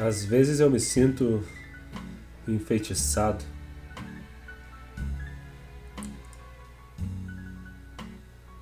Às 0.00 0.24
vezes 0.24 0.60
eu 0.60 0.70
me 0.70 0.80
sinto 0.80 1.44
enfeitiçado. 2.48 3.44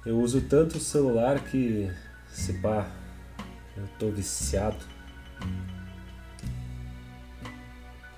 Eu 0.05 0.19
uso 0.19 0.41
tanto 0.41 0.79
o 0.79 0.81
celular 0.81 1.39
que, 1.39 1.89
se 2.29 2.55
pá, 2.55 2.91
eu 3.77 3.87
tô 4.01 4.11
viciado. 4.11 4.85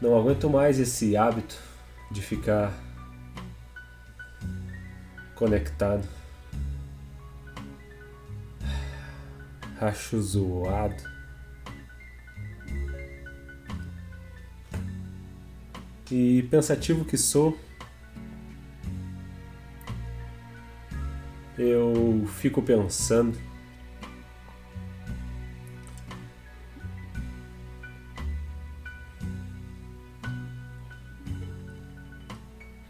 Não 0.01 0.19
aguento 0.19 0.49
mais 0.49 0.81
esse 0.81 1.15
hábito 1.15 1.59
de 2.11 2.23
ficar 2.23 2.73
conectado. 5.35 6.09
Acho 9.79 10.23
zoado. 10.23 11.20
E 16.11 16.43
pensativo 16.51 17.05
que 17.05 17.17
sou, 17.17 17.57
eu 21.57 22.27
fico 22.27 22.61
pensando 22.61 23.39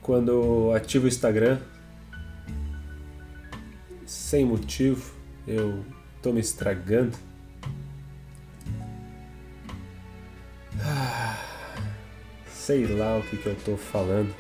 quando 0.01 0.73
ativo 0.75 1.05
o 1.05 1.09
Instagram 1.09 1.61
sem 4.31 4.45
motivo, 4.45 5.15
eu 5.47 5.85
tô 6.21 6.33
me 6.33 6.41
estragando. 6.41 7.17
Sei 12.71 12.87
lá 12.87 13.19
o 13.19 13.23
que, 13.23 13.37
que 13.37 13.47
eu 13.47 13.57
tô 13.65 13.77
falando. 13.77 14.33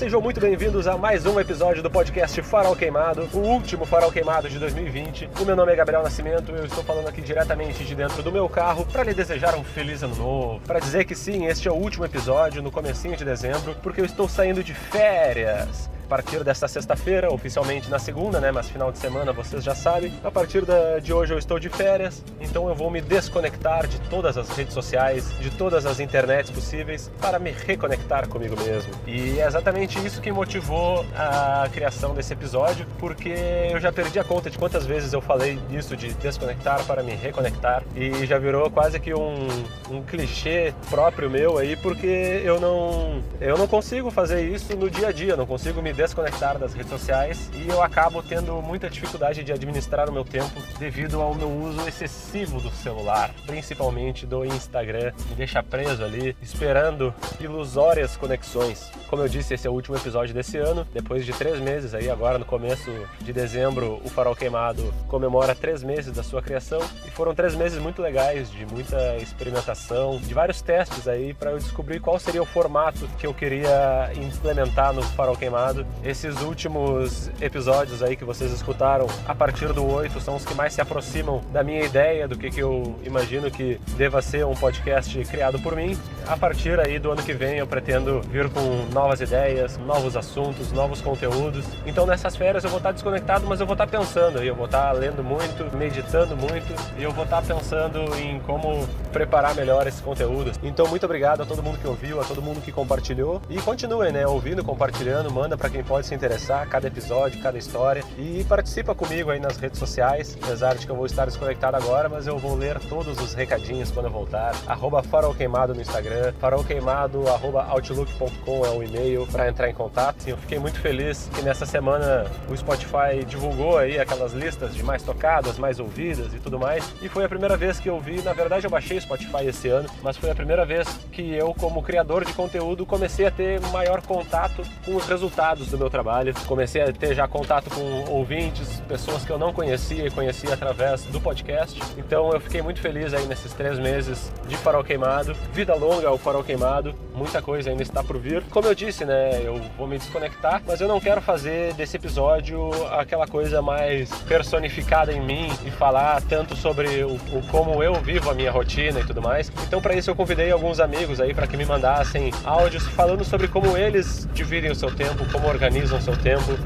Sejam 0.00 0.18
muito 0.18 0.40
bem-vindos 0.40 0.86
a 0.86 0.96
mais 0.96 1.26
um 1.26 1.38
episódio 1.38 1.82
do 1.82 1.90
podcast 1.90 2.40
Farol 2.40 2.74
Queimado, 2.74 3.28
o 3.34 3.38
último 3.40 3.84
Farol 3.84 4.10
Queimado 4.10 4.48
de 4.48 4.58
2020. 4.58 5.28
O 5.38 5.44
meu 5.44 5.54
nome 5.54 5.74
é 5.74 5.76
Gabriel 5.76 6.02
Nascimento, 6.02 6.50
eu 6.52 6.64
estou 6.64 6.82
falando 6.82 7.06
aqui 7.06 7.20
diretamente 7.20 7.84
de 7.84 7.94
dentro 7.94 8.22
do 8.22 8.32
meu 8.32 8.48
carro 8.48 8.86
para 8.86 9.02
lhe 9.02 9.12
desejar 9.12 9.54
um 9.54 9.62
feliz 9.62 10.02
ano 10.02 10.16
novo, 10.16 10.60
para 10.60 10.80
dizer 10.80 11.04
que 11.04 11.14
sim, 11.14 11.44
este 11.44 11.68
é 11.68 11.70
o 11.70 11.74
último 11.74 12.06
episódio 12.06 12.62
no 12.62 12.70
comecinho 12.70 13.14
de 13.14 13.26
dezembro, 13.26 13.76
porque 13.82 14.00
eu 14.00 14.06
estou 14.06 14.26
saindo 14.26 14.64
de 14.64 14.72
férias 14.72 15.90
partir 16.10 16.42
desta 16.42 16.66
sexta-feira, 16.66 17.32
oficialmente 17.32 17.88
na 17.88 18.00
segunda, 18.00 18.40
né? 18.40 18.50
Mas 18.50 18.68
final 18.68 18.90
de 18.90 18.98
semana 18.98 19.32
vocês 19.32 19.62
já 19.62 19.76
sabem. 19.76 20.12
A 20.24 20.30
partir 20.30 20.64
da, 20.64 20.98
de 20.98 21.12
hoje 21.12 21.32
eu 21.32 21.38
estou 21.38 21.60
de 21.60 21.68
férias, 21.68 22.24
então 22.40 22.68
eu 22.68 22.74
vou 22.74 22.90
me 22.90 23.00
desconectar 23.00 23.86
de 23.86 24.00
todas 24.10 24.36
as 24.36 24.48
redes 24.50 24.74
sociais, 24.74 25.32
de 25.38 25.50
todas 25.50 25.86
as 25.86 26.00
internets 26.00 26.50
possíveis, 26.50 27.08
para 27.20 27.38
me 27.38 27.52
reconectar 27.52 28.26
comigo 28.28 28.56
mesmo. 28.60 28.90
E 29.06 29.38
é 29.38 29.46
exatamente 29.46 30.04
isso 30.04 30.20
que 30.20 30.32
motivou 30.32 31.06
a 31.16 31.68
criação 31.72 32.12
desse 32.12 32.32
episódio, 32.32 32.84
porque 32.98 33.32
eu 33.70 33.78
já 33.78 33.92
perdi 33.92 34.18
a 34.18 34.24
conta 34.24 34.50
de 34.50 34.58
quantas 34.58 34.84
vezes 34.84 35.12
eu 35.12 35.20
falei 35.20 35.60
isso 35.70 35.96
de 35.96 36.12
desconectar 36.14 36.84
para 36.86 37.04
me 37.04 37.14
reconectar 37.14 37.84
e 37.94 38.26
já 38.26 38.36
virou 38.36 38.68
quase 38.68 38.98
que 38.98 39.14
um, 39.14 39.46
um 39.88 40.02
clichê 40.02 40.74
próprio 40.90 41.30
meu 41.30 41.56
aí, 41.56 41.76
porque 41.76 42.42
eu 42.44 42.58
não 42.58 43.22
eu 43.40 43.56
não 43.56 43.68
consigo 43.68 44.10
fazer 44.10 44.42
isso 44.42 44.76
no 44.76 44.90
dia 44.90 45.08
a 45.08 45.12
dia, 45.12 45.36
não 45.36 45.46
consigo 45.46 45.80
me 45.80 45.99
desconectar 46.00 46.58
das 46.58 46.72
redes 46.72 46.90
sociais 46.90 47.50
e 47.54 47.68
eu 47.68 47.82
acabo 47.82 48.22
tendo 48.22 48.62
muita 48.62 48.88
dificuldade 48.88 49.44
de 49.44 49.52
administrar 49.52 50.08
o 50.08 50.12
meu 50.12 50.24
tempo 50.24 50.58
devido 50.78 51.20
ao 51.20 51.34
meu 51.34 51.50
uso 51.50 51.86
excessivo 51.86 52.58
do 52.58 52.70
celular, 52.70 53.30
principalmente 53.44 54.24
do 54.24 54.42
Instagram, 54.42 55.12
me 55.28 55.34
deixa 55.34 55.62
preso 55.62 56.02
ali, 56.02 56.34
esperando 56.40 57.14
ilusórias 57.38 58.16
conexões. 58.16 58.90
Como 59.08 59.22
eu 59.22 59.28
disse, 59.28 59.52
esse 59.52 59.66
é 59.66 59.70
o 59.70 59.74
último 59.74 59.94
episódio 59.94 60.32
desse 60.32 60.56
ano, 60.56 60.86
depois 60.90 61.26
de 61.26 61.34
três 61.34 61.58
meses 61.58 61.92
aí, 61.92 62.08
agora 62.08 62.38
no 62.38 62.46
começo 62.46 62.90
de 63.20 63.32
dezembro, 63.32 64.00
o 64.02 64.08
Farol 64.08 64.34
Queimado 64.34 64.94
comemora 65.06 65.54
três 65.54 65.82
meses 65.82 66.12
da 66.12 66.22
sua 66.22 66.40
criação. 66.40 66.80
E 67.04 67.10
foram 67.10 67.34
três 67.34 67.54
meses 67.54 67.78
muito 67.78 68.00
legais, 68.00 68.50
de 68.50 68.64
muita 68.64 69.16
experimentação, 69.18 70.16
de 70.18 70.32
vários 70.32 70.62
testes 70.62 71.06
aí 71.06 71.34
para 71.34 71.50
eu 71.50 71.58
descobrir 71.58 72.00
qual 72.00 72.18
seria 72.18 72.42
o 72.42 72.46
formato 72.46 73.06
que 73.18 73.26
eu 73.26 73.34
queria 73.34 74.10
implementar 74.14 74.94
no 74.94 75.02
Farol 75.02 75.36
Queimado 75.36 75.84
esses 76.04 76.40
últimos 76.42 77.30
episódios 77.40 78.02
aí 78.02 78.16
que 78.16 78.24
vocês 78.24 78.52
escutaram 78.52 79.06
a 79.26 79.34
partir 79.34 79.72
do 79.72 79.86
8 79.86 80.20
são 80.20 80.36
os 80.36 80.44
que 80.44 80.54
mais 80.54 80.72
se 80.72 80.80
aproximam 80.80 81.40
da 81.52 81.62
minha 81.62 81.84
ideia, 81.84 82.26
do 82.26 82.36
que, 82.36 82.50
que 82.50 82.60
eu 82.60 82.94
imagino 83.04 83.50
que 83.50 83.80
deva 83.96 84.20
ser 84.20 84.44
um 84.44 84.54
podcast 84.54 85.24
criado 85.24 85.58
por 85.60 85.74
mim. 85.76 85.96
A 86.26 86.36
partir 86.36 86.78
aí 86.80 86.98
do 86.98 87.10
ano 87.10 87.22
que 87.22 87.32
vem 87.32 87.58
eu 87.58 87.66
pretendo 87.66 88.20
vir 88.22 88.48
com 88.50 88.86
novas 88.92 89.20
ideias, 89.20 89.78
novos 89.78 90.16
assuntos, 90.16 90.72
novos 90.72 91.00
conteúdos. 91.00 91.64
Então 91.86 92.06
nessas 92.06 92.36
férias 92.36 92.64
eu 92.64 92.70
vou 92.70 92.78
estar 92.78 92.92
desconectado, 92.92 93.46
mas 93.46 93.60
eu 93.60 93.66
vou 93.66 93.74
estar 93.74 93.86
pensando 93.86 94.40
eu 94.50 94.54
vou 94.54 94.66
estar 94.66 94.92
lendo 94.92 95.22
muito, 95.22 95.76
meditando 95.76 96.36
muito 96.36 96.74
e 96.98 97.02
eu 97.02 97.12
vou 97.12 97.24
estar 97.24 97.42
pensando 97.42 98.00
em 98.16 98.40
como 98.40 98.86
preparar 99.12 99.54
melhor 99.54 99.86
esses 99.86 100.00
conteúdos. 100.00 100.58
Então 100.62 100.86
muito 100.88 101.04
obrigado 101.04 101.42
a 101.42 101.46
todo 101.46 101.62
mundo 101.62 101.78
que 101.78 101.86
ouviu, 101.86 102.20
a 102.20 102.24
todo 102.24 102.42
mundo 102.42 102.60
que 102.60 102.72
compartilhou 102.72 103.40
e 103.48 103.58
continuem, 103.60 104.12
né, 104.12 104.26
ouvindo, 104.26 104.64
compartilhando, 104.64 105.30
manda 105.30 105.56
para 105.56 105.69
quem 105.70 105.82
pode 105.82 106.06
se 106.06 106.14
interessar, 106.14 106.68
cada 106.68 106.88
episódio, 106.88 107.40
cada 107.42 107.56
história. 107.56 108.02
E 108.18 108.44
participa 108.44 108.94
comigo 108.94 109.30
aí 109.30 109.40
nas 109.40 109.56
redes 109.56 109.78
sociais, 109.78 110.36
apesar 110.42 110.74
de 110.74 110.84
que 110.84 110.92
eu 110.92 110.96
vou 110.96 111.06
estar 111.06 111.24
desconectado 111.24 111.76
agora, 111.76 112.08
mas 112.08 112.26
eu 112.26 112.38
vou 112.38 112.54
ler 112.54 112.78
todos 112.88 113.18
os 113.20 113.34
recadinhos 113.34 113.90
quando 113.90 114.06
eu 114.06 114.12
voltar. 114.12 114.54
Arroba 114.66 115.02
Farol 115.02 115.34
Queimado 115.34 115.74
no 115.74 115.80
Instagram, 115.80 116.32
farolqueimado, 116.38 117.28
arroba 117.28 117.64
outlook.com 117.64 118.66
é 118.66 118.70
o 118.70 118.82
e-mail 118.82 119.26
para 119.26 119.48
entrar 119.48 119.68
em 119.68 119.74
contato. 119.74 120.22
Sim, 120.22 120.30
eu 120.30 120.36
fiquei 120.36 120.58
muito 120.58 120.80
feliz 120.80 121.30
que 121.34 121.42
nessa 121.42 121.64
semana 121.64 122.26
o 122.48 122.56
Spotify 122.56 123.24
divulgou 123.26 123.78
aí 123.78 123.98
aquelas 123.98 124.32
listas 124.32 124.74
de 124.74 124.82
mais 124.82 125.02
tocadas, 125.02 125.58
mais 125.58 125.78
ouvidas 125.78 126.34
e 126.34 126.38
tudo 126.38 126.58
mais. 126.58 126.84
E 127.00 127.08
foi 127.08 127.24
a 127.24 127.28
primeira 127.28 127.56
vez 127.56 127.78
que 127.78 127.88
eu 127.88 128.00
vi, 128.00 128.20
na 128.22 128.32
verdade 128.32 128.66
eu 128.66 128.70
baixei 128.70 128.98
o 128.98 129.00
Spotify 129.00 129.46
esse 129.46 129.68
ano, 129.68 129.88
mas 130.02 130.16
foi 130.16 130.30
a 130.30 130.34
primeira 130.34 130.64
vez 130.64 130.88
que 131.12 131.34
eu, 131.34 131.54
como 131.54 131.82
criador 131.82 132.24
de 132.24 132.32
conteúdo, 132.32 132.84
comecei 132.84 133.26
a 133.26 133.30
ter 133.30 133.60
maior 133.72 134.02
contato 134.02 134.62
com 134.84 134.96
os 134.96 135.06
resultados 135.06 135.59
do 135.68 135.78
meu 135.78 135.90
trabalho. 135.90 136.34
Comecei 136.46 136.82
a 136.82 136.92
ter 136.92 137.14
já 137.14 137.26
contato 137.26 137.70
com 137.70 138.10
ouvintes, 138.10 138.80
pessoas 138.88 139.24
que 139.24 139.30
eu 139.30 139.38
não 139.38 139.52
conhecia 139.52 140.06
e 140.06 140.10
conhecia 140.10 140.54
através 140.54 141.04
do 141.04 141.20
podcast. 141.20 141.80
Então 141.96 142.32
eu 142.32 142.40
fiquei 142.40 142.62
muito 142.62 142.80
feliz 142.80 143.14
aí 143.14 143.26
nesses 143.26 143.52
três 143.52 143.78
meses 143.78 144.32
de 144.46 144.56
Farol 144.56 144.84
Queimado. 144.84 145.34
Vida 145.52 145.74
longa 145.74 146.08
ao 146.08 146.18
Farol 146.18 146.44
Queimado, 146.44 146.94
muita 147.14 147.42
coisa 147.42 147.70
ainda 147.70 147.82
está 147.82 148.02
por 148.02 148.18
vir. 148.18 148.42
Como 148.50 148.66
eu 148.66 148.74
disse, 148.74 149.04
né, 149.04 149.40
eu 149.44 149.60
vou 149.76 149.86
me 149.86 149.98
desconectar, 149.98 150.62
mas 150.66 150.80
eu 150.80 150.88
não 150.88 151.00
quero 151.00 151.20
fazer 151.20 151.74
desse 151.74 151.96
episódio 151.96 152.70
aquela 152.92 153.26
coisa 153.26 153.60
mais 153.60 154.10
personificada 154.22 155.12
em 155.12 155.20
mim 155.20 155.50
e 155.64 155.70
falar 155.70 156.22
tanto 156.22 156.56
sobre 156.56 157.02
o, 157.04 157.14
o 157.14 157.42
como 157.50 157.82
eu 157.82 157.94
vivo 157.94 158.30
a 158.30 158.34
minha 158.34 158.50
rotina 158.50 159.00
e 159.00 159.04
tudo 159.04 159.20
mais. 159.20 159.50
Então 159.66 159.80
para 159.80 159.94
isso 159.94 160.10
eu 160.10 160.14
convidei 160.14 160.50
alguns 160.50 160.80
amigos 160.80 161.20
aí 161.20 161.34
para 161.34 161.46
que 161.46 161.56
me 161.56 161.64
mandassem 161.64 162.32
áudios 162.44 162.86
falando 162.88 163.24
sobre 163.24 163.48
como 163.48 163.76
eles 163.76 164.28
dividem 164.32 164.70
o 164.70 164.74
seu 164.74 164.94
tempo, 164.94 165.24
como 165.32 165.46
organizam 165.50 166.00
seu 166.00 166.16
tempo. 166.16 166.58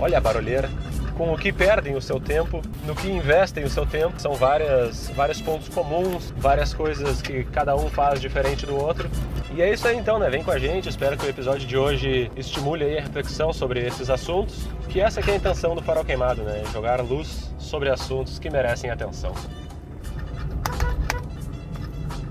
Olha 0.00 0.18
a 0.18 0.20
barulheira. 0.20 0.70
Com 1.16 1.32
o 1.32 1.36
que 1.36 1.52
perdem 1.52 1.96
o 1.96 2.00
seu 2.00 2.20
tempo, 2.20 2.62
no 2.86 2.94
que 2.94 3.10
investem 3.10 3.64
o 3.64 3.68
seu 3.68 3.84
tempo. 3.84 4.20
São 4.20 4.34
várias, 4.34 5.10
vários 5.16 5.40
pontos 5.40 5.68
comuns, 5.68 6.32
várias 6.36 6.72
coisas 6.72 7.20
que 7.20 7.42
cada 7.44 7.74
um 7.74 7.90
faz 7.90 8.20
diferente 8.20 8.64
do 8.64 8.76
outro. 8.76 9.10
E 9.52 9.60
é 9.60 9.72
isso 9.72 9.88
aí 9.88 9.96
então, 9.96 10.20
né? 10.20 10.30
Vem 10.30 10.44
com 10.44 10.52
a 10.52 10.58
gente. 10.58 10.88
Espero 10.88 11.16
que 11.16 11.26
o 11.26 11.28
episódio 11.28 11.66
de 11.66 11.76
hoje 11.76 12.30
estimule 12.36 12.96
a 12.96 13.00
reflexão 13.00 13.52
sobre 13.52 13.84
esses 13.84 14.08
assuntos. 14.08 14.68
Que 14.88 15.00
essa 15.00 15.20
é 15.20 15.32
a 15.32 15.36
intenção 15.36 15.74
do 15.74 15.82
Farol 15.82 16.04
Queimado, 16.04 16.42
né? 16.42 16.62
Jogar 16.72 17.00
luz 17.00 17.52
sobre 17.58 17.90
assuntos 17.90 18.38
que 18.38 18.48
merecem 18.48 18.88
atenção. 18.88 19.34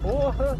Porra! 0.01 0.57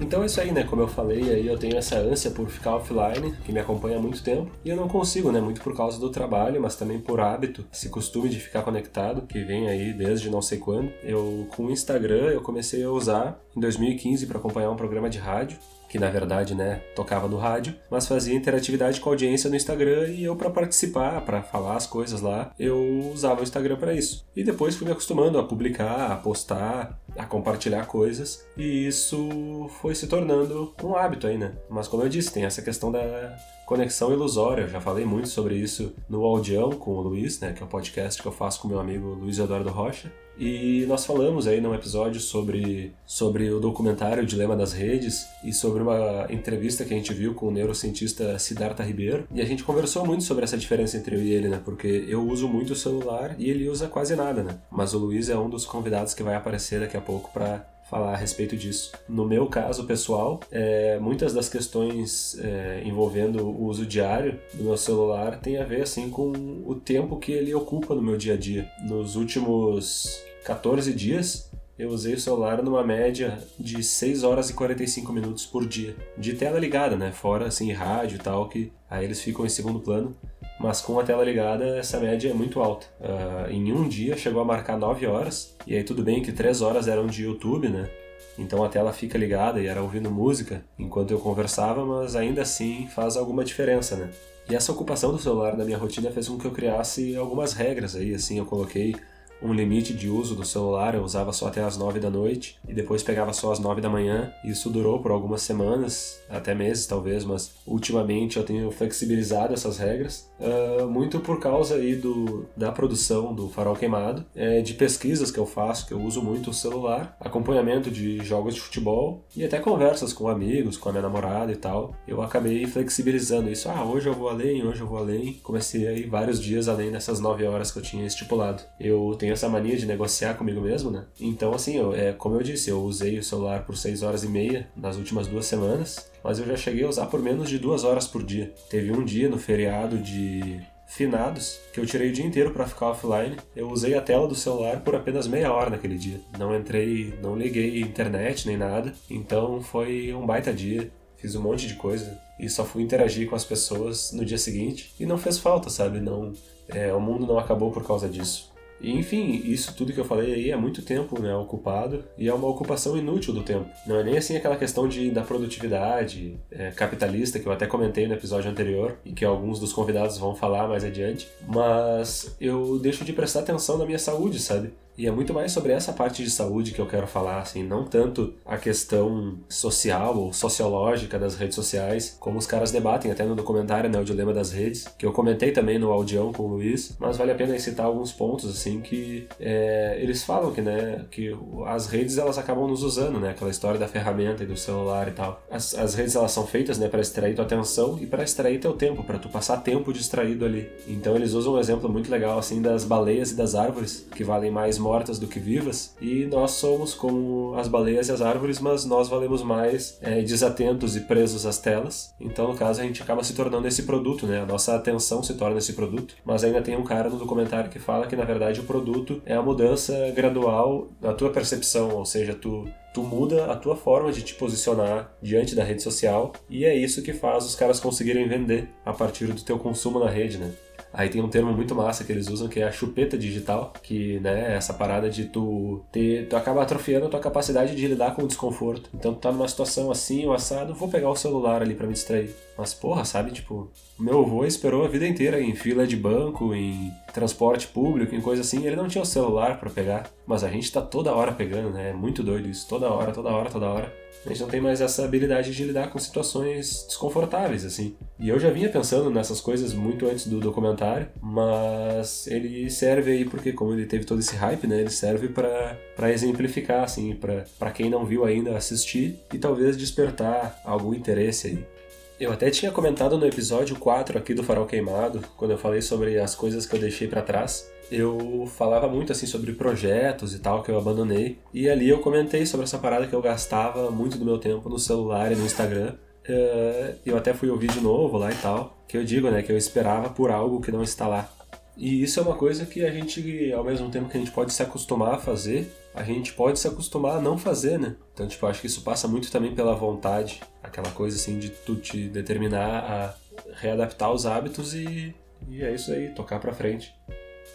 Então 0.00 0.22
é 0.22 0.26
isso 0.26 0.40
aí, 0.40 0.52
né? 0.52 0.64
Como 0.64 0.82
eu 0.82 0.88
falei, 0.88 1.22
aí 1.30 1.46
eu 1.46 1.58
tenho 1.58 1.76
essa 1.76 1.98
ânsia 1.98 2.30
por 2.30 2.48
ficar 2.48 2.76
offline, 2.76 3.34
que 3.44 3.52
me 3.52 3.60
acompanha 3.60 3.98
há 3.98 4.00
muito 4.00 4.22
tempo, 4.22 4.50
e 4.64 4.68
eu 4.68 4.76
não 4.76 4.88
consigo, 4.88 5.32
né? 5.32 5.40
Muito 5.40 5.60
por 5.60 5.76
causa 5.76 5.98
do 5.98 6.10
trabalho, 6.10 6.60
mas 6.60 6.76
também 6.76 7.00
por 7.00 7.20
hábito, 7.20 7.64
esse 7.72 7.88
costume 7.88 8.28
de 8.28 8.38
ficar 8.38 8.62
conectado, 8.62 9.22
que 9.22 9.42
vem 9.42 9.68
aí 9.68 9.92
desde 9.92 10.30
não 10.30 10.40
sei 10.40 10.58
quando. 10.58 10.90
Eu, 11.02 11.46
com 11.54 11.66
o 11.66 11.70
Instagram, 11.70 12.30
eu 12.30 12.40
comecei 12.40 12.82
a 12.84 12.90
usar 12.90 13.40
em 13.56 13.60
2015 13.60 14.26
para 14.26 14.38
acompanhar 14.38 14.70
um 14.70 14.76
programa 14.76 15.10
de 15.10 15.18
rádio, 15.18 15.58
que 15.88 15.98
na 15.98 16.10
verdade, 16.10 16.54
né, 16.54 16.82
tocava 16.94 17.26
no 17.26 17.38
rádio, 17.38 17.74
mas 17.90 18.06
fazia 18.06 18.36
interatividade 18.36 19.00
com 19.00 19.08
a 19.08 19.12
audiência 19.12 19.48
no 19.48 19.56
Instagram 19.56 20.08
e 20.08 20.22
eu 20.24 20.36
para 20.36 20.50
participar, 20.50 21.22
para 21.22 21.42
falar 21.42 21.76
as 21.76 21.86
coisas 21.86 22.20
lá, 22.20 22.52
eu 22.58 23.10
usava 23.12 23.40
o 23.40 23.42
Instagram 23.42 23.76
para 23.76 23.94
isso. 23.94 24.26
E 24.36 24.44
depois 24.44 24.76
fui 24.76 24.86
me 24.86 24.92
acostumando 24.92 25.38
a 25.38 25.44
publicar, 25.44 26.12
a 26.12 26.16
postar, 26.16 27.00
a 27.18 27.26
compartilhar 27.26 27.84
coisas 27.86 28.46
e 28.56 28.86
isso 28.86 29.68
foi 29.80 29.94
se 29.94 30.06
tornando 30.06 30.72
um 30.82 30.94
hábito 30.94 31.26
aí, 31.26 31.36
né? 31.36 31.52
Mas 31.68 31.88
como 31.88 32.04
eu 32.04 32.08
disse, 32.08 32.32
tem 32.32 32.44
essa 32.44 32.62
questão 32.62 32.92
da 32.92 33.36
conexão 33.66 34.12
ilusória. 34.12 34.62
Eu 34.62 34.68
já 34.68 34.80
falei 34.80 35.04
muito 35.04 35.28
sobre 35.28 35.56
isso 35.56 35.92
no 36.08 36.24
Audião 36.24 36.70
com 36.70 36.92
o 36.92 37.00
Luiz, 37.02 37.40
né, 37.40 37.52
que 37.52 37.62
é 37.62 37.66
o 37.66 37.68
podcast 37.68 38.22
que 38.22 38.26
eu 38.26 38.32
faço 38.32 38.60
com 38.60 38.68
meu 38.68 38.80
amigo 38.80 39.08
Luiz 39.08 39.38
Eduardo 39.38 39.68
Rocha. 39.68 40.10
E 40.38 40.84
nós 40.86 41.04
falamos 41.04 41.48
aí 41.48 41.60
num 41.60 41.74
episódio 41.74 42.20
sobre, 42.20 42.92
sobre 43.04 43.50
o 43.50 43.58
documentário 43.58 44.24
Dilema 44.24 44.56
das 44.56 44.72
Redes 44.72 45.26
e 45.42 45.52
sobre 45.52 45.82
uma 45.82 46.26
entrevista 46.30 46.84
que 46.84 46.94
a 46.94 46.96
gente 46.96 47.12
viu 47.12 47.34
com 47.34 47.48
o 47.48 47.50
neurocientista 47.50 48.38
Siddhartha 48.38 48.84
Ribeiro. 48.84 49.26
E 49.34 49.40
a 49.40 49.44
gente 49.44 49.64
conversou 49.64 50.06
muito 50.06 50.22
sobre 50.22 50.44
essa 50.44 50.56
diferença 50.56 50.96
entre 50.96 51.16
eu 51.16 51.22
e 51.22 51.32
ele, 51.32 51.48
né? 51.48 51.60
Porque 51.64 52.04
eu 52.08 52.24
uso 52.24 52.46
muito 52.46 52.72
o 52.72 52.76
celular 52.76 53.34
e 53.36 53.50
ele 53.50 53.68
usa 53.68 53.88
quase 53.88 54.14
nada, 54.14 54.44
né? 54.44 54.58
Mas 54.70 54.94
o 54.94 54.98
Luiz 54.98 55.28
é 55.28 55.36
um 55.36 55.50
dos 55.50 55.66
convidados 55.66 56.14
que 56.14 56.22
vai 56.22 56.36
aparecer 56.36 56.80
daqui 56.80 56.96
a 56.96 57.00
pouco 57.00 57.32
para 57.32 57.66
falar 57.88 58.12
a 58.12 58.16
respeito 58.16 58.56
disso. 58.56 58.92
No 59.08 59.24
meu 59.24 59.46
caso 59.46 59.84
pessoal, 59.84 60.40
é, 60.50 60.98
muitas 60.98 61.32
das 61.32 61.48
questões 61.48 62.38
é, 62.38 62.82
envolvendo 62.84 63.44
o 63.44 63.64
uso 63.64 63.86
diário 63.86 64.38
do 64.54 64.64
meu 64.64 64.76
celular 64.76 65.40
tem 65.40 65.58
a 65.58 65.64
ver 65.64 65.82
assim 65.82 66.10
com 66.10 66.30
o 66.66 66.74
tempo 66.74 67.18
que 67.18 67.32
ele 67.32 67.54
ocupa 67.54 67.94
no 67.94 68.02
meu 68.02 68.16
dia 68.16 68.34
a 68.34 68.36
dia. 68.36 68.70
Nos 68.86 69.16
últimos 69.16 70.22
14 70.44 70.92
dias, 70.94 71.50
eu 71.78 71.90
usei 71.90 72.14
o 72.14 72.20
celular 72.20 72.62
numa 72.62 72.82
média 72.82 73.38
de 73.58 73.82
6 73.82 74.24
horas 74.24 74.50
e 74.50 74.54
45 74.54 75.12
minutos 75.12 75.46
por 75.46 75.66
dia. 75.66 75.94
De 76.16 76.34
tela 76.34 76.58
ligada, 76.58 76.96
né? 76.96 77.12
Fora 77.12 77.46
assim, 77.46 77.70
rádio 77.72 78.16
e 78.16 78.18
tal, 78.18 78.48
que 78.48 78.72
aí 78.90 79.04
eles 79.04 79.20
ficam 79.22 79.46
em 79.46 79.48
segundo 79.48 79.78
plano. 79.78 80.16
Mas 80.58 80.80
com 80.80 80.98
a 80.98 81.04
tela 81.04 81.24
ligada, 81.24 81.78
essa 81.78 82.00
média 82.00 82.30
é 82.30 82.34
muito 82.34 82.60
alta. 82.60 82.86
Uh, 83.00 83.52
em 83.52 83.72
um 83.72 83.88
dia 83.88 84.16
chegou 84.16 84.42
a 84.42 84.44
marcar 84.44 84.76
9 84.76 85.06
horas, 85.06 85.56
e 85.64 85.76
aí 85.76 85.84
tudo 85.84 86.02
bem 86.02 86.20
que 86.20 86.32
3 86.32 86.62
horas 86.62 86.88
eram 86.88 87.06
de 87.06 87.22
YouTube, 87.22 87.68
né? 87.68 87.88
Então 88.36 88.64
a 88.64 88.68
tela 88.68 88.92
fica 88.92 89.16
ligada 89.16 89.60
e 89.60 89.66
era 89.66 89.80
ouvindo 89.80 90.10
música 90.10 90.64
enquanto 90.76 91.12
eu 91.12 91.20
conversava, 91.20 91.84
mas 91.84 92.16
ainda 92.16 92.42
assim 92.42 92.88
faz 92.88 93.16
alguma 93.16 93.44
diferença, 93.44 93.94
né? 93.94 94.10
E 94.50 94.56
essa 94.56 94.72
ocupação 94.72 95.12
do 95.12 95.18
celular 95.18 95.56
na 95.56 95.64
minha 95.64 95.78
rotina 95.78 96.10
fez 96.10 96.28
com 96.28 96.38
que 96.38 96.46
eu 96.46 96.52
criasse 96.52 97.14
algumas 97.14 97.52
regras 97.52 97.94
aí, 97.94 98.14
assim, 98.14 98.38
eu 98.38 98.46
coloquei 98.46 98.96
um 99.42 99.52
limite 99.52 99.92
de 99.92 100.08
uso 100.08 100.34
do 100.34 100.44
celular, 100.44 100.94
eu 100.94 101.02
usava 101.02 101.32
só 101.32 101.48
até 101.48 101.62
as 101.62 101.76
9 101.76 102.00
da 102.00 102.10
noite 102.10 102.58
e 102.68 102.74
depois 102.74 103.02
pegava 103.02 103.32
só 103.32 103.52
às 103.52 103.58
9 103.58 103.80
da 103.80 103.88
manhã. 103.88 104.32
Isso 104.44 104.70
durou 104.70 105.00
por 105.00 105.10
algumas 105.10 105.42
semanas, 105.42 106.20
até 106.28 106.54
meses 106.54 106.86
talvez, 106.86 107.24
mas 107.24 107.54
ultimamente 107.66 108.36
eu 108.36 108.44
tenho 108.44 108.70
flexibilizado 108.70 109.54
essas 109.54 109.78
regras, 109.78 110.30
uh, 110.40 110.86
muito 110.88 111.20
por 111.20 111.40
causa 111.40 111.76
aí 111.76 111.94
do, 111.94 112.46
da 112.56 112.72
produção 112.72 113.34
do 113.34 113.48
Farol 113.48 113.76
Queimado, 113.76 114.24
é, 114.34 114.60
de 114.60 114.74
pesquisas 114.74 115.30
que 115.30 115.38
eu 115.38 115.46
faço, 115.46 115.86
que 115.86 115.92
eu 115.92 116.00
uso 116.00 116.22
muito 116.22 116.50
o 116.50 116.54
celular, 116.54 117.16
acompanhamento 117.20 117.90
de 117.90 118.18
jogos 118.24 118.54
de 118.54 118.60
futebol 118.60 119.24
e 119.36 119.44
até 119.44 119.58
conversas 119.58 120.12
com 120.12 120.28
amigos, 120.28 120.76
com 120.76 120.88
a 120.88 120.92
minha 120.92 121.02
namorada 121.02 121.52
e 121.52 121.56
tal. 121.56 121.94
Eu 122.06 122.22
acabei 122.22 122.66
flexibilizando 122.66 123.50
isso. 123.50 123.68
Ah, 123.68 123.84
hoje 123.84 124.08
eu 124.08 124.14
vou 124.14 124.28
além, 124.28 124.66
hoje 124.66 124.80
eu 124.80 124.86
vou 124.86 124.98
além. 124.98 125.34
Comecei 125.42 125.86
aí 125.86 126.04
vários 126.04 126.40
dias 126.40 126.68
além 126.68 126.90
dessas 126.90 127.20
9 127.20 127.44
horas 127.46 127.70
que 127.70 127.78
eu 127.78 127.82
tinha 127.82 128.06
estipulado. 128.06 128.62
Eu 128.78 129.14
tenho 129.18 129.27
tenho 129.28 129.34
essa 129.34 129.48
mania 129.48 129.76
de 129.76 129.84
negociar 129.84 130.34
comigo 130.34 130.60
mesmo, 130.60 130.90
né? 130.90 131.04
Então, 131.20 131.52
assim, 131.52 131.76
eu, 131.76 131.94
é, 131.94 132.12
como 132.12 132.36
eu 132.36 132.42
disse, 132.42 132.70
eu 132.70 132.82
usei 132.82 133.18
o 133.18 133.22
celular 133.22 133.64
por 133.64 133.76
6 133.76 134.02
horas 134.02 134.24
e 134.24 134.28
meia 134.28 134.68
nas 134.74 134.96
últimas 134.96 135.26
duas 135.26 135.44
semanas, 135.44 136.10
mas 136.24 136.38
eu 136.38 136.46
já 136.46 136.56
cheguei 136.56 136.84
a 136.84 136.88
usar 136.88 137.06
por 137.06 137.20
menos 137.20 137.50
de 137.50 137.58
duas 137.58 137.84
horas 137.84 138.06
por 138.06 138.22
dia. 138.22 138.54
Teve 138.70 138.90
um 138.90 139.04
dia 139.04 139.28
no 139.28 139.38
feriado 139.38 139.98
de 139.98 140.60
finados 140.86 141.60
que 141.74 141.78
eu 141.78 141.84
tirei 141.84 142.08
o 142.08 142.12
dia 142.12 142.24
inteiro 142.24 142.52
para 142.52 142.66
ficar 142.66 142.92
offline. 142.92 143.36
Eu 143.54 143.68
usei 143.68 143.94
a 143.94 144.00
tela 144.00 144.26
do 144.26 144.34
celular 144.34 144.80
por 144.80 144.94
apenas 144.94 145.26
meia 145.26 145.52
hora 145.52 145.68
naquele 145.68 145.98
dia. 145.98 146.20
Não 146.38 146.56
entrei, 146.56 147.12
não 147.22 147.36
liguei 147.36 147.82
internet 147.82 148.46
nem 148.46 148.56
nada. 148.56 148.94
Então 149.10 149.60
foi 149.60 150.14
um 150.14 150.24
baita 150.24 150.54
dia. 150.54 150.90
Fiz 151.18 151.34
um 151.34 151.42
monte 151.42 151.66
de 151.66 151.74
coisa 151.74 152.18
e 152.40 152.48
só 152.48 152.64
fui 152.64 152.82
interagir 152.82 153.28
com 153.28 153.36
as 153.36 153.44
pessoas 153.44 154.12
no 154.12 154.24
dia 154.24 154.38
seguinte 154.38 154.94
e 154.98 155.04
não 155.04 155.18
fez 155.18 155.36
falta, 155.38 155.68
sabe? 155.68 156.00
Não, 156.00 156.32
é, 156.68 156.94
o 156.94 157.00
mundo 157.00 157.26
não 157.26 157.38
acabou 157.38 157.70
por 157.70 157.84
causa 157.84 158.08
disso. 158.08 158.56
E, 158.80 158.92
enfim, 158.92 159.42
isso 159.44 159.74
tudo 159.74 159.92
que 159.92 159.98
eu 159.98 160.04
falei 160.04 160.32
aí 160.32 160.50
é 160.50 160.56
muito 160.56 160.82
tempo 160.82 161.20
né, 161.20 161.34
ocupado 161.34 162.04
e 162.16 162.28
é 162.28 162.34
uma 162.34 162.48
ocupação 162.48 162.96
inútil 162.96 163.34
do 163.34 163.42
tempo. 163.42 163.68
Não 163.86 163.96
é 163.96 164.04
nem 164.04 164.16
assim 164.16 164.36
aquela 164.36 164.56
questão 164.56 164.88
de, 164.88 165.10
da 165.10 165.22
produtividade 165.22 166.38
é, 166.50 166.70
capitalista 166.70 167.38
que 167.38 167.46
eu 167.46 167.52
até 167.52 167.66
comentei 167.66 168.06
no 168.06 168.14
episódio 168.14 168.50
anterior 168.50 168.98
e 169.04 169.12
que 169.12 169.24
alguns 169.24 169.58
dos 169.58 169.72
convidados 169.72 170.18
vão 170.18 170.34
falar 170.34 170.68
mais 170.68 170.84
adiante, 170.84 171.28
mas 171.46 172.36
eu 172.40 172.78
deixo 172.78 173.04
de 173.04 173.12
prestar 173.12 173.40
atenção 173.40 173.78
na 173.78 173.86
minha 173.86 173.98
saúde, 173.98 174.38
sabe? 174.38 174.72
E 174.98 175.06
é 175.06 175.12
muito 175.12 175.32
mais 175.32 175.52
sobre 175.52 175.70
essa 175.70 175.92
parte 175.92 176.24
de 176.24 176.28
saúde 176.28 176.72
que 176.72 176.80
eu 176.80 176.86
quero 176.86 177.06
falar, 177.06 177.38
assim, 177.40 177.62
não 177.62 177.84
tanto 177.84 178.34
a 178.44 178.56
questão 178.56 179.38
social 179.48 180.18
ou 180.18 180.32
sociológica 180.32 181.16
das 181.20 181.36
redes 181.36 181.54
sociais, 181.54 182.16
como 182.18 182.36
os 182.36 182.48
caras 182.48 182.72
debatem 182.72 183.08
até 183.12 183.24
no 183.24 183.36
documentário, 183.36 183.88
né, 183.88 184.00
o 184.00 184.04
Dilema 184.04 184.34
das 184.34 184.50
Redes, 184.50 184.88
que 184.98 185.06
eu 185.06 185.12
comentei 185.12 185.52
também 185.52 185.78
no 185.78 185.92
audião 185.92 186.32
com 186.32 186.42
o 186.42 186.48
Luiz, 186.48 186.96
mas 186.98 187.16
vale 187.16 187.30
a 187.30 187.36
pena 187.36 187.56
citar 187.60 187.86
alguns 187.86 188.10
pontos, 188.10 188.50
assim, 188.50 188.80
que 188.80 189.28
é, 189.38 189.96
eles 190.00 190.24
falam 190.24 190.50
que, 190.50 190.60
né, 190.60 191.04
que 191.12 191.32
as 191.66 191.86
redes 191.86 192.18
elas 192.18 192.36
acabam 192.36 192.66
nos 192.66 192.82
usando, 192.82 193.20
né, 193.20 193.30
aquela 193.30 193.52
história 193.52 193.78
da 193.78 193.86
ferramenta 193.86 194.42
e 194.42 194.46
do 194.46 194.56
celular 194.56 195.06
e 195.06 195.12
tal. 195.12 195.40
As, 195.48 195.76
as 195.76 195.94
redes 195.94 196.16
elas 196.16 196.32
são 196.32 196.44
feitas, 196.44 196.76
né, 196.76 196.88
para 196.88 197.00
extrair 197.00 197.36
tua 197.36 197.44
atenção 197.44 197.96
e 198.02 198.06
para 198.06 198.24
extrair 198.24 198.58
teu 198.58 198.72
tempo, 198.72 199.04
para 199.04 199.20
tu 199.20 199.28
passar 199.28 199.58
tempo 199.58 199.92
distraído 199.92 200.44
ali. 200.44 200.68
Então 200.88 201.14
eles 201.14 201.34
usam 201.34 201.54
um 201.54 201.60
exemplo 201.60 201.88
muito 201.88 202.10
legal, 202.10 202.36
assim, 202.36 202.60
das 202.60 202.82
baleias 202.82 203.30
e 203.30 203.36
das 203.36 203.54
árvores, 203.54 204.04
que 204.16 204.24
valem 204.24 204.50
mais 204.50 204.76
mortas 204.88 205.18
do 205.18 205.26
que 205.26 205.38
vivas, 205.38 205.94
e 206.00 206.24
nós 206.24 206.52
somos 206.52 206.94
como 206.94 207.54
as 207.56 207.68
baleias 207.68 208.08
e 208.08 208.12
as 208.12 208.22
árvores, 208.22 208.58
mas 208.58 208.86
nós 208.86 209.06
valemos 209.06 209.42
mais 209.42 209.98
é, 210.00 210.22
desatentos 210.22 210.96
e 210.96 211.00
presos 211.00 211.44
às 211.44 211.58
telas. 211.58 212.14
Então, 212.18 212.48
no 212.48 212.56
caso, 212.56 212.80
a 212.80 212.84
gente 212.84 213.02
acaba 213.02 213.22
se 213.22 213.34
tornando 213.34 213.68
esse 213.68 213.82
produto, 213.82 214.26
né? 214.26 214.40
A 214.40 214.46
nossa 214.46 214.74
atenção 214.74 215.22
se 215.22 215.34
torna 215.34 215.58
esse 215.58 215.74
produto. 215.74 216.14
Mas 216.24 216.42
ainda 216.42 216.62
tem 216.62 216.74
um 216.74 216.84
cara 216.84 217.10
no 217.10 217.18
documentário 217.18 217.70
que 217.70 217.78
fala 217.78 218.06
que, 218.06 218.16
na 218.16 218.24
verdade, 218.24 218.60
o 218.60 218.64
produto 218.64 219.20
é 219.26 219.34
a 219.34 219.42
mudança 219.42 220.10
gradual 220.16 220.88
da 221.00 221.12
tua 221.12 221.30
percepção, 221.30 221.90
ou 221.94 222.06
seja, 222.06 222.34
tu 222.34 222.66
tu 222.94 223.02
muda 223.02 223.52
a 223.52 223.54
tua 223.54 223.76
forma 223.76 224.10
de 224.10 224.22
te 224.22 224.34
posicionar 224.34 225.12
diante 225.22 225.54
da 225.54 225.62
rede 225.62 225.82
social 225.82 226.32
e 226.48 226.64
é 226.64 226.74
isso 226.74 227.02
que 227.02 227.12
faz 227.12 227.44
os 227.44 227.54
caras 227.54 227.78
conseguirem 227.78 228.26
vender 228.26 228.70
a 228.84 228.92
partir 228.92 229.26
do 229.26 229.40
teu 229.40 229.56
consumo 229.58 230.00
na 230.00 230.10
rede, 230.10 230.38
né? 230.38 230.50
Aí 230.98 231.08
tem 231.08 231.22
um 231.22 231.28
termo 231.28 231.52
muito 231.52 231.76
massa 231.76 232.02
que 232.02 232.10
eles 232.10 232.26
usam 232.26 232.48
que 232.48 232.58
é 232.58 232.64
a 232.64 232.72
chupeta 232.72 233.16
digital, 233.16 233.72
que 233.80 234.18
né, 234.18 234.52
é 234.52 234.56
essa 234.56 234.74
parada 234.74 235.08
de 235.08 235.26
tu 235.26 235.84
ter, 235.92 236.28
tu 236.28 236.34
acaba 236.34 236.60
atrofiando 236.60 237.06
a 237.06 237.08
tua 237.08 237.20
capacidade 237.20 237.76
de 237.76 237.86
lidar 237.86 238.16
com 238.16 238.24
o 238.24 238.26
desconforto. 238.26 238.90
Então 238.92 239.14
tu 239.14 239.20
tá 239.20 239.30
numa 239.30 239.46
situação 239.46 239.92
assim, 239.92 240.26
o 240.26 240.32
assado, 240.32 240.74
vou 240.74 240.88
pegar 240.88 241.08
o 241.08 241.14
celular 241.14 241.62
ali 241.62 241.76
para 241.76 241.86
me 241.86 241.92
distrair. 241.92 242.34
Mas 242.56 242.74
porra, 242.74 243.04
sabe, 243.04 243.30
tipo, 243.30 243.70
meu 243.98 244.20
avô 244.20 244.44
esperou 244.44 244.84
a 244.84 244.88
vida 244.88 245.06
inteira 245.06 245.40
em 245.40 245.54
fila 245.54 245.86
de 245.86 245.96
banco, 245.96 246.54
em 246.54 246.92
transporte 247.12 247.66
público, 247.66 248.14
em 248.14 248.20
coisa 248.20 248.42
assim, 248.42 248.64
ele 248.64 248.76
não 248.76 248.86
tinha 248.86 249.02
o 249.02 249.06
celular 249.06 249.58
para 249.58 249.70
pegar. 249.70 250.10
Mas 250.26 250.44
a 250.44 250.48
gente 250.48 250.70
tá 250.70 250.80
toda 250.80 251.14
hora 251.14 251.32
pegando, 251.32 251.70
né? 251.70 251.90
É 251.90 251.92
muito 251.92 252.22
doido 252.22 252.48
isso, 252.48 252.68
toda 252.68 252.88
hora, 252.88 253.12
toda 253.12 253.30
hora, 253.30 253.50
toda 253.50 253.68
hora. 253.68 253.92
A 254.24 254.28
gente 254.28 254.40
não 254.42 254.48
tem 254.48 254.60
mais 254.60 254.80
essa 254.80 255.04
habilidade 255.04 255.54
de 255.54 255.64
lidar 255.64 255.90
com 255.90 255.98
situações 255.98 256.84
desconfortáveis, 256.86 257.64
assim. 257.64 257.96
E 258.18 258.28
eu 258.28 258.38
já 258.38 258.50
vinha 258.50 258.68
pensando 258.68 259.10
nessas 259.10 259.40
coisas 259.40 259.72
muito 259.72 260.06
antes 260.06 260.26
do 260.26 260.40
documentário, 260.40 261.08
mas 261.20 262.26
ele 262.26 262.68
serve 262.68 263.12
aí 263.12 263.24
porque, 263.24 263.52
como 263.52 263.72
ele 263.72 263.86
teve 263.86 264.04
todo 264.04 264.20
esse 264.20 264.36
hype, 264.36 264.66
né? 264.66 264.80
Ele 264.80 264.90
serve 264.90 265.28
para 265.28 266.12
exemplificar, 266.12 266.84
assim, 266.84 267.14
para 267.14 267.70
quem 267.70 267.88
não 267.88 268.04
viu 268.04 268.24
ainda 268.24 268.56
assistir 268.56 269.18
e 269.32 269.38
talvez 269.38 269.76
despertar 269.76 270.60
algum 270.64 270.92
interesse 270.92 271.46
aí. 271.48 271.77
Eu 272.20 272.32
até 272.32 272.50
tinha 272.50 272.72
comentado 272.72 273.16
no 273.16 273.24
episódio 273.24 273.76
4 273.76 274.18
aqui 274.18 274.34
do 274.34 274.42
Farol 274.42 274.66
Queimado, 274.66 275.22
quando 275.36 275.52
eu 275.52 275.58
falei 275.58 275.80
sobre 275.80 276.18
as 276.18 276.34
coisas 276.34 276.66
que 276.66 276.74
eu 276.74 276.80
deixei 276.80 277.06
para 277.06 277.22
trás, 277.22 277.70
eu 277.92 278.44
falava 278.56 278.88
muito 278.88 279.12
assim 279.12 279.24
sobre 279.24 279.52
projetos 279.52 280.34
e 280.34 280.40
tal 280.40 280.64
que 280.64 280.70
eu 280.70 280.76
abandonei. 280.76 281.38
E 281.54 281.70
ali 281.70 281.88
eu 281.88 282.00
comentei 282.00 282.44
sobre 282.44 282.64
essa 282.64 282.76
parada 282.76 283.06
que 283.06 283.14
eu 283.14 283.22
gastava 283.22 283.88
muito 283.92 284.18
do 284.18 284.24
meu 284.24 284.36
tempo 284.36 284.68
no 284.68 284.80
celular 284.80 285.30
e 285.30 285.36
no 285.36 285.44
Instagram. 285.44 285.94
Eh, 286.28 286.96
eu 287.06 287.16
até 287.16 287.32
fui 287.32 287.50
ouvir 287.50 287.70
de 287.70 287.80
novo 287.80 288.18
lá 288.18 288.32
e 288.32 288.36
tal, 288.36 288.76
que 288.88 288.96
eu 288.96 289.04
digo, 289.04 289.30
né, 289.30 289.40
que 289.42 289.52
eu 289.52 289.56
esperava 289.56 290.10
por 290.10 290.32
algo 290.32 290.60
que 290.60 290.72
não 290.72 290.82
está 290.82 291.06
lá. 291.06 291.30
E 291.78 292.02
isso 292.02 292.18
é 292.18 292.22
uma 292.24 292.34
coisa 292.34 292.66
que 292.66 292.84
a 292.84 292.90
gente, 292.90 293.52
ao 293.52 293.62
mesmo 293.62 293.88
tempo 293.88 294.08
que 294.10 294.16
a 294.16 294.20
gente 294.20 294.32
pode 294.32 294.52
se 294.52 294.60
acostumar 294.60 295.14
a 295.14 295.18
fazer, 295.18 295.72
a 295.94 296.02
gente 296.02 296.32
pode 296.32 296.58
se 296.58 296.66
acostumar 296.66 297.18
a 297.18 297.20
não 297.20 297.38
fazer, 297.38 297.78
né? 297.78 297.94
Então, 298.12 298.26
tipo, 298.26 298.44
acho 298.46 298.60
que 298.60 298.66
isso 298.66 298.82
passa 298.82 299.06
muito 299.06 299.30
também 299.30 299.54
pela 299.54 299.76
vontade, 299.76 300.40
aquela 300.60 300.90
coisa 300.90 301.16
assim 301.16 301.38
de 301.38 301.50
tu 301.50 301.76
te 301.76 302.08
determinar 302.08 302.78
a 302.80 303.14
readaptar 303.54 304.12
os 304.12 304.26
hábitos 304.26 304.74
e, 304.74 305.14
e 305.48 305.62
é 305.62 305.72
isso 305.72 305.92
aí, 305.92 306.08
tocar 306.08 306.40
pra 306.40 306.52
frente. 306.52 306.92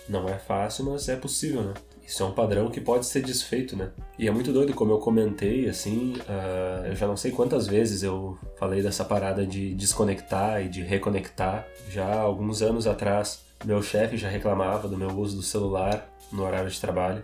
Não 0.08 0.28
é 0.28 0.38
fácil, 0.38 0.86
mas 0.86 1.10
é 1.10 1.18
possível, 1.18 1.62
né? 1.62 1.74
Isso 2.06 2.22
é 2.22 2.26
um 2.26 2.32
padrão 2.32 2.70
que 2.70 2.82
pode 2.82 3.06
ser 3.06 3.22
desfeito, 3.22 3.76
né? 3.76 3.92
E 4.20 4.28
é 4.28 4.32
muito 4.32 4.52
doido, 4.52 4.74
como 4.74 4.92
eu 4.92 5.00
comentei, 5.00 5.70
assim, 5.70 6.14
uh, 6.14 6.88
eu 6.88 6.96
já 6.96 7.08
não 7.08 7.16
sei 7.16 7.32
quantas 7.32 7.66
vezes 7.66 8.04
eu 8.04 8.38
falei 8.58 8.82
dessa 8.82 9.06
parada 9.06 9.46
de 9.46 9.74
desconectar 9.74 10.62
e 10.62 10.70
de 10.70 10.82
reconectar. 10.82 11.66
Já 11.90 12.20
alguns 12.20 12.62
anos 12.62 12.88
atrás, 12.88 13.42
meu 13.66 13.82
chefe 13.82 14.18
já 14.18 14.30
reclamava 14.30 14.88
do 14.88 14.98
meu 14.98 15.10
uso 15.10 15.38
do 15.38 15.42
celular 15.42 16.10
no 16.32 16.44
horário 16.44 16.70
de 16.70 16.80
trabalho. 16.80 17.24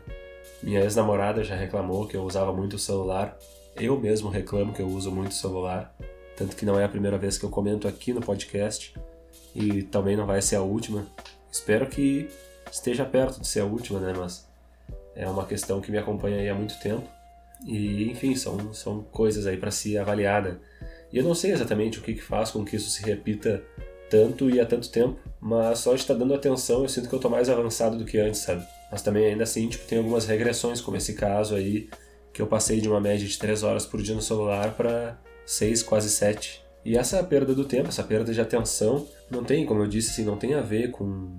Minha 0.62 0.81
ex-namorada 0.81 1.43
já 1.43 1.55
reclamou 1.55 2.08
que 2.08 2.15
eu 2.15 2.24
usava 2.24 2.53
muito 2.53 2.75
o 2.75 2.79
celular. 2.79 3.38
Eu 3.75 4.00
mesmo 4.00 4.29
reclamo 4.29 4.74
que 4.74 4.81
eu 4.81 4.88
uso 4.88 5.12
muito 5.12 5.31
o 5.31 5.36
celular. 5.36 5.96
Tanto 6.36 6.55
que 6.55 6.65
não 6.65 6.79
é 6.79 6.84
a 6.84 6.89
primeira 6.89 7.17
vez 7.17 7.38
que 7.38 7.46
eu 7.46 7.50
comento 7.50 7.88
aqui 7.88 8.13
no 8.13 8.22
podcast. 8.22 8.93
E 9.55 9.84
também 9.84 10.15
não 10.15 10.25
vai 10.25 10.41
ser 10.41 10.55
a 10.55 10.62
última. 10.62 11.05
Espero 11.51 11.88
que 11.88 12.29
esteja 12.72 13.05
perto 13.05 13.41
de 13.41 13.48
ser 13.48 13.62
a 13.62 13.65
última, 13.65 14.00
né? 14.00 14.13
Mas 14.15 14.48
é 15.15 15.27
uma 15.27 15.46
questão 15.46 15.81
que 15.81 15.91
me 15.91 15.98
acompanha 15.98 16.38
aí 16.38 16.50
há 16.50 16.55
muito 16.55 16.79
tempo. 16.79 17.08
E, 17.65 18.10
enfim, 18.10 18.36
são, 18.36 18.74
são 18.74 19.01
coisas 19.03 19.46
aí 19.46 19.58
para 19.58 19.72
se 19.72 19.98
avaliar, 19.98 20.41
né? 20.41 20.58
E 21.12 21.17
eu 21.17 21.24
não 21.24 21.34
sei 21.34 21.51
exatamente 21.51 22.00
o 22.00 22.01
que, 22.01 22.13
que 22.13 22.22
faz 22.22 22.51
com 22.51 22.63
que 22.63 22.75
isso 22.75 22.89
se 22.89 23.03
repita 23.03 23.63
tanto 24.09 24.49
e 24.49 24.59
há 24.59 24.65
tanto 24.65 24.89
tempo, 24.89 25.19
mas 25.39 25.79
só 25.79 25.93
de 25.93 26.01
estar 26.01 26.13
dando 26.13 26.33
atenção 26.33 26.83
eu 26.83 26.89
sinto 26.89 27.07
que 27.07 27.15
eu 27.15 27.19
tô 27.19 27.29
mais 27.29 27.49
avançado 27.49 27.97
do 27.97 28.05
que 28.05 28.17
antes, 28.17 28.41
sabe? 28.41 28.65
Mas 28.91 29.01
também 29.01 29.25
ainda 29.25 29.43
assim, 29.43 29.67
tipo, 29.67 29.85
tem 29.85 29.97
algumas 29.97 30.25
regressões, 30.25 30.81
como 30.81 30.97
esse 30.97 31.13
caso 31.13 31.55
aí, 31.55 31.89
que 32.33 32.41
eu 32.41 32.47
passei 32.47 32.81
de 32.81 32.89
uma 32.89 32.99
média 32.99 33.27
de 33.27 33.37
3 33.37 33.63
horas 33.63 33.85
por 33.85 34.01
dia 34.01 34.15
no 34.15 34.21
celular 34.21 34.75
para 34.75 35.19
6, 35.45 35.83
quase 35.83 36.09
7. 36.09 36.63
E 36.83 36.97
essa 36.97 37.21
perda 37.23 37.53
do 37.53 37.65
tempo, 37.65 37.89
essa 37.89 38.03
perda 38.03 38.33
de 38.33 38.41
atenção, 38.41 39.07
não 39.29 39.43
tem, 39.43 39.65
como 39.65 39.83
eu 39.83 39.87
disse, 39.87 40.11
assim, 40.11 40.23
não 40.23 40.37
tem 40.37 40.53
a 40.53 40.61
ver 40.61 40.91
com 40.91 41.29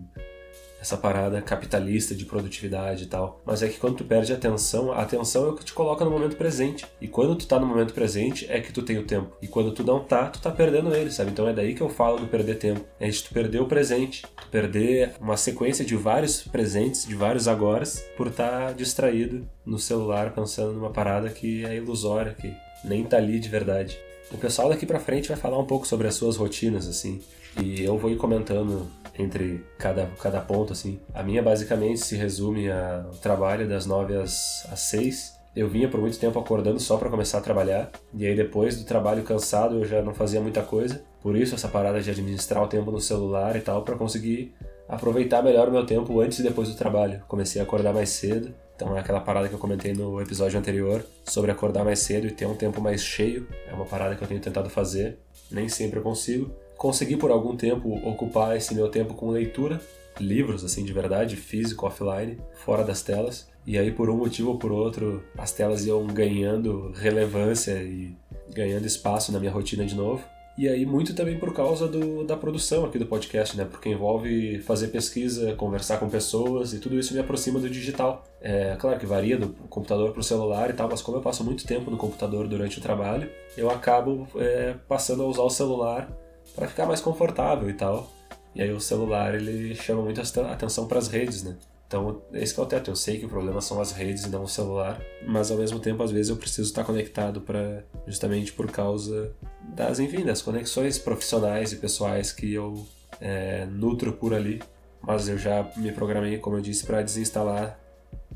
essa 0.81 0.97
parada 0.97 1.43
capitalista 1.43 2.15
de 2.15 2.25
produtividade 2.25 3.05
e 3.05 3.07
tal. 3.07 3.41
Mas 3.45 3.63
é 3.63 3.69
que 3.69 3.79
quando 3.79 3.97
tu 3.97 4.05
perde 4.05 4.33
a 4.33 4.37
atenção, 4.37 4.93
a 4.93 5.03
atenção 5.03 5.47
é 5.47 5.49
o 5.51 5.55
que 5.55 5.65
te 5.65 5.73
coloca 5.73 6.05
no 6.05 6.11
momento 6.11 6.37
presente. 6.37 6.87
E 7.01 7.07
quando 7.07 7.37
tu 7.37 7.47
tá 7.47 7.59
no 7.59 7.67
momento 7.67 7.93
presente, 7.93 8.47
é 8.49 8.61
que 8.61 8.73
tu 8.73 8.83
tem 8.83 8.99
o 8.99 9.05
tempo. 9.05 9.37
E 9.43 9.47
quando 9.47 9.73
tu 9.73 9.85
não 9.85 10.03
tá, 10.03 10.27
tu 10.27 10.41
tá 10.41 10.51
perdendo 10.51 10.95
ele, 10.95 11.11
sabe? 11.11 11.31
Então 11.31 11.47
é 11.47 11.53
daí 11.53 11.75
que 11.75 11.81
eu 11.81 11.89
falo 11.89 12.19
do 12.19 12.27
perder 12.27 12.57
tempo. 12.57 12.85
É 12.99 13.09
de 13.09 13.23
tu 13.23 13.33
perder 13.33 13.61
o 13.61 13.67
presente. 13.67 14.23
Tu 14.23 14.49
perder 14.51 15.13
uma 15.21 15.37
sequência 15.37 15.85
de 15.85 15.97
vários 15.97 16.43
presentes, 16.43 17.07
de 17.07 17.15
vários 17.15 17.47
agoras, 17.47 18.03
por 18.17 18.29
estar 18.29 18.69
tá 18.69 18.73
distraído 18.73 19.47
no 19.65 19.79
celular 19.79 20.35
pensando 20.35 20.73
numa 20.73 20.91
parada 20.91 21.29
que 21.29 21.65
é 21.65 21.77
ilusória, 21.77 22.35
que 22.35 22.53
nem 22.85 23.05
tá 23.05 23.19
ali 23.19 23.39
de 23.39 23.49
verdade. 23.49 23.99
O 24.33 24.39
pessoal 24.39 24.69
daqui 24.69 24.87
para 24.87 25.01
frente 25.01 25.29
vai 25.29 25.37
falar 25.37 25.59
um 25.59 25.67
pouco 25.67 25.87
sobre 25.87 26.07
as 26.07 26.15
suas 26.15 26.37
rotinas, 26.37 26.87
assim. 26.87 27.21
E 27.59 27.83
eu 27.83 27.97
vou 27.99 28.11
ir 28.11 28.17
comentando 28.17 28.87
entre 29.19 29.65
cada, 29.79 30.07
cada 30.21 30.41
ponto, 30.41 30.73
assim. 30.73 31.01
A 31.15 31.23
minha 31.23 31.43
basicamente 31.43 32.01
se 32.01 32.17
resume 32.17 32.71
ao 32.71 33.11
trabalho 33.23 33.69
das 33.69 33.87
9 33.87 34.17
às, 34.17 34.67
às 34.71 34.81
6. 34.81 35.39
Eu 35.55 35.69
vinha 35.69 35.89
por 35.89 36.01
muito 36.01 36.19
tempo 36.19 36.39
acordando 36.39 36.79
só 36.79 36.97
para 36.97 37.11
começar 37.11 37.39
a 37.39 37.41
trabalhar, 37.41 37.91
e 38.15 38.25
aí 38.25 38.37
depois 38.37 38.77
do 38.77 38.85
trabalho 38.85 39.25
cansado 39.25 39.81
eu 39.81 39.85
já 39.85 40.01
não 40.01 40.15
fazia 40.15 40.41
muita 40.41 40.63
coisa. 40.63 41.03
Por 41.21 41.37
isso 41.37 41.55
essa 41.55 41.69
parada 41.69 42.01
de 42.01 42.09
administrar 42.09 42.63
o 42.63 42.69
tempo 42.69 42.91
no 42.91 43.01
celular 43.01 43.57
e 43.57 43.61
tal 43.61 43.83
para 43.83 43.97
conseguir 43.97 44.55
aproveitar 44.89 45.43
melhor 45.43 45.69
o 45.69 45.73
meu 45.73 45.85
tempo 45.85 46.21
antes 46.21 46.39
e 46.39 46.43
depois 46.43 46.69
do 46.69 46.77
trabalho. 46.77 47.23
Comecei 47.27 47.61
a 47.61 47.65
acordar 47.65 47.93
mais 47.93 48.11
cedo, 48.11 48.55
então 48.77 48.97
é 48.97 49.01
aquela 49.01 49.21
parada 49.21 49.49
que 49.49 49.55
eu 49.55 49.59
comentei 49.59 49.93
no 49.93 50.21
episódio 50.21 50.59
anterior 50.59 51.05
sobre 51.25 51.51
acordar 51.51 51.85
mais 51.85 51.99
cedo 51.99 52.29
e 52.29 52.31
ter 52.31 52.47
um 52.47 52.55
tempo 52.55 52.81
mais 52.81 53.03
cheio. 53.03 53.47
É 53.69 53.75
uma 53.75 53.85
parada 53.85 54.15
que 54.15 54.23
eu 54.23 54.29
tenho 54.29 54.41
tentado 54.41 54.71
fazer, 54.71 55.19
nem 55.51 55.69
sempre 55.69 55.99
eu 55.99 56.03
consigo, 56.03 56.51
consegui 56.81 57.15
por 57.15 57.31
algum 57.31 57.55
tempo 57.55 57.91
ocupar 58.09 58.57
esse 58.57 58.75
meu 58.75 58.89
tempo 58.89 59.13
com 59.13 59.29
leitura, 59.29 59.79
livros 60.19 60.65
assim 60.65 60.83
de 60.83 60.95
verdade, 60.95 61.37
físico, 61.37 61.87
offline, 61.87 62.39
fora 62.55 62.83
das 62.83 63.03
telas. 63.03 63.47
E 63.67 63.77
aí 63.77 63.93
por 63.93 64.09
um 64.09 64.17
motivo 64.17 64.53
ou 64.53 64.59
por 64.59 64.73
outro, 64.73 65.23
as 65.37 65.53
telas 65.53 65.85
iam 65.85 66.07
ganhando 66.07 66.91
relevância 66.97 67.83
e 67.83 68.17
ganhando 68.55 68.87
espaço 68.87 69.31
na 69.31 69.39
minha 69.39 69.53
rotina 69.53 69.85
de 69.85 69.95
novo. 69.95 70.25
E 70.57 70.67
aí 70.71 70.87
muito 70.87 71.15
também 71.15 71.39
por 71.39 71.53
causa 71.53 71.87
do, 71.87 72.25
da 72.25 72.35
produção 72.35 72.87
aqui 72.87 72.99
do 72.99 73.05
podcast, 73.05 73.59
né? 73.59 73.67
Porque 73.71 73.91
envolve 73.91 74.61
fazer 74.61 74.89
pesquisa, 74.89 75.55
conversar 75.57 75.99
com 75.99 76.09
pessoas 76.09 76.73
e 76.73 76.79
tudo 76.79 76.99
isso 76.99 77.13
me 77.13 77.21
aproxima 77.21 77.61
do 77.61 77.69
digital. 77.69 78.25
É 78.41 78.75
claro 78.81 78.99
que 78.99 79.05
varia 79.05 79.37
do 79.37 79.51
computador 79.69 80.13
para 80.13 80.21
o 80.21 80.25
celular 80.25 80.71
e 80.71 80.73
tal, 80.73 80.89
mas 80.89 81.03
como 81.03 81.19
eu 81.19 81.23
passo 81.23 81.45
muito 81.45 81.67
tempo 81.67 81.91
no 81.91 81.99
computador 81.99 82.49
durante 82.49 82.79
o 82.79 82.83
trabalho, 82.83 83.29
eu 83.55 83.71
acabo 83.71 84.27
é, 84.37 84.77
passando 84.89 85.23
a 85.23 85.27
usar 85.27 85.43
o 85.43 85.51
celular 85.51 86.11
para 86.55 86.69
ficar 86.69 86.87
mais 86.87 87.01
confortável 87.01 87.69
e 87.69 87.75
tal. 87.75 88.11
E 88.55 88.63
aí 88.63 88.73
o 88.73 88.81
celular 88.81 89.35
ele 89.35 89.75
chama 89.75 90.03
muito 90.03 90.21
a 90.21 90.53
atenção 90.53 90.87
para 90.87 90.99
as 90.99 91.09
redes, 91.09 91.43
né? 91.43 91.57
Então, 91.87 92.23
esse 92.33 92.57
é 92.57 92.63
o 92.63 92.67
teto. 92.67 92.89
Eu 92.89 92.95
sei 92.95 93.19
que 93.19 93.27
o 93.27 93.29
problema 93.29 93.61
são 93.61 93.81
as 93.81 93.91
redes 93.91 94.25
e 94.25 94.29
não 94.29 94.45
o 94.45 94.49
celular, 94.49 95.01
mas 95.27 95.51
ao 95.51 95.57
mesmo 95.57 95.81
tempo, 95.81 96.01
às 96.05 96.13
vezes, 96.13 96.31
eu 96.31 96.37
preciso 96.37 96.69
estar 96.69 96.85
conectado 96.85 97.41
para 97.41 97.83
justamente 98.07 98.53
por 98.53 98.71
causa 98.71 99.33
das, 99.75 99.99
enfim, 99.99 100.25
das 100.25 100.41
conexões 100.41 100.99
profissionais 100.99 101.73
e 101.73 101.77
pessoais 101.77 102.31
que 102.31 102.55
eu 102.55 102.87
é, 103.21 103.67
nutro 103.67 104.13
por 104.13 104.33
ali. 104.33 104.63
Mas 105.03 105.29
eu 105.29 105.37
já 105.37 105.69
me 105.77 105.91
programei, 105.91 106.39
como 106.39 106.59
eu 106.59 106.61
disse, 106.61 106.87
para 106.87 107.03
desinstalar 107.03 107.77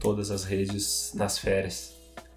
todas 0.01 0.33
as 0.33 0.43
redes 0.43 1.13
nas 1.15 1.39
férias. 1.39 1.94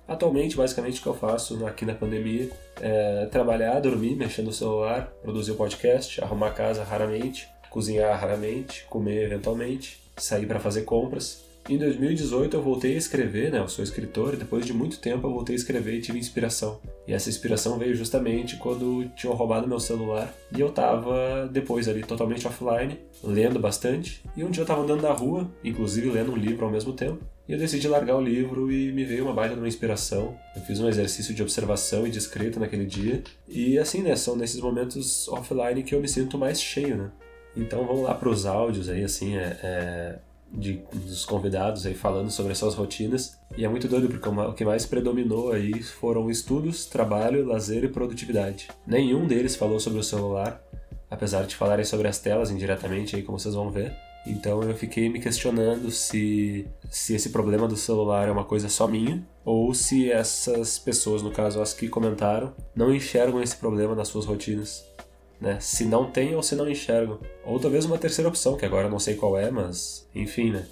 Atualmente, 0.07 0.55
basicamente, 0.55 0.99
o 0.99 1.03
que 1.03 1.09
eu 1.09 1.13
faço 1.13 1.65
aqui 1.65 1.85
na 1.85 1.93
pandemia 1.93 2.49
é 2.79 3.25
trabalhar, 3.25 3.79
dormir, 3.81 4.15
mexer 4.15 4.41
no 4.41 4.53
celular, 4.53 5.11
produzir 5.21 5.51
o 5.51 5.53
um 5.55 5.57
podcast, 5.57 6.23
arrumar 6.23 6.47
a 6.47 6.53
casa 6.53 6.83
raramente, 6.83 7.47
cozinhar 7.69 8.17
raramente, 8.19 8.85
comer 8.89 9.23
eventualmente, 9.23 9.99
sair 10.15 10.45
para 10.45 10.59
fazer 10.59 10.83
compras. 10.83 11.45
Em 11.69 11.77
2018 11.77 12.55
eu 12.55 12.61
voltei 12.61 12.95
a 12.95 12.97
escrever, 12.97 13.51
né? 13.51 13.59
Eu 13.59 13.67
sou 13.67 13.83
escritor 13.83 14.33
e 14.33 14.37
depois 14.37 14.65
de 14.65 14.71
muito 14.71 14.99
tempo 14.99 15.27
eu 15.27 15.31
voltei 15.33 15.53
a 15.53 15.57
escrever 15.57 15.95
e 15.95 16.01
tive 16.01 16.17
inspiração. 16.17 16.79
E 17.05 17.13
essa 17.13 17.27
inspiração 17.27 17.77
veio 17.77 17.93
justamente 17.93 18.55
quando 18.55 19.09
tinham 19.17 19.35
roubado 19.35 19.67
meu 19.67 19.79
celular 19.79 20.33
e 20.55 20.61
eu 20.61 20.69
tava 20.71 21.49
depois 21.51 21.89
ali 21.89 22.03
totalmente 22.03 22.47
offline, 22.47 22.97
lendo 23.21 23.59
bastante. 23.59 24.23
E 24.37 24.45
um 24.45 24.49
dia 24.49 24.63
eu 24.63 24.67
tava 24.67 24.81
andando 24.81 25.01
na 25.01 25.11
rua, 25.11 25.45
inclusive 25.61 26.09
lendo 26.09 26.31
um 26.31 26.37
livro 26.37 26.65
ao 26.65 26.71
mesmo 26.71 26.93
tempo. 26.93 27.19
E 27.47 27.53
eu 27.53 27.57
decidi 27.57 27.87
largar 27.87 28.17
o 28.17 28.21
livro 28.21 28.71
e 28.71 28.91
me 28.91 29.05
veio 29.05 29.23
uma 29.23 29.33
baita 29.33 29.55
de 29.55 29.61
uma 29.61 29.67
inspiração. 29.67 30.37
Eu 30.55 30.61
fiz 30.63 30.79
um 30.79 30.89
exercício 30.89 31.33
de 31.33 31.41
observação 31.41 32.05
e 32.05 32.11
de 32.11 32.17
escrita 32.17 32.59
naquele 32.59 32.85
dia. 32.85 33.23
E 33.47 33.79
assim, 33.79 34.01
né, 34.01 34.15
são 34.15 34.35
nesses 34.35 34.59
momentos 34.59 35.27
offline 35.29 35.81
que 35.81 35.95
eu 35.95 36.01
me 36.01 36.09
sinto 36.09 36.37
mais 36.37 36.61
cheio, 36.61 36.97
né? 36.97 37.11
Então 37.55 37.87
vamos 37.87 38.03
lá 38.03 38.13
para 38.13 38.29
os 38.29 38.45
áudios 38.45 38.89
aí, 38.89 39.03
assim, 39.03 39.37
é, 39.37 39.57
é 39.63 40.19
de, 40.51 40.81
dos 40.93 41.25
convidados 41.25 41.85
aí 41.85 41.93
falando 41.93 42.29
sobre 42.31 42.51
as 42.51 42.57
suas 42.57 42.75
rotinas. 42.75 43.37
E 43.57 43.63
é 43.63 43.69
muito 43.69 43.87
doido 43.87 44.07
porque 44.07 44.27
o 44.27 44.53
que 44.53 44.65
mais 44.65 44.85
predominou 44.85 45.51
aí 45.51 45.81
foram 45.81 46.29
estudos, 46.29 46.85
trabalho, 46.85 47.45
lazer 47.45 47.83
e 47.83 47.87
produtividade. 47.87 48.67
Nenhum 48.85 49.25
deles 49.25 49.55
falou 49.55 49.79
sobre 49.79 49.99
o 49.99 50.03
celular, 50.03 50.61
apesar 51.09 51.45
de 51.45 51.55
falarem 51.55 51.85
sobre 51.85 52.07
as 52.07 52.19
telas 52.19 52.51
indiretamente 52.51 53.15
aí, 53.15 53.23
como 53.23 53.39
vocês 53.39 53.55
vão 53.55 53.71
ver. 53.71 53.95
Então 54.29 54.61
eu 54.63 54.75
fiquei 54.75 55.09
me 55.09 55.19
questionando 55.19 55.89
se, 55.91 56.67
se 56.89 57.15
esse 57.15 57.29
problema 57.29 57.67
do 57.67 57.77
celular 57.77 58.27
é 58.27 58.31
uma 58.31 58.43
coisa 58.43 58.69
só 58.69 58.87
minha 58.87 59.25
ou 59.45 59.73
se 59.73 60.11
essas 60.11 60.77
pessoas, 60.77 61.21
no 61.21 61.31
caso 61.31 61.61
as 61.61 61.73
que 61.73 61.87
comentaram, 61.87 62.53
não 62.75 62.93
enxergam 62.93 63.41
esse 63.41 63.55
problema 63.55 63.95
nas 63.95 64.07
suas 64.09 64.25
rotinas 64.25 64.85
né? 65.39 65.57
Se 65.59 65.85
não 65.85 66.09
tem 66.09 66.35
ou 66.35 66.43
se 66.43 66.55
não 66.55 66.69
enxergam. 66.69 67.19
Ou 67.45 67.59
talvez 67.59 67.85
uma 67.85 67.97
terceira 67.97 68.29
opção, 68.29 68.57
que 68.57 68.65
agora 68.65 68.87
eu 68.87 68.91
não 68.91 68.99
sei 68.99 69.15
qual 69.15 69.37
é, 69.37 69.49
mas 69.49 70.07
enfim, 70.13 70.51
né? 70.51 70.65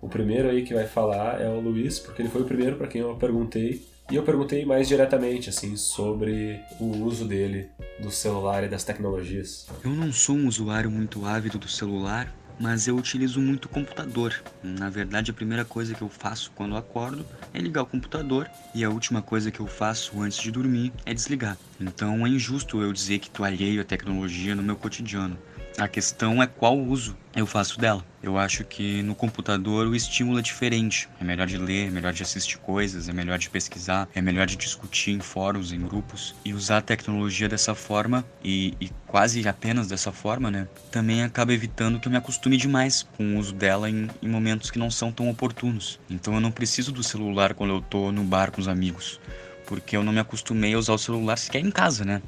O 0.00 0.08
primeiro 0.08 0.48
aí 0.48 0.62
que 0.62 0.74
vai 0.74 0.86
falar 0.86 1.40
é 1.40 1.48
o 1.48 1.60
Luiz, 1.60 1.98
porque 1.98 2.22
ele 2.22 2.30
foi 2.30 2.42
o 2.42 2.46
primeiro 2.46 2.76
para 2.76 2.86
quem 2.86 3.02
eu 3.02 3.14
perguntei. 3.16 3.86
E 4.10 4.16
eu 4.16 4.24
perguntei 4.24 4.64
mais 4.64 4.88
diretamente, 4.88 5.50
assim, 5.50 5.76
sobre 5.76 6.58
o 6.80 7.04
uso 7.04 7.24
dele 7.24 7.68
do 8.00 8.10
celular 8.10 8.64
e 8.64 8.68
das 8.68 8.82
tecnologias. 8.82 9.68
Eu 9.84 9.90
não 9.90 10.12
sou 10.12 10.34
um 10.34 10.48
usuário 10.48 10.90
muito 10.90 11.24
ávido 11.24 11.58
do 11.58 11.68
celular, 11.68 12.34
mas 12.60 12.86
eu 12.86 12.94
utilizo 12.94 13.40
muito 13.40 13.64
o 13.64 13.68
computador. 13.68 14.34
Na 14.62 14.90
verdade, 14.90 15.30
a 15.30 15.34
primeira 15.34 15.64
coisa 15.64 15.94
que 15.94 16.02
eu 16.02 16.10
faço 16.10 16.52
quando 16.54 16.76
acordo 16.76 17.24
é 17.54 17.58
ligar 17.58 17.82
o 17.82 17.86
computador 17.86 18.48
e 18.74 18.84
a 18.84 18.90
última 18.90 19.22
coisa 19.22 19.50
que 19.50 19.60
eu 19.60 19.66
faço 19.66 20.20
antes 20.20 20.38
de 20.38 20.50
dormir 20.50 20.92
é 21.06 21.14
desligar. 21.14 21.56
Então 21.80 22.26
é 22.26 22.28
injusto 22.28 22.82
eu 22.82 22.92
dizer 22.92 23.18
que 23.18 23.28
estou 23.28 23.46
alheio 23.46 23.80
à 23.80 23.84
tecnologia 23.84 24.54
no 24.54 24.62
meu 24.62 24.76
cotidiano. 24.76 25.38
A 25.80 25.88
questão 25.88 26.42
é 26.42 26.46
qual 26.46 26.78
uso 26.78 27.16
eu 27.34 27.46
faço 27.46 27.80
dela. 27.80 28.04
Eu 28.22 28.36
acho 28.36 28.64
que 28.64 29.02
no 29.02 29.14
computador 29.14 29.86
o 29.86 29.96
estímulo 29.96 30.38
é 30.38 30.42
diferente. 30.42 31.08
É 31.18 31.24
melhor 31.24 31.46
de 31.46 31.56
ler, 31.56 31.86
é 31.86 31.90
melhor 31.90 32.12
de 32.12 32.22
assistir 32.22 32.58
coisas, 32.58 33.08
é 33.08 33.14
melhor 33.14 33.38
de 33.38 33.48
pesquisar, 33.48 34.06
é 34.14 34.20
melhor 34.20 34.46
de 34.46 34.56
discutir 34.56 35.12
em 35.12 35.20
fóruns, 35.20 35.72
em 35.72 35.80
grupos. 35.80 36.34
E 36.44 36.52
usar 36.52 36.76
a 36.76 36.82
tecnologia 36.82 37.48
dessa 37.48 37.74
forma, 37.74 38.22
e, 38.44 38.74
e 38.78 38.90
quase 39.06 39.48
apenas 39.48 39.88
dessa 39.88 40.12
forma, 40.12 40.50
né? 40.50 40.68
Também 40.90 41.22
acaba 41.22 41.54
evitando 41.54 41.98
que 41.98 42.08
eu 42.08 42.12
me 42.12 42.18
acostume 42.18 42.58
demais 42.58 43.02
com 43.16 43.36
o 43.36 43.38
uso 43.38 43.54
dela 43.54 43.88
em, 43.88 44.10
em 44.20 44.28
momentos 44.28 44.70
que 44.70 44.78
não 44.78 44.90
são 44.90 45.10
tão 45.10 45.30
oportunos. 45.30 45.98
Então 46.10 46.34
eu 46.34 46.40
não 46.42 46.50
preciso 46.50 46.92
do 46.92 47.02
celular 47.02 47.54
quando 47.54 47.72
eu 47.72 47.80
tô 47.80 48.12
no 48.12 48.22
bar 48.22 48.50
com 48.50 48.60
os 48.60 48.68
amigos. 48.68 49.18
Porque 49.64 49.96
eu 49.96 50.04
não 50.04 50.12
me 50.12 50.20
acostumei 50.20 50.74
a 50.74 50.78
usar 50.78 50.92
o 50.92 50.98
celular 50.98 51.38
sequer 51.38 51.60
em 51.60 51.70
casa, 51.70 52.04
né? 52.04 52.20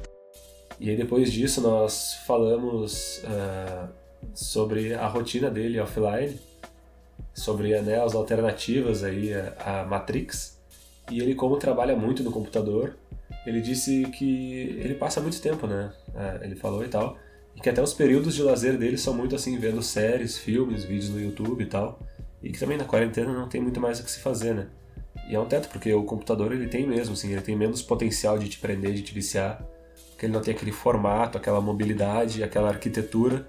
E 0.83 0.89
aí 0.89 0.97
depois 0.97 1.31
disso 1.31 1.61
nós 1.61 2.15
falamos 2.27 3.23
uh, 3.23 3.87
sobre 4.33 4.93
a 4.93 5.07
rotina 5.07 5.49
dele 5.49 5.79
offline, 5.79 6.37
sobre 7.33 7.81
né, 7.81 8.03
as 8.03 8.13
alternativas 8.13 9.01
aí 9.01 9.31
à 9.59 9.85
Matrix. 9.85 10.59
E 11.09 11.21
ele 11.21 11.35
como 11.35 11.55
trabalha 11.55 11.95
muito 11.95 12.21
no 12.21 12.33
computador, 12.33 12.97
ele 13.45 13.61
disse 13.61 14.03
que 14.07 14.77
ele 14.77 14.95
passa 14.95 15.21
muito 15.21 15.41
tempo, 15.41 15.67
né? 15.67 15.93
Uh, 16.09 16.43
ele 16.43 16.55
falou 16.57 16.83
e 16.83 16.89
tal. 16.89 17.17
E 17.55 17.61
que 17.61 17.69
até 17.69 17.81
os 17.81 17.93
períodos 17.93 18.35
de 18.35 18.43
lazer 18.43 18.77
dele 18.77 18.97
são 18.97 19.13
muito 19.13 19.37
assim, 19.37 19.57
vendo 19.57 19.81
séries, 19.81 20.37
filmes, 20.37 20.83
vídeos 20.83 21.11
no 21.11 21.21
YouTube 21.21 21.63
e 21.63 21.67
tal. 21.67 21.97
E 22.41 22.51
que 22.51 22.59
também 22.59 22.77
na 22.77 22.83
quarentena 22.83 23.31
não 23.31 23.47
tem 23.47 23.61
muito 23.61 23.79
mais 23.79 24.01
o 24.01 24.03
que 24.03 24.11
se 24.11 24.19
fazer, 24.19 24.53
né? 24.53 24.67
E 25.29 25.35
é 25.35 25.39
um 25.39 25.45
teto, 25.45 25.69
porque 25.69 25.93
o 25.93 26.03
computador 26.03 26.51
ele 26.51 26.67
tem 26.67 26.85
mesmo, 26.85 27.13
assim, 27.13 27.31
ele 27.31 27.41
tem 27.41 27.55
menos 27.55 27.81
potencial 27.81 28.37
de 28.37 28.49
te 28.49 28.59
prender, 28.59 28.91
de 28.91 29.01
te 29.01 29.13
viciar, 29.13 29.65
porque 30.23 30.27
ele 30.27 30.33
não 30.33 30.41
tem 30.41 30.53
aquele 30.53 30.71
formato, 30.71 31.37
aquela 31.37 31.59
mobilidade, 31.59 32.43
aquela 32.43 32.69
arquitetura 32.69 33.45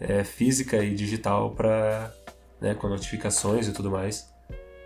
é, 0.00 0.24
física 0.24 0.82
e 0.82 0.94
digital 0.94 1.50
para, 1.50 2.12
né, 2.60 2.74
com 2.74 2.88
notificações 2.88 3.68
e 3.68 3.72
tudo 3.72 3.90
mais, 3.90 4.32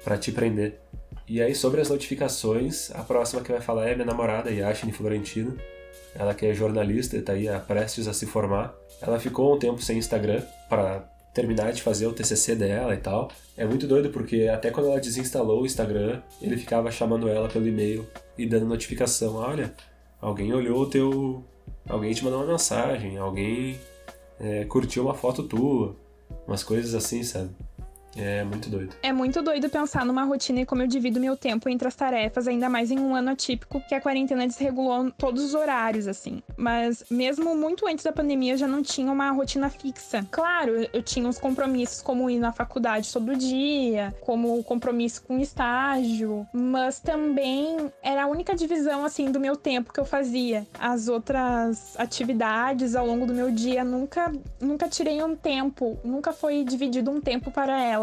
para 0.02 0.18
te 0.18 0.32
prender. 0.32 0.80
E 1.28 1.40
aí, 1.40 1.54
sobre 1.54 1.80
as 1.80 1.90
notificações, 1.90 2.90
a 2.92 3.02
próxima 3.02 3.42
que 3.42 3.52
vai 3.52 3.60
falar 3.60 3.88
é 3.88 3.94
minha 3.94 4.06
namorada, 4.06 4.50
Yashini 4.50 4.92
Florentino. 4.92 5.56
Ela 6.14 6.34
que 6.34 6.46
é 6.46 6.54
jornalista 6.54 7.16
e 7.16 7.20
está 7.20 7.34
aí 7.34 7.46
prestes 7.66 8.08
a 8.08 8.14
se 8.14 8.26
formar. 8.26 8.74
Ela 9.00 9.20
ficou 9.20 9.54
um 9.54 9.58
tempo 9.58 9.80
sem 9.80 9.98
Instagram 9.98 10.42
para 10.68 11.00
terminar 11.32 11.72
de 11.72 11.82
fazer 11.82 12.06
o 12.06 12.12
TCC 12.12 12.56
dela 12.56 12.94
e 12.94 12.98
tal. 12.98 13.30
É 13.56 13.64
muito 13.64 13.86
doido 13.86 14.08
porque 14.10 14.48
até 14.48 14.70
quando 14.70 14.86
ela 14.86 14.98
desinstalou 14.98 15.62
o 15.62 15.66
Instagram, 15.66 16.20
ele 16.42 16.56
ficava 16.56 16.90
chamando 16.90 17.28
ela 17.28 17.48
pelo 17.48 17.68
e-mail 17.68 18.08
e 18.36 18.44
dando 18.46 18.66
notificação. 18.66 19.36
Olha, 19.36 19.72
alguém 20.20 20.52
olhou 20.52 20.82
o 20.82 20.86
teu... 20.86 21.44
Alguém 21.88 22.12
te 22.12 22.22
mandou 22.22 22.40
uma 22.40 22.52
mensagem, 22.52 23.16
alguém 23.16 23.80
é, 24.38 24.64
curtiu 24.64 25.04
uma 25.04 25.14
foto 25.14 25.42
tua. 25.42 25.96
Umas 26.46 26.62
coisas 26.62 26.94
assim, 26.94 27.22
sabe? 27.22 27.50
É 28.16 28.44
muito 28.44 28.68
doido. 28.70 28.94
É 29.02 29.12
muito 29.12 29.42
doido 29.42 29.68
pensar 29.68 30.04
numa 30.04 30.24
rotina 30.24 30.60
e 30.60 30.66
como 30.66 30.82
eu 30.82 30.86
divido 30.86 31.20
meu 31.20 31.36
tempo 31.36 31.68
entre 31.68 31.86
as 31.86 31.94
tarefas, 31.94 32.48
ainda 32.48 32.68
mais 32.68 32.90
em 32.90 32.98
um 32.98 33.14
ano 33.14 33.30
atípico, 33.30 33.80
que 33.88 33.94
a 33.94 34.00
quarentena 34.00 34.46
desregulou 34.46 35.10
todos 35.12 35.44
os 35.44 35.54
horários, 35.54 36.08
assim. 36.08 36.42
Mas 36.56 37.04
mesmo 37.10 37.54
muito 37.56 37.86
antes 37.86 38.04
da 38.04 38.12
pandemia, 38.12 38.54
eu 38.54 38.58
já 38.58 38.66
não 38.66 38.82
tinha 38.82 39.12
uma 39.12 39.30
rotina 39.30 39.68
fixa. 39.68 40.26
Claro, 40.30 40.86
eu 40.92 41.02
tinha 41.02 41.28
uns 41.28 41.38
compromissos 41.38 42.00
como 42.00 42.30
ir 42.30 42.38
na 42.38 42.52
faculdade 42.52 43.12
todo 43.12 43.36
dia, 43.36 44.14
como 44.20 44.62
compromisso 44.64 45.22
com 45.22 45.38
estágio, 45.38 46.46
mas 46.52 47.00
também 47.00 47.90
era 48.02 48.24
a 48.24 48.26
única 48.26 48.54
divisão, 48.54 49.04
assim, 49.04 49.30
do 49.30 49.40
meu 49.40 49.56
tempo 49.56 49.92
que 49.92 50.00
eu 50.00 50.04
fazia. 50.04 50.66
As 50.78 51.08
outras 51.08 51.94
atividades 51.98 52.94
ao 52.94 53.06
longo 53.06 53.26
do 53.26 53.34
meu 53.34 53.50
dia 53.50 53.84
nunca, 53.84 54.32
nunca 54.60 54.88
tirei 54.88 55.22
um 55.22 55.36
tempo, 55.36 55.98
nunca 56.04 56.32
foi 56.32 56.64
dividido 56.64 57.10
um 57.10 57.20
tempo 57.20 57.50
para 57.50 57.80
elas 57.80 57.97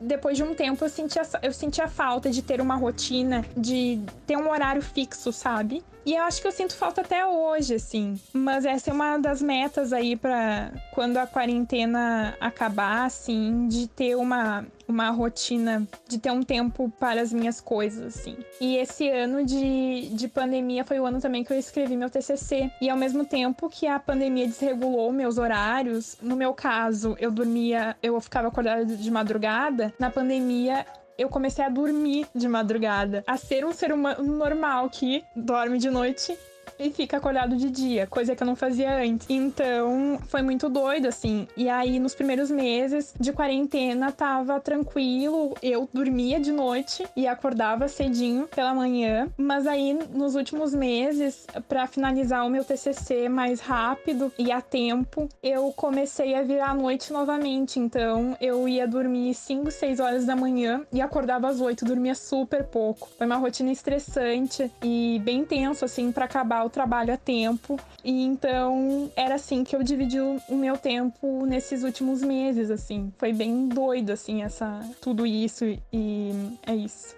Depois 0.00 0.36
de 0.36 0.42
um 0.42 0.54
tempo, 0.54 0.84
eu 0.84 0.88
sentia, 0.88 1.22
eu 1.42 1.52
sentia 1.52 1.88
falta 1.88 2.30
de 2.30 2.42
ter 2.42 2.60
uma 2.60 2.76
rotina, 2.76 3.44
de 3.56 4.00
ter 4.26 4.36
um 4.36 4.50
horário 4.50 4.82
fixo, 4.82 5.32
sabe? 5.32 5.82
E 6.06 6.14
eu 6.14 6.22
acho 6.22 6.40
que 6.40 6.46
eu 6.46 6.52
sinto 6.52 6.76
falta 6.76 7.00
até 7.00 7.26
hoje, 7.26 7.74
assim. 7.74 8.16
Mas 8.32 8.64
essa 8.64 8.90
é 8.90 8.92
uma 8.92 9.18
das 9.18 9.42
metas 9.42 9.92
aí 9.92 10.14
para 10.14 10.70
quando 10.92 11.16
a 11.16 11.26
quarentena 11.26 12.36
acabar, 12.40 13.04
assim, 13.04 13.66
de 13.66 13.88
ter 13.88 14.14
uma, 14.14 14.64
uma 14.86 15.10
rotina, 15.10 15.84
de 16.06 16.16
ter 16.18 16.30
um 16.30 16.44
tempo 16.44 16.88
para 17.00 17.20
as 17.20 17.32
minhas 17.32 17.60
coisas, 17.60 18.14
assim. 18.16 18.36
E 18.60 18.76
esse 18.76 19.08
ano 19.08 19.44
de, 19.44 20.10
de 20.10 20.28
pandemia 20.28 20.84
foi 20.84 21.00
o 21.00 21.06
ano 21.06 21.20
também 21.20 21.42
que 21.42 21.52
eu 21.52 21.58
escrevi 21.58 21.96
meu 21.96 22.08
TCC. 22.08 22.70
E 22.80 22.88
ao 22.88 22.96
mesmo 22.96 23.24
tempo 23.24 23.68
que 23.68 23.88
a 23.88 23.98
pandemia 23.98 24.46
desregulou 24.46 25.10
meus 25.10 25.38
horários, 25.38 26.16
no 26.22 26.36
meu 26.36 26.54
caso, 26.54 27.16
eu 27.18 27.32
dormia, 27.32 27.96
eu 28.00 28.20
ficava 28.20 28.46
acordada 28.46 28.84
de 28.84 29.10
madrugada. 29.10 29.92
Na 29.98 30.08
pandemia, 30.08 30.86
eu 31.18 31.28
comecei 31.28 31.64
a 31.64 31.68
dormir 31.68 32.26
de 32.34 32.48
madrugada, 32.48 33.24
a 33.26 33.36
ser 33.36 33.64
um 33.64 33.72
ser 33.72 33.92
humano 33.92 34.22
normal 34.22 34.90
que 34.90 35.24
dorme 35.34 35.78
de 35.78 35.90
noite 35.90 36.36
e 36.78 36.90
fica 36.90 37.16
acordado 37.16 37.56
de 37.56 37.70
dia, 37.70 38.06
coisa 38.06 38.34
que 38.34 38.42
eu 38.42 38.46
não 38.46 38.56
fazia 38.56 38.98
antes. 38.98 39.26
Então, 39.28 40.18
foi 40.28 40.42
muito 40.42 40.68
doido, 40.68 41.08
assim. 41.08 41.46
E 41.56 41.68
aí, 41.68 41.98
nos 41.98 42.14
primeiros 42.14 42.50
meses 42.50 43.14
de 43.18 43.32
quarentena, 43.32 44.12
tava 44.12 44.60
tranquilo. 44.60 45.54
Eu 45.62 45.88
dormia 45.92 46.40
de 46.40 46.52
noite 46.52 47.06
e 47.16 47.26
acordava 47.26 47.88
cedinho 47.88 48.48
pela 48.48 48.74
manhã. 48.74 49.28
Mas 49.36 49.66
aí, 49.66 49.98
nos 50.12 50.34
últimos 50.34 50.74
meses, 50.74 51.46
para 51.68 51.86
finalizar 51.86 52.46
o 52.46 52.50
meu 52.50 52.64
TCC 52.64 53.28
mais 53.28 53.60
rápido 53.60 54.32
e 54.38 54.52
a 54.52 54.60
tempo, 54.60 55.28
eu 55.42 55.72
comecei 55.72 56.34
a 56.34 56.42
virar 56.42 56.70
à 56.70 56.74
noite 56.74 57.12
novamente. 57.12 57.78
Então, 57.78 58.36
eu 58.40 58.68
ia 58.68 58.86
dormir 58.86 59.34
5, 59.34 59.70
6 59.70 60.00
horas 60.00 60.24
da 60.24 60.36
manhã 60.36 60.82
e 60.92 61.00
acordava 61.00 61.48
às 61.48 61.60
8, 61.60 61.84
dormia 61.84 62.14
super 62.14 62.64
pouco. 62.64 63.08
Foi 63.16 63.26
uma 63.26 63.36
rotina 63.36 63.70
estressante 63.70 64.70
e 64.82 65.20
bem 65.24 65.44
tenso, 65.44 65.84
assim, 65.84 66.12
para 66.12 66.24
acabar 66.24 66.55
o 66.64 66.70
trabalho 66.70 67.12
a 67.12 67.16
tempo. 67.16 67.78
E 68.04 68.24
então 68.24 69.10
era 69.16 69.34
assim 69.34 69.64
que 69.64 69.74
eu 69.74 69.82
dividi 69.82 70.20
o 70.20 70.56
meu 70.56 70.76
tempo 70.76 71.44
nesses 71.46 71.82
últimos 71.82 72.22
meses, 72.22 72.70
assim. 72.70 73.12
Foi 73.18 73.32
bem 73.32 73.68
doido, 73.68 74.10
assim, 74.12 74.42
essa 74.42 74.80
tudo 75.00 75.26
isso 75.26 75.64
e 75.92 76.32
é 76.66 76.74
isso. 76.74 77.14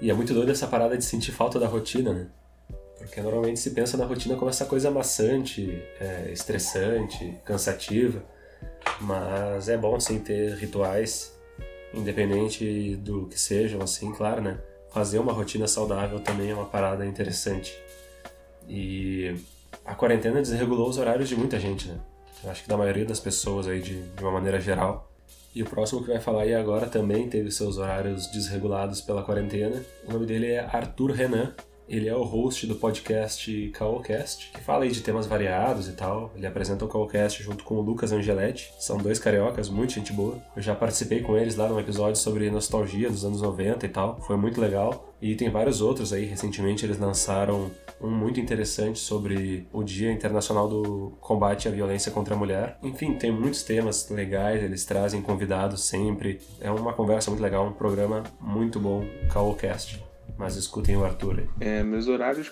E 0.00 0.10
é 0.10 0.14
muito 0.14 0.32
doido 0.32 0.52
essa 0.52 0.66
parada 0.66 0.96
de 0.96 1.04
sentir 1.04 1.32
falta 1.32 1.58
da 1.58 1.66
rotina, 1.66 2.12
né? 2.12 2.26
Porque 2.98 3.20
normalmente 3.20 3.58
se 3.60 3.70
pensa 3.70 3.96
na 3.96 4.04
rotina 4.04 4.36
como 4.36 4.50
essa 4.50 4.64
coisa 4.64 4.90
maçante, 4.90 5.82
é, 6.00 6.30
estressante, 6.32 7.36
cansativa. 7.44 8.22
Mas 9.00 9.68
é 9.68 9.76
bom 9.76 9.98
sim 10.00 10.18
ter 10.18 10.54
rituais, 10.54 11.32
independente 11.94 12.96
do 12.96 13.26
que 13.26 13.38
sejam, 13.38 13.80
assim, 13.82 14.12
claro, 14.12 14.40
né? 14.40 14.58
Fazer 14.90 15.18
uma 15.18 15.32
rotina 15.32 15.66
saudável 15.66 16.20
também 16.20 16.50
é 16.50 16.54
uma 16.54 16.64
parada 16.64 17.06
interessante. 17.06 17.76
E 18.68 19.34
a 19.84 19.94
quarentena 19.94 20.42
desregulou 20.42 20.88
os 20.88 20.98
horários 20.98 21.28
de 21.28 21.36
muita 21.36 21.58
gente, 21.58 21.88
né? 21.88 21.98
Eu 22.44 22.50
acho 22.50 22.62
que 22.62 22.68
da 22.68 22.76
maioria 22.76 23.04
das 23.04 23.18
pessoas 23.18 23.66
aí, 23.66 23.80
de, 23.80 24.00
de 24.00 24.22
uma 24.22 24.32
maneira 24.32 24.60
geral. 24.60 25.10
E 25.54 25.62
o 25.62 25.66
próximo 25.66 26.02
que 26.02 26.08
vai 26.08 26.20
falar 26.20 26.42
aí 26.42 26.54
agora 26.54 26.86
também 26.86 27.28
teve 27.28 27.50
seus 27.50 27.78
horários 27.78 28.26
desregulados 28.28 29.00
pela 29.00 29.22
quarentena. 29.22 29.82
O 30.06 30.12
nome 30.12 30.26
dele 30.26 30.52
é 30.52 30.60
Arthur 30.60 31.12
Renan. 31.12 31.54
Ele 31.88 32.06
é 32.06 32.14
o 32.14 32.22
host 32.22 32.66
do 32.66 32.74
podcast 32.74 33.70
Caocast, 33.70 34.50
que 34.52 34.60
fala 34.60 34.84
aí 34.84 34.90
de 34.90 35.00
temas 35.00 35.26
variados 35.26 35.88
e 35.88 35.92
tal. 35.92 36.30
Ele 36.36 36.46
apresenta 36.46 36.84
o 36.84 36.88
Caocast 36.88 37.42
junto 37.42 37.64
com 37.64 37.76
o 37.76 37.80
Lucas 37.80 38.12
Angeletti. 38.12 38.70
São 38.78 38.98
dois 38.98 39.18
cariocas, 39.18 39.70
muito 39.70 39.94
gente 39.94 40.12
boa. 40.12 40.36
Eu 40.54 40.60
já 40.60 40.74
participei 40.74 41.22
com 41.22 41.34
eles 41.34 41.56
lá 41.56 41.66
num 41.66 41.80
episódio 41.80 42.16
sobre 42.16 42.50
nostalgia 42.50 43.08
dos 43.08 43.24
anos 43.24 43.40
90 43.40 43.86
e 43.86 43.88
tal. 43.88 44.20
Foi 44.20 44.36
muito 44.36 44.60
legal. 44.60 45.14
E 45.20 45.34
tem 45.34 45.48
vários 45.48 45.80
outros 45.80 46.12
aí. 46.12 46.26
Recentemente 46.26 46.84
eles 46.84 46.98
lançaram 46.98 47.70
um 48.00 48.10
muito 48.10 48.40
interessante 48.40 48.98
sobre 48.98 49.66
o 49.72 49.82
Dia 49.82 50.12
Internacional 50.12 50.68
do 50.68 51.16
Combate 51.20 51.68
à 51.68 51.70
Violência 51.70 52.12
contra 52.12 52.34
a 52.34 52.38
Mulher. 52.38 52.78
Enfim, 52.82 53.14
tem 53.14 53.30
muitos 53.30 53.62
temas 53.62 54.08
legais, 54.10 54.62
eles 54.62 54.84
trazem 54.84 55.20
convidados 55.20 55.84
sempre. 55.84 56.40
É 56.60 56.70
uma 56.70 56.92
conversa 56.92 57.30
muito 57.30 57.42
legal, 57.42 57.66
um 57.66 57.72
programa 57.72 58.22
muito 58.40 58.78
bom, 58.78 59.04
Caocast. 59.30 60.07
Mas 60.38 60.54
escutem 60.54 60.96
o 60.96 61.04
Arthur. 61.04 61.48
É, 61.58 61.82
meus 61.82 62.06
horários 62.06 62.50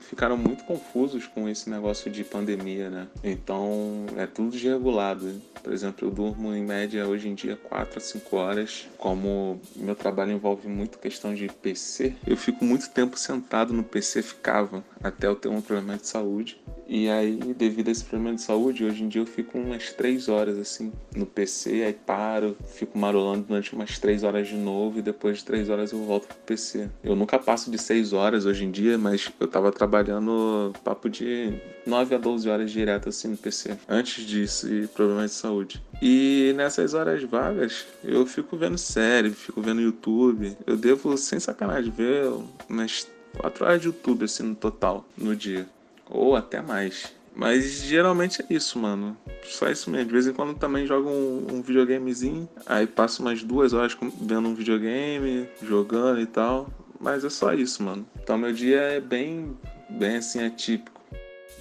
ficaram 0.00 0.36
muito 0.36 0.64
confusos 0.64 1.26
com 1.26 1.48
esse 1.48 1.70
negócio 1.70 2.10
de 2.10 2.22
pandemia, 2.22 2.90
né? 2.90 3.08
Então 3.24 4.04
é 4.16 4.26
tudo 4.26 4.50
desregulado. 4.50 5.40
Por 5.62 5.72
exemplo, 5.72 6.06
eu 6.06 6.10
durmo 6.10 6.54
em 6.54 6.62
média 6.62 7.08
hoje 7.08 7.28
em 7.28 7.34
dia 7.34 7.56
4 7.56 7.98
a 7.98 8.00
5 8.00 8.36
horas. 8.36 8.88
Como 8.98 9.60
meu 9.74 9.94
trabalho 9.94 10.32
envolve 10.32 10.68
muito 10.68 10.98
questão 10.98 11.34
de 11.34 11.48
PC, 11.48 12.14
eu 12.26 12.36
fico 12.36 12.64
muito 12.64 12.90
tempo 12.90 13.18
sentado 13.18 13.72
no 13.72 13.82
PC, 13.82 14.22
ficava 14.22 14.84
até 15.02 15.26
eu 15.26 15.34
ter 15.34 15.48
um 15.48 15.62
problema 15.62 15.96
de 15.96 16.06
saúde. 16.06 16.60
E 16.94 17.08
aí, 17.08 17.38
devido 17.56 17.88
a 17.88 17.90
esse 17.90 18.04
problema 18.04 18.36
de 18.36 18.42
saúde, 18.42 18.84
hoje 18.84 19.02
em 19.02 19.08
dia 19.08 19.22
eu 19.22 19.26
fico 19.26 19.56
umas 19.56 19.94
3 19.94 20.28
horas 20.28 20.58
assim 20.58 20.92
no 21.16 21.24
PC, 21.24 21.84
aí 21.84 21.94
paro, 21.94 22.54
fico 22.74 22.98
marolando 22.98 23.46
durante 23.48 23.74
umas 23.74 23.98
3 23.98 24.22
horas 24.22 24.46
de 24.46 24.56
novo 24.56 24.98
e 24.98 25.02
depois 25.02 25.38
de 25.38 25.44
3 25.46 25.70
horas 25.70 25.90
eu 25.90 26.04
volto 26.04 26.28
pro 26.28 26.36
PC. 26.44 26.90
Eu 27.02 27.16
nunca 27.16 27.38
passo 27.38 27.70
de 27.70 27.78
6 27.78 28.12
horas 28.12 28.44
hoje 28.44 28.66
em 28.66 28.70
dia, 28.70 28.98
mas 28.98 29.32
eu 29.40 29.48
tava 29.48 29.72
trabalhando 29.72 30.70
papo 30.84 31.08
de 31.08 31.54
9 31.86 32.14
a 32.14 32.18
12 32.18 32.50
horas 32.50 32.70
direto 32.70 33.08
assim 33.08 33.28
no 33.28 33.38
PC, 33.38 33.74
antes 33.88 34.26
disso 34.26 34.70
e 34.70 34.86
problemas 34.86 35.30
de 35.30 35.36
saúde. 35.38 35.82
E 36.02 36.52
nessas 36.56 36.92
horas 36.92 37.22
vagas, 37.22 37.86
eu 38.04 38.26
fico 38.26 38.54
vendo 38.54 38.76
série, 38.76 39.30
fico 39.30 39.62
vendo 39.62 39.80
YouTube. 39.80 40.54
Eu 40.66 40.76
devo, 40.76 41.16
sem 41.16 41.40
sacanagem, 41.40 41.90
ver 41.90 42.30
umas 42.68 43.08
4 43.38 43.64
horas 43.64 43.80
de 43.80 43.86
YouTube 43.86 44.26
assim 44.26 44.42
no 44.42 44.54
total, 44.54 45.06
no 45.16 45.34
dia 45.34 45.66
ou 46.08 46.36
até 46.36 46.60
mais. 46.60 47.12
Mas 47.34 47.82
geralmente 47.82 48.42
é 48.42 48.54
isso, 48.54 48.78
mano. 48.78 49.16
Só 49.44 49.68
isso 49.68 49.90
mesmo. 49.90 50.06
De 50.06 50.12
vez 50.12 50.26
em 50.26 50.32
quando 50.32 50.54
também 50.54 50.86
jogo 50.86 51.08
um, 51.08 51.46
um 51.50 51.62
videogamezinho. 51.62 52.48
Aí 52.66 52.86
passo 52.86 53.22
umas 53.22 53.42
duas 53.42 53.72
horas 53.72 53.96
vendo 54.20 54.48
um 54.48 54.54
videogame, 54.54 55.48
jogando 55.62 56.20
e 56.20 56.26
tal. 56.26 56.68
Mas 57.00 57.24
é 57.24 57.30
só 57.30 57.52
isso, 57.54 57.82
mano. 57.82 58.06
Então 58.22 58.36
meu 58.36 58.52
dia 58.52 58.80
é 58.80 59.00
bem, 59.00 59.56
bem 59.88 60.16
assim, 60.16 60.44
atípico. 60.44 61.00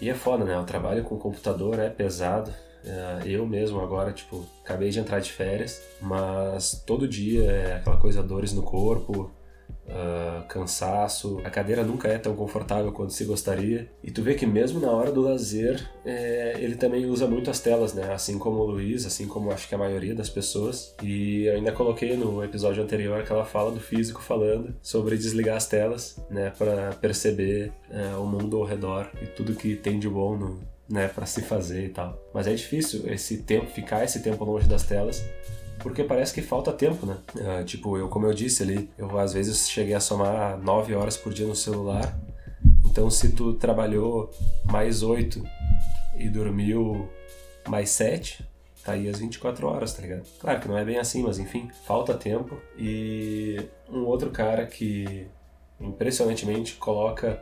E 0.02 0.10
é 0.10 0.14
foda, 0.14 0.44
né? 0.44 0.58
O 0.60 0.64
trabalho 0.64 1.04
com 1.04 1.16
o 1.16 1.20
computador 1.20 1.80
é 1.80 1.90
pesado. 1.90 2.54
É, 2.84 3.22
eu 3.26 3.46
mesmo 3.46 3.80
agora, 3.80 4.12
tipo, 4.12 4.46
acabei 4.64 4.90
de 4.90 5.00
entrar 5.00 5.20
de 5.20 5.32
férias, 5.32 5.82
mas 6.02 6.84
todo 6.86 7.08
dia 7.08 7.44
é 7.44 7.76
aquela 7.76 7.98
coisa, 7.98 8.24
dores 8.24 8.54
no 8.54 8.64
corpo, 8.64 9.32
uh, 9.88 10.48
cansaço, 10.48 11.42
a 11.44 11.50
cadeira 11.50 11.84
nunca 11.84 12.08
é 12.08 12.18
tão 12.18 12.36
confortável 12.36 12.92
quanto 12.92 13.14
se 13.14 13.26
gostaria. 13.26 13.90
E 14.04 14.12
tu 14.12 14.22
vê 14.22 14.36
que 14.36 14.46
mesmo 14.46 14.80
na 14.80 14.92
hora 14.92 15.12
do 15.12 15.22
lazer, 15.22 15.90
é, 16.06 16.56
ele 16.60 16.76
também 16.76 17.06
usa 17.06 17.28
muito 17.28 17.50
as 17.50 17.60
telas, 17.60 17.94
né? 17.94 18.14
Assim 18.14 18.38
como 18.38 18.60
o 18.60 18.72
Luiz, 18.72 19.06
assim 19.06 19.28
como 19.28 19.52
acho 19.52 19.68
que 19.68 19.76
a 19.76 19.78
maioria 19.78 20.16
das 20.16 20.30
pessoas. 20.30 20.96
E 21.02 21.46
eu 21.46 21.56
ainda 21.56 21.72
coloquei 21.72 22.16
no 22.16 22.44
episódio 22.44 22.84
anterior 22.84 23.20
aquela 23.20 23.46
fala 23.46 23.72
do 23.72 23.80
físico 23.80 24.22
falando 24.22 24.76
sobre 24.82 25.18
desligar 25.18 25.58
as 25.58 25.68
telas, 25.68 26.20
né? 26.30 26.52
Para 26.58 26.92
perceber 26.94 27.72
é, 27.90 28.16
o 28.16 28.26
mundo 28.26 28.58
ao 28.58 28.66
redor 28.66 29.10
e 29.22 29.26
tudo 29.26 29.56
que 29.56 29.76
tem 29.76 30.00
de 30.00 30.10
bom 30.10 30.38
no, 30.38 30.60
né, 30.92 31.08
para 31.08 31.26
se 31.26 31.42
fazer 31.42 31.86
e 31.86 31.90
tal. 31.90 32.22
Mas 32.34 32.48
é 32.48 32.54
difícil 32.54 33.04
esse 33.08 33.38
tempo, 33.44 33.68
ficar 33.68 34.04
esse 34.04 34.22
tempo 34.22 34.44
longe 34.44 34.68
das 34.68 34.84
telas, 34.84 35.24
porque 35.82 36.04
parece 36.04 36.34
que 36.34 36.42
falta 36.42 36.72
tempo, 36.72 37.06
né? 37.06 37.18
Uh, 37.36 37.64
tipo, 37.66 37.98
eu, 37.98 38.08
como 38.08 38.26
eu 38.26 38.34
disse 38.34 38.64
ali, 38.64 38.90
eu 38.98 39.18
às 39.20 39.34
vezes 39.34 39.70
cheguei 39.70 39.94
a 39.94 40.00
somar 40.00 40.58
9 40.58 40.96
horas 40.96 41.18
por 41.18 41.34
dia 41.34 41.46
no 41.46 41.56
celular. 41.56 42.18
Então, 42.86 43.10
se 43.10 43.32
tu 43.32 43.54
trabalhou 43.54 44.32
mais 44.66 45.04
8 45.04 45.44
e 46.16 46.30
dormiu 46.30 47.10
mais 47.68 47.90
7, 47.92 48.46
tá 48.84 48.94
aí 48.94 49.08
as 49.08 49.20
24 49.20 49.68
horas, 49.68 49.94
tá 49.94 50.02
ligado? 50.02 50.26
Claro 50.40 50.60
que 50.60 50.68
não 50.68 50.78
é 50.78 50.84
bem 50.84 50.98
assim, 50.98 51.24
mas 51.24 51.40
enfim, 51.40 51.70
falta 51.86 52.14
tempo. 52.14 52.58
E 52.78 53.62
um 53.90 54.06
outro 54.06 54.30
cara 54.30 54.66
que 54.66 55.28
impressionantemente 55.80 56.76
coloca 56.76 57.42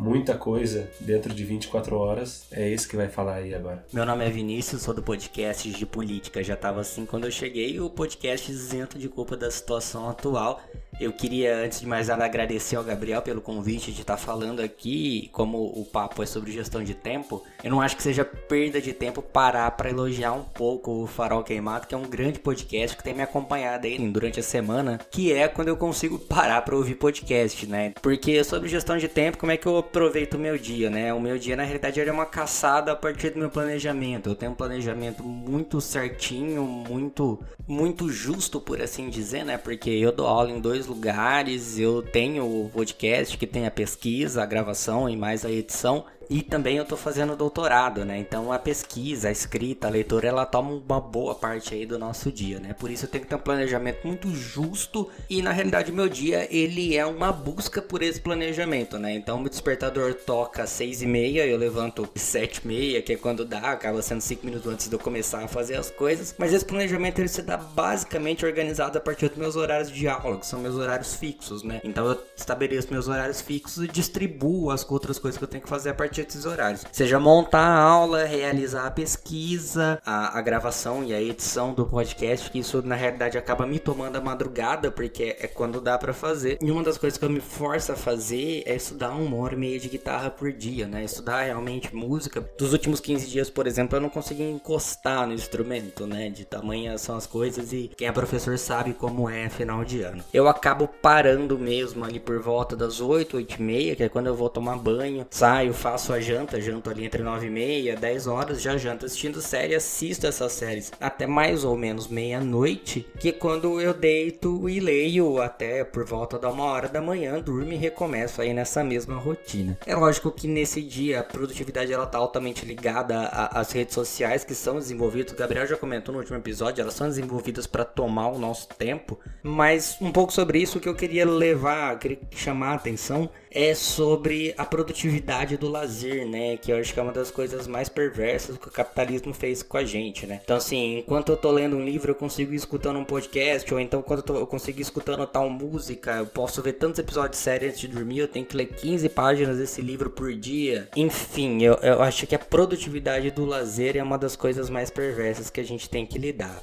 muita 0.00 0.34
coisa 0.34 0.88
dentro 0.98 1.34
de 1.34 1.44
24 1.44 1.94
horas. 1.96 2.46
É 2.50 2.68
esse 2.68 2.88
que 2.88 2.96
vai 2.96 3.08
falar 3.08 3.34
aí 3.34 3.54
agora. 3.54 3.84
Meu 3.92 4.06
nome 4.06 4.24
é 4.24 4.30
Vinícius, 4.30 4.82
sou 4.82 4.94
do 4.94 5.02
podcast 5.02 5.70
de 5.70 5.84
política. 5.84 6.42
Já 6.42 6.54
estava 6.54 6.80
assim 6.80 7.04
quando 7.04 7.26
eu 7.26 7.30
cheguei, 7.30 7.78
o 7.78 7.90
podcast 7.90 8.50
isento 8.50 8.98
de 8.98 9.10
culpa 9.10 9.36
da 9.36 9.50
situação 9.50 10.08
atual. 10.08 10.60
Eu 11.00 11.14
queria, 11.14 11.56
antes 11.56 11.80
de 11.80 11.86
mais 11.86 12.08
nada, 12.08 12.26
agradecer 12.26 12.76
ao 12.76 12.84
Gabriel 12.84 13.22
pelo 13.22 13.40
convite 13.40 13.90
de 13.90 14.02
estar 14.02 14.18
falando 14.18 14.60
aqui. 14.60 15.30
Como 15.32 15.56
o 15.56 15.82
papo 15.82 16.22
é 16.22 16.26
sobre 16.26 16.52
gestão 16.52 16.84
de 16.84 16.92
tempo, 16.92 17.42
eu 17.64 17.70
não 17.70 17.80
acho 17.80 17.96
que 17.96 18.02
seja 18.02 18.22
perda 18.22 18.82
de 18.82 18.92
tempo 18.92 19.22
parar 19.22 19.70
para 19.70 19.88
elogiar 19.88 20.34
um 20.34 20.42
pouco 20.42 21.02
o 21.02 21.06
Farol 21.06 21.42
Queimado, 21.42 21.86
que 21.86 21.94
é 21.94 21.98
um 21.98 22.02
grande 22.02 22.38
podcast 22.38 22.94
que 22.94 23.02
tem 23.02 23.14
me 23.14 23.22
acompanhado 23.22 23.86
aí 23.86 23.98
durante 24.10 24.40
a 24.40 24.42
semana, 24.42 25.00
que 25.10 25.32
é 25.32 25.48
quando 25.48 25.68
eu 25.68 25.76
consigo 25.78 26.18
parar 26.28 26.60
para 26.60 26.76
ouvir 26.76 26.96
podcast, 26.96 27.66
né? 27.66 27.94
Porque 28.02 28.44
sobre 28.44 28.68
gestão 28.68 28.98
de 28.98 29.08
tempo, 29.08 29.38
como 29.38 29.52
é 29.52 29.56
que 29.56 29.66
eu 29.66 29.78
aproveito 29.78 30.34
o 30.34 30.38
meu 30.38 30.58
dia, 30.58 30.90
né? 30.90 31.14
O 31.14 31.20
meu 31.20 31.38
dia, 31.38 31.56
na 31.56 31.62
realidade, 31.62 31.98
é 31.98 32.12
uma 32.12 32.26
caçada 32.26 32.92
a 32.92 32.96
partir 32.96 33.30
do 33.30 33.38
meu 33.38 33.48
planejamento. 33.48 34.28
Eu 34.28 34.34
tenho 34.34 34.52
um 34.52 34.54
planejamento 34.54 35.22
muito 35.22 35.80
certinho, 35.80 36.62
muito, 36.62 37.42
muito 37.66 38.10
justo, 38.10 38.60
por 38.60 38.82
assim 38.82 39.08
dizer, 39.08 39.46
né? 39.46 39.56
Porque 39.56 39.88
eu 39.88 40.12
dou 40.12 40.26
aula 40.26 40.50
em 40.50 40.60
dois 40.60 40.89
lugares, 40.90 41.78
eu 41.78 42.02
tenho 42.02 42.44
o 42.44 42.68
podcast 42.68 43.38
que 43.38 43.46
tem 43.46 43.64
a 43.64 43.70
pesquisa, 43.70 44.42
a 44.42 44.46
gravação 44.46 45.08
e 45.08 45.16
mais 45.16 45.44
a 45.44 45.50
edição. 45.50 46.04
E 46.30 46.42
também 46.42 46.76
eu 46.76 46.84
tô 46.84 46.96
fazendo 46.96 47.34
doutorado, 47.34 48.04
né? 48.04 48.16
Então 48.16 48.52
a 48.52 48.58
pesquisa, 48.58 49.28
a 49.28 49.32
escrita, 49.32 49.88
a 49.88 49.90
leitura, 49.90 50.28
ela 50.28 50.46
toma 50.46 50.70
uma 50.74 51.00
boa 51.00 51.34
parte 51.34 51.74
aí 51.74 51.84
do 51.84 51.98
nosso 51.98 52.30
dia, 52.30 52.60
né? 52.60 52.72
Por 52.72 52.88
isso 52.88 53.04
eu 53.04 53.10
tenho 53.10 53.24
que 53.24 53.28
ter 53.28 53.34
um 53.34 53.40
planejamento 53.40 54.06
muito 54.06 54.32
justo 54.32 55.10
e 55.28 55.42
na 55.42 55.50
realidade 55.50 55.90
meu 55.90 56.08
dia 56.08 56.46
ele 56.48 56.96
é 56.96 57.04
uma 57.04 57.32
busca 57.32 57.82
por 57.82 58.00
esse 58.00 58.20
planejamento, 58.20 58.96
né? 58.96 59.12
Então 59.12 59.40
meu 59.40 59.50
despertador 59.50 60.14
toca 60.14 60.62
às 60.62 60.70
seis 60.70 61.02
e 61.02 61.06
meia, 61.06 61.44
eu 61.44 61.58
levanto 61.58 62.08
sete 62.14 62.60
e 62.64 62.68
meia, 62.68 63.02
que 63.02 63.14
é 63.14 63.16
quando 63.16 63.44
dá, 63.44 63.72
acaba 63.72 64.00
sendo 64.00 64.20
cinco 64.20 64.46
minutos 64.46 64.72
antes 64.72 64.88
de 64.88 64.94
eu 64.94 65.00
começar 65.00 65.42
a 65.42 65.48
fazer 65.48 65.74
as 65.74 65.90
coisas. 65.90 66.32
Mas 66.38 66.52
esse 66.52 66.64
planejamento 66.64 67.18
ele 67.18 67.26
se 67.26 67.42
dá 67.42 67.56
basicamente 67.56 68.46
organizado 68.46 68.96
a 68.96 69.00
partir 69.00 69.30
dos 69.30 69.38
meus 69.38 69.56
horários 69.56 69.90
de 69.90 70.06
aula, 70.06 70.38
que 70.38 70.46
são 70.46 70.60
meus 70.60 70.76
horários 70.76 71.12
fixos, 71.12 71.64
né? 71.64 71.80
Então 71.82 72.06
eu 72.06 72.22
estabeleço 72.36 72.86
meus 72.92 73.08
horários 73.08 73.40
fixos 73.40 73.82
e 73.82 73.88
distribuo 73.88 74.70
as 74.70 74.88
outras 74.88 75.18
coisas 75.18 75.36
que 75.36 75.42
eu 75.42 75.48
tenho 75.48 75.64
que 75.64 75.68
fazer 75.68 75.90
a 75.90 75.94
partir 75.94 76.19
esses 76.20 76.44
horários. 76.44 76.84
Seja 76.92 77.18
montar 77.18 77.60
a 77.60 77.80
aula, 77.80 78.24
realizar 78.24 78.86
a 78.86 78.90
pesquisa, 78.90 80.00
a, 80.04 80.38
a, 80.38 80.42
gravação 80.42 81.04
e 81.04 81.12
a 81.12 81.20
edição 81.20 81.72
do 81.72 81.86
podcast, 81.86 82.50
que 82.50 82.58
isso 82.58 82.82
na 82.82 82.94
realidade 82.94 83.38
acaba 83.38 83.66
me 83.66 83.78
tomando 83.78 84.16
a 84.16 84.20
madrugada, 84.20 84.90
porque 84.90 85.36
é 85.38 85.46
quando 85.46 85.80
dá 85.80 85.98
para 85.98 86.12
fazer. 86.12 86.58
E 86.60 86.70
uma 86.70 86.82
das 86.82 86.98
coisas 86.98 87.18
que 87.18 87.24
eu 87.24 87.30
me 87.30 87.40
forço 87.40 87.92
a 87.92 87.96
fazer 87.96 88.62
é 88.66 88.74
estudar 88.74 89.10
uma 89.10 89.36
hora 89.36 89.54
e 89.54 89.58
meia 89.58 89.78
de 89.78 89.88
guitarra 89.88 90.30
por 90.30 90.52
dia, 90.52 90.86
né? 90.86 91.04
Estudar 91.04 91.42
realmente 91.42 91.94
música. 91.94 92.44
Dos 92.58 92.72
últimos 92.72 93.00
15 93.00 93.26
dias, 93.26 93.50
por 93.50 93.66
exemplo, 93.66 93.96
eu 93.96 94.00
não 94.00 94.08
consegui 94.08 94.42
encostar 94.42 95.26
no 95.26 95.32
instrumento, 95.32 96.06
né? 96.06 96.28
De 96.28 96.44
tamanho 96.44 96.98
são 96.98 97.16
as 97.16 97.26
coisas 97.26 97.72
e 97.72 97.90
quem 97.96 98.08
é 98.08 98.12
professor 98.12 98.58
sabe 98.58 98.92
como 98.92 99.28
é 99.28 99.48
final 99.48 99.84
de 99.84 100.02
ano. 100.02 100.22
Eu 100.32 100.48
acabo 100.48 100.88
parando 100.88 101.58
mesmo 101.58 102.04
ali 102.04 102.20
por 102.20 102.38
volta 102.40 102.76
das 102.76 103.00
8, 103.00 103.36
8 103.36 103.56
e 103.58 103.62
meia, 103.62 103.96
que 103.96 104.02
é 104.02 104.08
quando 104.08 104.26
eu 104.26 104.34
vou 104.34 104.48
tomar 104.48 104.76
banho, 104.76 105.26
saio, 105.30 105.72
faço 105.72 106.09
faço 106.10 106.12
a 106.12 106.20
janta, 106.20 106.60
janto 106.60 106.90
ali 106.90 107.04
entre 107.04 107.22
9 107.22 107.46
e 107.46 107.50
meia, 107.50 107.96
10 107.96 108.26
horas, 108.26 108.60
já 108.60 108.76
janto 108.76 109.06
assistindo 109.06 109.40
série, 109.40 109.74
assisto 109.74 110.26
essas 110.26 110.52
séries 110.52 110.90
até 111.00 111.26
mais 111.26 111.64
ou 111.64 111.76
menos 111.76 112.08
meia-noite, 112.08 113.06
que 113.18 113.28
é 113.28 113.32
quando 113.32 113.80
eu 113.80 113.94
deito 113.94 114.68
e 114.68 114.80
leio 114.80 115.40
até 115.40 115.84
por 115.84 116.04
volta 116.04 116.38
da 116.38 116.50
uma 116.50 116.64
hora 116.64 116.88
da 116.88 117.00
manhã, 117.00 117.40
durmo 117.40 117.72
e 117.72 117.76
recomeço 117.76 118.42
aí 118.42 118.52
nessa 118.52 118.82
mesma 118.82 119.16
rotina. 119.16 119.78
É 119.86 119.94
lógico 119.94 120.32
que 120.32 120.48
nesse 120.48 120.82
dia 120.82 121.20
a 121.20 121.24
produtividade 121.24 121.92
ela 121.92 122.06
tá 122.06 122.18
altamente 122.18 122.64
ligada 122.64 123.28
às 123.28 123.70
redes 123.70 123.94
sociais 123.94 124.42
que 124.42 124.54
são 124.54 124.76
desenvolvidas, 124.76 125.32
o 125.32 125.36
Gabriel 125.36 125.66
já 125.66 125.76
comentou 125.76 126.12
no 126.12 126.18
último 126.18 126.38
episódio, 126.38 126.82
elas 126.82 126.94
são 126.94 127.08
desenvolvidas 127.08 127.66
para 127.66 127.84
tomar 127.84 128.28
o 128.28 128.38
nosso 128.38 128.68
tempo, 128.68 129.18
mas 129.42 129.96
um 130.00 130.10
pouco 130.10 130.32
sobre 130.32 130.58
isso 130.58 130.80
que 130.80 130.88
eu 130.88 130.94
queria 130.94 131.24
levar, 131.24 131.98
queria 131.98 132.18
chamar 132.32 132.72
a 132.72 132.74
atenção 132.74 133.30
é 133.50 133.74
sobre 133.74 134.54
a 134.56 134.64
produtividade 134.64 135.56
do 135.56 135.68
lazer, 135.68 135.99
né? 136.06 136.56
Que 136.56 136.72
eu 136.72 136.76
acho 136.76 136.92
que 136.92 137.00
é 137.00 137.02
uma 137.02 137.12
das 137.12 137.30
coisas 137.30 137.66
mais 137.66 137.88
perversas 137.88 138.56
que 138.56 138.68
o 138.68 138.70
capitalismo 138.70 139.32
fez 139.32 139.62
com 139.62 139.76
a 139.76 139.84
gente, 139.84 140.26
né? 140.26 140.40
Então, 140.42 140.56
assim, 140.56 140.98
enquanto 140.98 141.30
eu 141.30 141.36
tô 141.36 141.50
lendo 141.50 141.76
um 141.76 141.84
livro, 141.84 142.10
eu 142.10 142.14
consigo 142.14 142.52
ir 142.52 142.56
escutando 142.56 142.98
um 142.98 143.04
podcast, 143.04 143.72
ou 143.72 143.80
então 143.80 144.02
quando 144.02 144.20
eu, 144.20 144.24
tô, 144.24 144.36
eu 144.36 144.46
consigo 144.46 144.78
ir 144.78 144.82
escutando 144.82 145.26
tal 145.26 145.48
música, 145.48 146.16
eu 146.16 146.26
posso 146.26 146.62
ver 146.62 146.74
tantos 146.74 146.98
episódios 146.98 147.38
de 147.38 147.42
série 147.42 147.66
antes 147.66 147.80
de 147.80 147.88
dormir, 147.88 148.18
eu 148.18 148.28
tenho 148.28 148.46
que 148.46 148.56
ler 148.56 148.66
15 148.66 149.08
páginas 149.10 149.58
desse 149.58 149.80
livro 149.80 150.10
por 150.10 150.32
dia. 150.32 150.88
Enfim, 150.96 151.62
eu, 151.62 151.74
eu 151.74 152.02
acho 152.02 152.26
que 152.26 152.34
a 152.34 152.38
produtividade 152.38 153.30
do 153.30 153.44
lazer 153.44 153.96
é 153.96 154.02
uma 154.02 154.18
das 154.18 154.36
coisas 154.36 154.70
mais 154.70 154.90
perversas 154.90 155.50
que 155.50 155.60
a 155.60 155.64
gente 155.64 155.88
tem 155.88 156.06
que 156.06 156.18
lidar. 156.18 156.62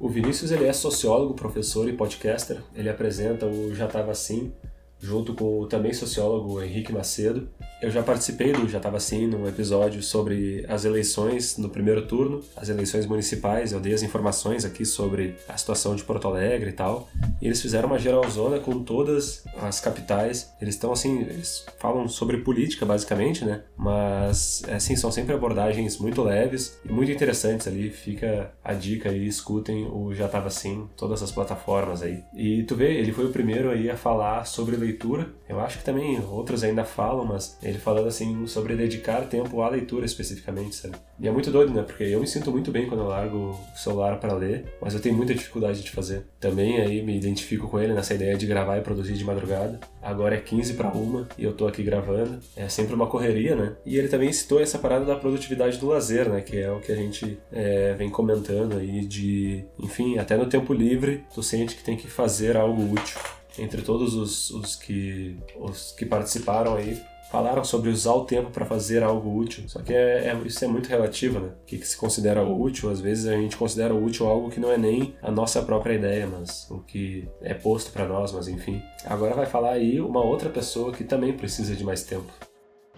O 0.00 0.08
Vinícius 0.08 0.50
ele 0.50 0.64
é 0.64 0.72
sociólogo, 0.72 1.34
professor 1.34 1.86
e 1.86 1.92
podcaster. 1.92 2.62
Ele 2.74 2.88
apresenta 2.88 3.44
o 3.44 3.74
Já 3.74 3.86
Tava 3.86 4.10
Assim, 4.12 4.50
junto 4.98 5.34
com 5.34 5.60
o 5.60 5.66
também 5.66 5.92
sociólogo 5.92 6.62
Henrique 6.62 6.90
Macedo. 6.90 7.50
Eu 7.82 7.90
já 7.90 8.02
participei 8.02 8.52
do 8.52 8.68
Já 8.68 8.78
Tava 8.78 8.98
Assim, 8.98 9.26
num 9.26 9.48
episódio 9.48 10.02
sobre 10.02 10.66
as 10.68 10.84
eleições 10.84 11.56
no 11.56 11.70
primeiro 11.70 12.06
turno, 12.06 12.42
as 12.54 12.68
eleições 12.68 13.06
municipais. 13.06 13.72
Eu 13.72 13.80
dei 13.80 13.94
as 13.94 14.02
informações 14.02 14.66
aqui 14.66 14.84
sobre 14.84 15.34
a 15.48 15.56
situação 15.56 15.96
de 15.96 16.04
Porto 16.04 16.28
Alegre 16.28 16.68
e 16.68 16.72
tal. 16.74 17.08
E 17.40 17.46
eles 17.46 17.62
fizeram 17.62 17.88
uma 17.88 17.98
geralzona 17.98 18.58
com 18.58 18.84
todas 18.84 19.44
as 19.62 19.80
capitais. 19.80 20.52
Eles 20.60 20.74
estão 20.74 20.92
assim, 20.92 21.22
eles 21.22 21.64
falam 21.78 22.06
sobre 22.06 22.36
política 22.38 22.84
basicamente, 22.84 23.46
né? 23.46 23.62
Mas 23.78 24.62
assim, 24.70 24.94
são 24.94 25.10
sempre 25.10 25.32
abordagens 25.32 25.96
muito 25.96 26.22
leves 26.22 26.78
e 26.84 26.92
muito 26.92 27.10
interessantes 27.10 27.66
ali. 27.66 27.88
Fica 27.88 28.52
a 28.62 28.74
dica 28.74 29.08
aí, 29.08 29.26
escutem 29.26 29.86
o 29.90 30.12
Já 30.14 30.28
Tava 30.28 30.48
Assim, 30.48 30.86
todas 30.98 31.22
as 31.22 31.32
plataformas 31.32 32.02
aí. 32.02 32.22
E 32.34 32.62
tu 32.64 32.76
vê, 32.76 32.92
ele 32.92 33.10
foi 33.10 33.24
o 33.24 33.32
primeiro 33.32 33.70
aí 33.70 33.88
a 33.88 33.96
falar 33.96 34.44
sobre 34.44 34.76
leitura. 34.76 35.30
Eu 35.48 35.58
acho 35.60 35.78
que 35.78 35.84
também 35.84 36.20
outros 36.20 36.62
ainda 36.62 36.84
falam, 36.84 37.24
mas 37.24 37.58
ele 37.70 37.78
falando 37.78 38.08
assim 38.08 38.46
sobre 38.46 38.76
dedicar 38.76 39.22
tempo 39.22 39.62
à 39.62 39.68
leitura 39.68 40.04
especificamente, 40.04 40.76
sabe? 40.76 40.96
E 41.18 41.28
é 41.28 41.30
muito 41.30 41.50
doido, 41.50 41.72
né? 41.72 41.82
Porque 41.82 42.04
eu 42.04 42.20
me 42.20 42.26
sinto 42.26 42.50
muito 42.50 42.70
bem 42.70 42.86
quando 42.86 43.00
eu 43.00 43.08
largo 43.08 43.36
o 43.36 43.78
celular 43.78 44.18
para 44.18 44.34
ler, 44.34 44.64
mas 44.80 44.94
eu 44.94 45.00
tenho 45.00 45.16
muita 45.16 45.34
dificuldade 45.34 45.82
de 45.82 45.90
fazer. 45.90 46.24
Também 46.38 46.80
aí 46.80 47.02
me 47.02 47.16
identifico 47.16 47.68
com 47.68 47.78
ele 47.78 47.92
nessa 47.92 48.14
ideia 48.14 48.36
de 48.36 48.46
gravar 48.46 48.78
e 48.78 48.82
produzir 48.82 49.14
de 49.14 49.24
madrugada. 49.24 49.80
Agora 50.02 50.34
é 50.34 50.40
15 50.40 50.74
para 50.74 50.88
uma 50.88 51.28
e 51.38 51.44
eu 51.44 51.52
tô 51.52 51.66
aqui 51.66 51.82
gravando. 51.82 52.40
É 52.56 52.68
sempre 52.68 52.94
uma 52.94 53.06
correria, 53.06 53.54
né? 53.54 53.72
E 53.84 53.96
ele 53.96 54.08
também 54.08 54.32
citou 54.32 54.60
essa 54.60 54.78
parada 54.78 55.04
da 55.04 55.16
produtividade 55.16 55.78
do 55.78 55.88
lazer, 55.88 56.28
né? 56.28 56.40
Que 56.40 56.58
é 56.58 56.70
o 56.70 56.80
que 56.80 56.92
a 56.92 56.96
gente 56.96 57.38
é, 57.52 57.94
vem 57.94 58.10
comentando 58.10 58.76
aí 58.76 59.04
de, 59.04 59.64
enfim, 59.78 60.18
até 60.18 60.36
no 60.36 60.46
tempo 60.46 60.72
livre, 60.72 61.24
tu 61.34 61.42
sente 61.42 61.76
que 61.76 61.84
tem 61.84 61.96
que 61.96 62.08
fazer 62.08 62.56
algo 62.56 62.82
útil 62.92 63.18
entre 63.58 63.82
todos 63.82 64.14
os, 64.14 64.50
os, 64.50 64.76
que, 64.76 65.36
os 65.56 65.92
que 65.92 66.06
participaram 66.06 66.76
aí, 66.76 67.00
falaram 67.30 67.62
sobre 67.64 67.90
usar 67.90 68.12
o 68.14 68.24
tempo 68.24 68.50
para 68.50 68.66
fazer 68.66 69.02
algo 69.02 69.34
útil. 69.38 69.68
Só 69.68 69.80
que 69.80 69.94
é, 69.94 70.26
é, 70.26 70.36
isso 70.44 70.64
é 70.64 70.68
muito 70.68 70.88
relativo, 70.88 71.38
né? 71.38 71.52
O 71.62 71.64
que, 71.64 71.78
que, 71.78 71.86
se 71.86 71.96
considera 71.96 72.42
útil? 72.42 72.90
Às 72.90 73.00
vezes 73.00 73.26
a 73.26 73.36
gente 73.36 73.56
considera 73.56 73.94
útil 73.94 74.26
algo 74.26 74.50
que 74.50 74.58
não 74.58 74.70
é 74.70 74.76
nem 74.76 75.14
a 75.22 75.30
nossa 75.30 75.62
própria 75.62 75.94
ideia, 75.94 76.26
mas 76.26 76.68
o 76.70 76.80
que 76.80 77.28
é 77.40 77.54
posto 77.54 77.92
para 77.92 78.06
nós, 78.06 78.32
mas 78.32 78.48
enfim. 78.48 78.82
Agora 79.04 79.34
vai 79.34 79.46
falar 79.46 79.72
aí 79.72 80.00
uma 80.00 80.22
outra 80.22 80.50
pessoa 80.50 80.92
que 80.92 81.04
também 81.04 81.32
precisa 81.32 81.74
de 81.76 81.84
mais 81.84 82.02
tempo. 82.02 82.32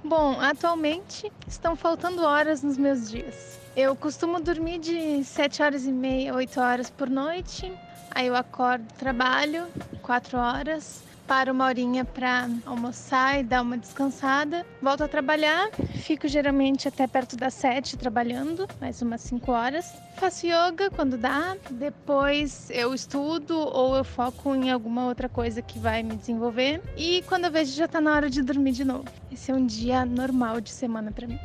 Bom, 0.02 0.40
atualmente 0.40 1.30
estão 1.46 1.76
faltando 1.76 2.24
horas 2.24 2.62
nos 2.62 2.76
meus 2.76 3.10
dias. 3.10 3.58
Eu 3.76 3.94
costumo 3.94 4.40
dormir 4.40 4.78
de 4.78 5.22
7 5.24 5.62
horas 5.62 5.86
e 5.86 5.92
meia, 5.92 6.34
8 6.34 6.60
horas 6.60 6.90
por 6.90 7.08
noite. 7.08 7.72
Aí 8.10 8.26
eu 8.26 8.34
acordo, 8.34 8.84
trabalho, 8.98 9.66
4 10.02 10.36
horas 10.36 11.11
paro 11.32 11.50
uma 11.50 11.64
horinha 11.64 12.04
para 12.04 12.46
almoçar 12.66 13.40
e 13.40 13.42
dar 13.42 13.62
uma 13.62 13.78
descansada. 13.78 14.66
Volto 14.82 15.04
a 15.04 15.08
trabalhar, 15.08 15.70
fico 16.04 16.28
geralmente 16.28 16.86
até 16.86 17.06
perto 17.06 17.38
das 17.38 17.54
sete 17.54 17.96
trabalhando, 17.96 18.68
mais 18.78 19.00
umas 19.00 19.22
cinco 19.22 19.50
horas. 19.50 19.94
Faço 20.16 20.46
yoga 20.46 20.90
quando 20.90 21.16
dá, 21.16 21.56
depois 21.70 22.68
eu 22.68 22.92
estudo 22.92 23.56
ou 23.56 23.96
eu 23.96 24.04
foco 24.04 24.54
em 24.54 24.70
alguma 24.70 25.06
outra 25.06 25.26
coisa 25.26 25.62
que 25.62 25.78
vai 25.78 26.02
me 26.02 26.16
desenvolver. 26.16 26.82
E 26.98 27.22
quando 27.22 27.46
eu 27.46 27.50
vejo 27.50 27.72
já 27.74 27.88
tá 27.88 27.98
na 27.98 28.14
hora 28.14 28.28
de 28.28 28.42
dormir 28.42 28.72
de 28.72 28.84
novo. 28.84 29.06
Esse 29.32 29.50
é 29.50 29.54
um 29.54 29.64
dia 29.64 30.04
normal 30.04 30.60
de 30.60 30.68
semana 30.68 31.10
para 31.10 31.26
mim. 31.26 31.38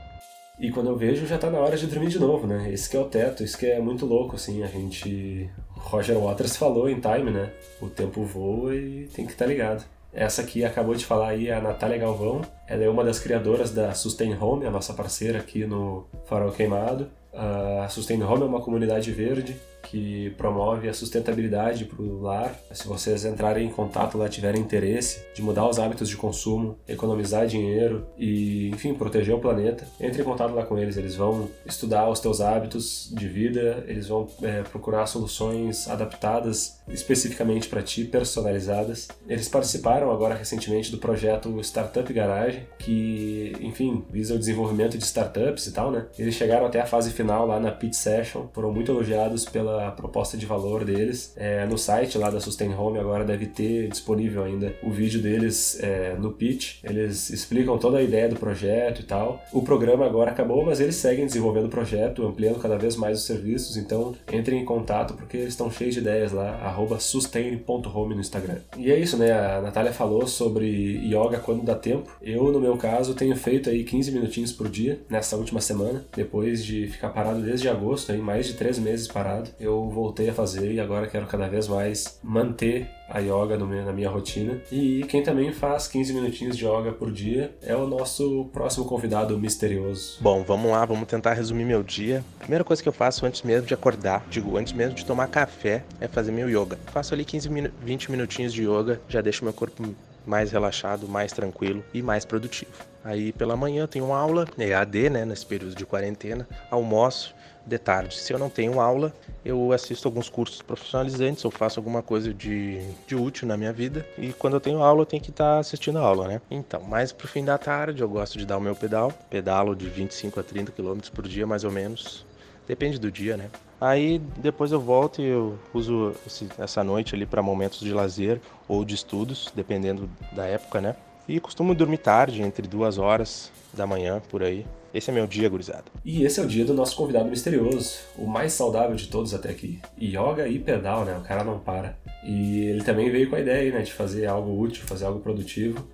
E 0.60 0.70
quando 0.70 0.90
eu 0.90 0.98
vejo, 0.98 1.26
já 1.26 1.38
tá 1.38 1.50
na 1.50 1.60
hora 1.60 1.78
de 1.78 1.88
dormir 1.88 2.10
de 2.10 2.20
novo, 2.20 2.46
né? 2.46 2.74
Esse 2.74 2.90
que 2.90 2.98
é 2.98 3.00
o 3.00 3.06
teto, 3.06 3.42
isso 3.42 3.58
que 3.58 3.68
é 3.68 3.80
muito 3.80 4.06
louco, 4.06 4.36
assim. 4.36 4.64
A 4.64 4.68
gente. 4.68 5.50
Roger 5.88 6.18
Waters 6.20 6.58
falou 6.58 6.90
em 6.90 7.00
Time, 7.00 7.32
né? 7.32 7.52
O 7.82 7.88
tempo 7.88 8.24
voa 8.24 8.76
e 8.76 9.08
tem 9.14 9.26
que 9.26 9.32
estar 9.32 9.46
tá 9.46 9.52
ligado. 9.52 9.86
Essa 10.14 10.42
aqui 10.42 10.66
acabou 10.66 10.96
de 10.96 11.06
falar 11.06 11.30
aí 11.30 11.48
é 11.48 11.54
a 11.54 11.62
Natália 11.62 11.98
Galvão. 11.98 12.42
Ela 12.68 12.84
é 12.84 12.90
uma 12.90 13.04
das 13.04 13.20
criadoras 13.20 13.72
da 13.72 13.94
Sustain 13.94 14.36
Home, 14.36 14.66
a 14.66 14.72
nossa 14.72 14.94
parceira 14.94 15.40
aqui 15.40 15.66
no 15.66 16.06
Farol 16.26 16.52
Queimado. 16.52 17.10
A 17.34 17.88
Sustain 17.90 18.22
Home 18.24 18.42
é 18.42 18.46
uma 18.46 18.62
comunidade 18.62 19.12
verde 19.12 19.56
que 19.90 20.32
promove 20.32 20.90
a 20.90 20.94
sustentabilidade 20.94 21.86
para 21.86 22.02
o 22.02 22.22
lar. 22.22 22.56
Se 22.72 22.88
vocês 22.88 23.26
entrarem 23.26 23.68
em 23.68 23.72
contato 23.72 24.18
lá, 24.18 24.28
tiverem 24.28 24.62
interesse 24.62 25.26
de 25.34 25.42
mudar 25.42 25.68
os 25.68 25.80
hábitos 25.80 26.10
de 26.10 26.18
consumo, 26.18 26.78
economizar 26.88 27.48
dinheiro 27.48 28.06
e, 28.18 28.70
enfim, 28.70 28.94
proteger 28.94 29.34
o 29.34 29.40
planeta, 29.40 29.88
entre 30.00 30.22
em 30.22 30.26
contato 30.26 30.54
lá 30.54 30.66
com 30.66 30.78
eles. 30.78 30.98
Eles 30.98 31.16
vão 31.16 31.50
estudar 31.66 32.10
os 32.10 32.20
teus 32.20 32.42
hábitos 32.42 33.10
de 33.14 33.28
vida, 33.28 33.84
eles 33.88 34.08
vão 34.08 34.28
é, 34.42 34.62
procurar 34.64 35.06
soluções 35.08 35.88
adaptadas 35.90 36.78
especificamente 36.88 37.68
para 37.68 37.82
ti, 37.82 38.04
personalizadas. 38.04 39.08
Eles 39.28 39.48
participaram 39.48 40.12
agora 40.12 40.36
recentemente 40.36 40.92
do 40.92 40.98
projeto 40.98 41.60
Startup 41.62 42.12
Garage, 42.12 42.68
que, 42.80 43.54
enfim, 43.62 44.06
visa 44.10 44.36
o 44.36 44.40
desenvolvimento 44.40 44.98
de 44.98 45.04
startups 45.04 45.68
e 45.68 45.72
tal, 45.72 45.92
né? 45.92 46.08
Eles 46.18 46.36
chegaram 46.36 46.66
até 46.66 46.82
a 46.82 46.86
fase 46.86 47.12
final 47.12 47.46
lá 47.46 47.60
na 47.60 47.72
Pitch 47.72 47.94
Session, 47.94 48.48
foram 48.54 48.72
muito 48.72 48.92
elogiados 48.92 49.46
pela 49.46 49.77
a 49.80 49.92
proposta 49.92 50.38
de 50.38 50.46
valor 50.46 50.84
deles. 50.84 51.34
É, 51.36 51.66
no 51.66 51.78
site 51.78 52.18
lá 52.18 52.30
da 52.30 52.40
Sustain 52.40 52.74
Home 52.74 53.00
agora 53.00 53.24
deve 53.24 53.46
ter 53.46 53.88
disponível 53.88 54.44
ainda 54.44 54.76
o 54.84 54.92
vídeo 54.92 55.22
deles 55.22 55.80
é, 55.82 56.16
no 56.18 56.32
pitch. 56.32 56.78
Eles 56.84 57.30
explicam 57.30 57.78
toda 57.78 57.98
a 57.98 58.04
ideia 58.04 58.30
do 58.30 58.36
projeto 58.36 59.02
e 59.02 59.04
tal. 59.04 59.42
O 59.52 59.62
programa 59.62 60.06
agora 60.06 60.32
acabou, 60.32 60.66
mas 60.66 60.80
eles 60.80 60.96
seguem 60.96 61.26
desenvolvendo 61.26 61.66
o 61.66 61.70
projeto, 61.70 62.26
ampliando 62.26 62.60
cada 62.60 62.78
vez 62.78 62.96
mais 62.96 63.20
os 63.20 63.26
serviços. 63.26 63.78
Então 63.78 64.16
entrem 64.32 64.62
em 64.62 64.66
contato 64.66 65.14
porque 65.14 65.38
eles 65.38 65.50
estão 65.50 65.70
cheios 65.70 65.94
de 65.94 66.02
ideias 66.02 66.32
lá. 66.32 66.76
sustain.home 67.00 68.16
no 68.16 68.22
Instagram. 68.22 68.58
E 68.78 68.92
é 68.92 69.00
isso, 69.00 69.18
né? 69.18 69.32
A 69.32 69.62
Natália 69.62 69.92
falou 69.92 70.28
sobre 70.28 70.68
yoga 71.06 71.40
quando 71.40 71.64
dá 71.64 71.76
tempo. 71.76 72.12
Eu, 72.22 72.52
no 72.52 72.60
meu 72.60 72.78
caso, 72.78 73.14
tenho 73.14 73.36
feito 73.36 73.70
aí 73.70 73.84
15 73.84 74.12
minutinhos 74.12 74.52
por 74.52 74.70
dia 74.70 75.00
nessa 75.10 75.36
última 75.36 75.62
semana, 75.62 76.06
depois 76.16 76.64
de 76.64 76.88
ficar 76.88 77.10
parado 77.10 77.42
desde 77.42 77.70
agosto, 77.70 78.12
aí 78.12 78.18
mais 78.18 78.48
de 78.48 78.54
3 78.54 78.80
meses 78.80 79.08
parado 79.08 79.50
eu 79.60 79.90
voltei 79.90 80.30
a 80.30 80.34
fazer 80.34 80.72
e 80.72 80.80
agora 80.80 81.08
quero 81.08 81.26
cada 81.26 81.48
vez 81.48 81.68
mais 81.68 82.20
manter 82.24 82.90
a 83.10 83.20
yoga 83.20 83.58
meu, 83.58 83.86
na 83.86 83.94
minha 83.94 84.10
rotina. 84.10 84.62
E 84.72 85.04
quem 85.10 85.24
também 85.24 85.52
faz 85.52 85.88
15 85.88 86.14
minutinhos 86.14 86.58
de 86.58 86.66
yoga 86.66 86.92
por 86.92 87.12
dia 87.12 87.56
é 87.62 87.76
o 87.76 87.88
nosso 87.88 88.50
próximo 88.54 88.86
convidado 88.86 89.38
misterioso. 89.38 90.18
Bom, 90.22 90.44
vamos 90.44 90.72
lá, 90.72 90.86
vamos 90.86 91.08
tentar 91.08 91.34
resumir 91.34 91.66
meu 91.66 91.82
dia. 91.84 92.24
Primeira 92.40 92.64
coisa 92.64 92.82
que 92.82 92.90
eu 92.90 92.94
faço 92.94 93.26
antes 93.26 93.42
mesmo 93.42 93.68
de 93.68 93.74
acordar, 93.74 94.26
digo, 94.30 94.58
antes 94.58 94.74
mesmo 94.74 94.96
de 94.96 95.06
tomar 95.06 95.28
café, 95.28 95.84
é 96.00 96.08
fazer 96.08 96.32
meu 96.32 96.50
yoga. 96.50 96.78
Faço 96.88 97.14
ali 97.14 97.26
15, 97.26 97.50
20 97.82 98.12
minutinhos 98.12 98.54
de 98.54 98.64
yoga, 98.64 99.02
já 99.08 99.22
deixo 99.22 99.44
meu 99.44 99.54
corpo 99.54 99.84
mais 100.26 100.52
relaxado, 100.52 101.08
mais 101.08 101.32
tranquilo 101.32 101.84
e 101.94 102.02
mais 102.02 102.26
produtivo. 102.26 102.72
Aí 103.04 103.32
pela 103.32 103.56
manhã 103.56 103.84
eu 103.84 103.88
tenho 103.88 104.12
aula, 104.12 104.46
EAD, 104.58 105.10
né, 105.10 105.24
nesse 105.24 105.46
período 105.46 105.74
de 105.74 105.86
quarentena, 105.86 106.46
almoço, 106.70 107.34
de 107.68 107.78
tarde. 107.78 108.18
Se 108.18 108.34
eu 108.34 108.40
não 108.40 108.50
tenho 108.50 108.80
aula, 108.80 109.14
eu 109.44 109.72
assisto 109.74 110.08
alguns 110.08 110.30
cursos 110.30 110.62
profissionalizantes 110.62 111.44
ou 111.44 111.52
faço 111.52 111.80
alguma 111.80 112.02
coisa 112.02 112.34
de, 112.34 112.80
de 113.06 113.16
útil 113.16 113.48
na 113.48 113.58
minha 113.58 113.74
vida. 113.74 114.06
E 114.18 114.32
quando 114.34 114.54
eu 114.54 114.60
tenho 114.62 114.82
aula, 114.82 115.02
eu 115.02 115.06
tenho 115.06 115.22
que 115.22 115.30
estar 115.30 115.56
tá 115.56 115.60
assistindo 115.60 116.00
a 116.00 116.02
aula, 116.02 116.28
né? 116.28 116.42
Então, 116.50 116.82
mais 116.82 117.12
pro 117.12 117.28
fim 117.28 117.44
da 117.44 117.58
tarde, 117.58 118.02
eu 118.02 118.10
gosto 118.10 118.38
de 118.38 118.46
dar 118.46 118.58
o 118.58 118.62
meu 118.62 118.76
pedal. 118.76 119.12
Pedalo 119.30 119.76
de 119.76 119.88
25 119.88 120.40
a 120.40 120.44
30 120.44 120.72
km 120.72 121.00
por 121.14 121.28
dia, 121.28 121.46
mais 121.46 121.64
ou 121.64 121.72
menos. 121.72 122.26
Depende 122.66 123.00
do 123.00 123.12
dia, 123.12 123.38
né? 123.38 123.50
Aí 123.80 124.20
depois 124.38 124.72
eu 124.72 124.80
volto 124.80 125.22
e 125.22 125.26
eu 125.26 125.58
uso 125.74 126.14
esse, 126.26 126.48
essa 126.58 126.84
noite 126.84 127.16
ali 127.16 127.26
para 127.26 127.42
momentos 127.42 127.80
de 127.80 127.94
lazer 127.94 128.42
ou 128.68 128.84
de 128.84 128.96
estudos, 128.96 129.52
dependendo 129.56 130.10
da 130.32 130.46
época, 130.46 130.82
né? 130.82 130.96
E 131.28 131.40
costumo 131.40 131.76
dormir 131.76 131.98
tarde, 131.98 132.42
entre 132.42 132.68
duas 132.68 132.98
horas 132.98 133.52
da 133.74 133.86
manhã, 133.86 134.22
por 134.30 134.42
aí. 134.42 134.66
Esse 134.98 135.12
é 135.12 135.14
meu 135.14 135.28
dia, 135.28 135.48
gurizada. 135.48 135.84
E 136.04 136.24
esse 136.24 136.40
é 136.40 136.44
o 136.44 136.48
dia 136.48 136.66
do 136.66 136.74
nosso 136.74 136.96
convidado 136.96 137.30
misterioso, 137.30 138.00
o 138.18 138.26
mais 138.26 138.54
saudável 138.54 138.96
de 138.96 139.08
todos 139.10 139.32
até 139.32 139.52
aqui. 139.52 139.80
Yoga 140.02 140.48
e 140.48 140.58
pedal, 140.58 141.06
né? 141.06 141.16
O 141.16 141.22
cara 141.22 141.44
não 141.44 141.60
para. 141.60 141.96
E 142.24 142.62
ele 142.62 142.84
também 142.84 143.12
veio 143.12 143.30
com 143.30 143.36
a 143.36 143.40
ideia, 143.40 143.72
né, 143.72 143.84
de 143.84 143.94
fazer 143.94 144.26
algo 144.26 144.60
útil, 144.60 144.84
fazer 144.88 145.06
algo 145.06 145.20
produtivo. 145.20 145.88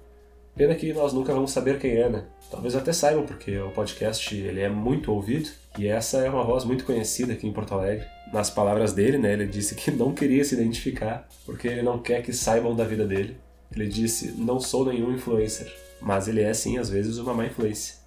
Pena 0.55 0.73
que 0.73 0.93
nós 0.93 1.11
nunca 1.11 1.33
vamos 1.33 1.51
saber 1.51 1.79
quem 1.79 1.97
é, 1.97 2.07
né? 2.07 2.23
Talvez 2.49 2.77
até 2.77 2.93
saibam, 2.93 3.25
porque 3.25 3.57
o 3.57 3.71
podcast 3.71 4.33
ele 4.33 4.61
é 4.61 4.69
muito 4.69 5.11
ouvido 5.11 5.49
e 5.77 5.85
essa 5.85 6.19
é 6.19 6.29
uma 6.29 6.45
voz 6.45 6.63
muito 6.63 6.85
conhecida 6.85 7.33
aqui 7.33 7.45
em 7.45 7.51
Porto 7.51 7.73
Alegre. 7.73 8.07
Nas 8.31 8.49
palavras 8.49 8.93
dele, 8.93 9.17
né, 9.17 9.33
ele 9.33 9.47
disse 9.47 9.75
que 9.75 9.91
não 9.91 10.13
queria 10.13 10.45
se 10.45 10.55
identificar 10.55 11.27
porque 11.45 11.67
ele 11.67 11.81
não 11.81 11.99
quer 11.99 12.21
que 12.21 12.31
saibam 12.31 12.73
da 12.73 12.85
vida 12.85 13.05
dele. 13.05 13.35
Ele 13.75 13.85
disse: 13.85 14.31
Não 14.37 14.61
sou 14.61 14.85
nenhum 14.85 15.13
influencer, 15.13 15.69
mas 16.01 16.29
ele 16.29 16.41
é 16.41 16.53
sim, 16.53 16.77
às 16.77 16.89
vezes, 16.89 17.17
uma 17.17 17.33
má 17.33 17.45
influência 17.45 18.01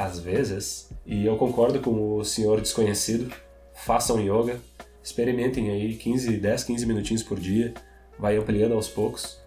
às 0.00 0.18
vezes, 0.18 0.88
e 1.04 1.26
eu 1.26 1.36
concordo 1.36 1.78
com 1.78 2.16
o 2.16 2.24
senhor 2.24 2.58
desconhecido, 2.58 3.30
façam 3.74 4.18
yoga, 4.18 4.58
experimentem 5.02 5.70
aí 5.70 5.94
15, 5.94 6.38
10, 6.38 6.64
15 6.64 6.86
minutinhos 6.86 7.22
por 7.22 7.38
dia, 7.38 7.74
vai 8.18 8.38
ampliando 8.38 8.72
aos 8.72 8.88
poucos. 8.88 9.38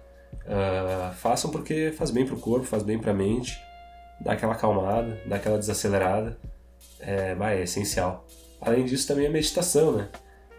Uh, 0.46 1.12
façam 1.16 1.50
porque 1.50 1.92
faz 1.92 2.12
bem 2.12 2.24
para 2.24 2.36
o 2.36 2.40
corpo, 2.40 2.68
faz 2.68 2.84
bem 2.84 3.00
para 3.00 3.10
a 3.10 3.16
mente, 3.16 3.60
dá 4.22 4.34
aquela 4.34 4.54
acalmada, 4.54 5.20
dá 5.26 5.38
aquela 5.38 5.58
desacelerada, 5.58 6.38
é, 7.00 7.36
é 7.36 7.64
essencial. 7.64 8.24
Além 8.62 8.86
disso, 8.86 9.08
também 9.08 9.26
a 9.26 9.32
meditação, 9.32 9.92
né? 9.92 10.10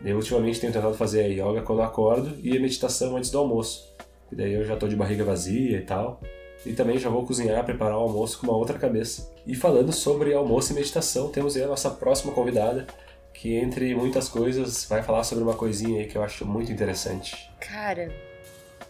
Eu 0.04 0.16
ultimamente 0.16 0.58
tenho 0.60 0.72
tentado 0.72 0.94
fazer 0.94 1.22
a 1.22 1.28
yoga 1.28 1.62
quando 1.62 1.82
acordo 1.82 2.36
e 2.42 2.56
a 2.56 2.60
meditação 2.60 3.16
antes 3.16 3.30
do 3.30 3.38
almoço. 3.38 3.94
E 4.32 4.34
daí 4.34 4.54
eu 4.54 4.64
já 4.64 4.76
tô 4.76 4.88
de 4.88 4.96
barriga 4.96 5.22
vazia 5.22 5.78
e 5.78 5.82
tal 5.82 6.20
e 6.64 6.72
também 6.72 6.98
já 6.98 7.08
vou 7.08 7.26
cozinhar, 7.26 7.64
preparar 7.64 7.96
o 7.96 8.02
almoço 8.02 8.38
com 8.38 8.46
uma 8.46 8.56
outra 8.56 8.78
cabeça. 8.78 9.32
E 9.46 9.54
falando 9.54 9.92
sobre 9.92 10.32
almoço 10.32 10.72
e 10.72 10.74
meditação, 10.74 11.30
temos 11.30 11.56
aí 11.56 11.62
a 11.62 11.68
nossa 11.68 11.90
próxima 11.90 12.32
convidada, 12.32 12.86
que 13.32 13.54
entre 13.56 13.94
muitas 13.94 14.28
coisas 14.28 14.84
vai 14.86 15.02
falar 15.02 15.24
sobre 15.24 15.44
uma 15.44 15.54
coisinha 15.54 16.00
aí 16.00 16.06
que 16.06 16.16
eu 16.16 16.22
acho 16.22 16.46
muito 16.46 16.72
interessante. 16.72 17.50
Cara, 17.60 18.10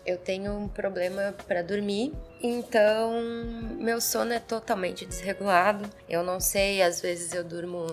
eu 0.06 0.18
tenho 0.18 0.52
um 0.52 0.68
problema 0.68 1.34
para 1.46 1.62
dormir, 1.62 2.12
então 2.42 3.12
meu 3.78 4.00
sono 4.00 4.32
é 4.32 4.38
totalmente 4.38 5.06
desregulado. 5.06 5.88
Eu 6.08 6.22
não 6.22 6.38
sei, 6.40 6.82
às 6.82 7.00
vezes 7.00 7.32
eu 7.32 7.42
durmo 7.42 7.86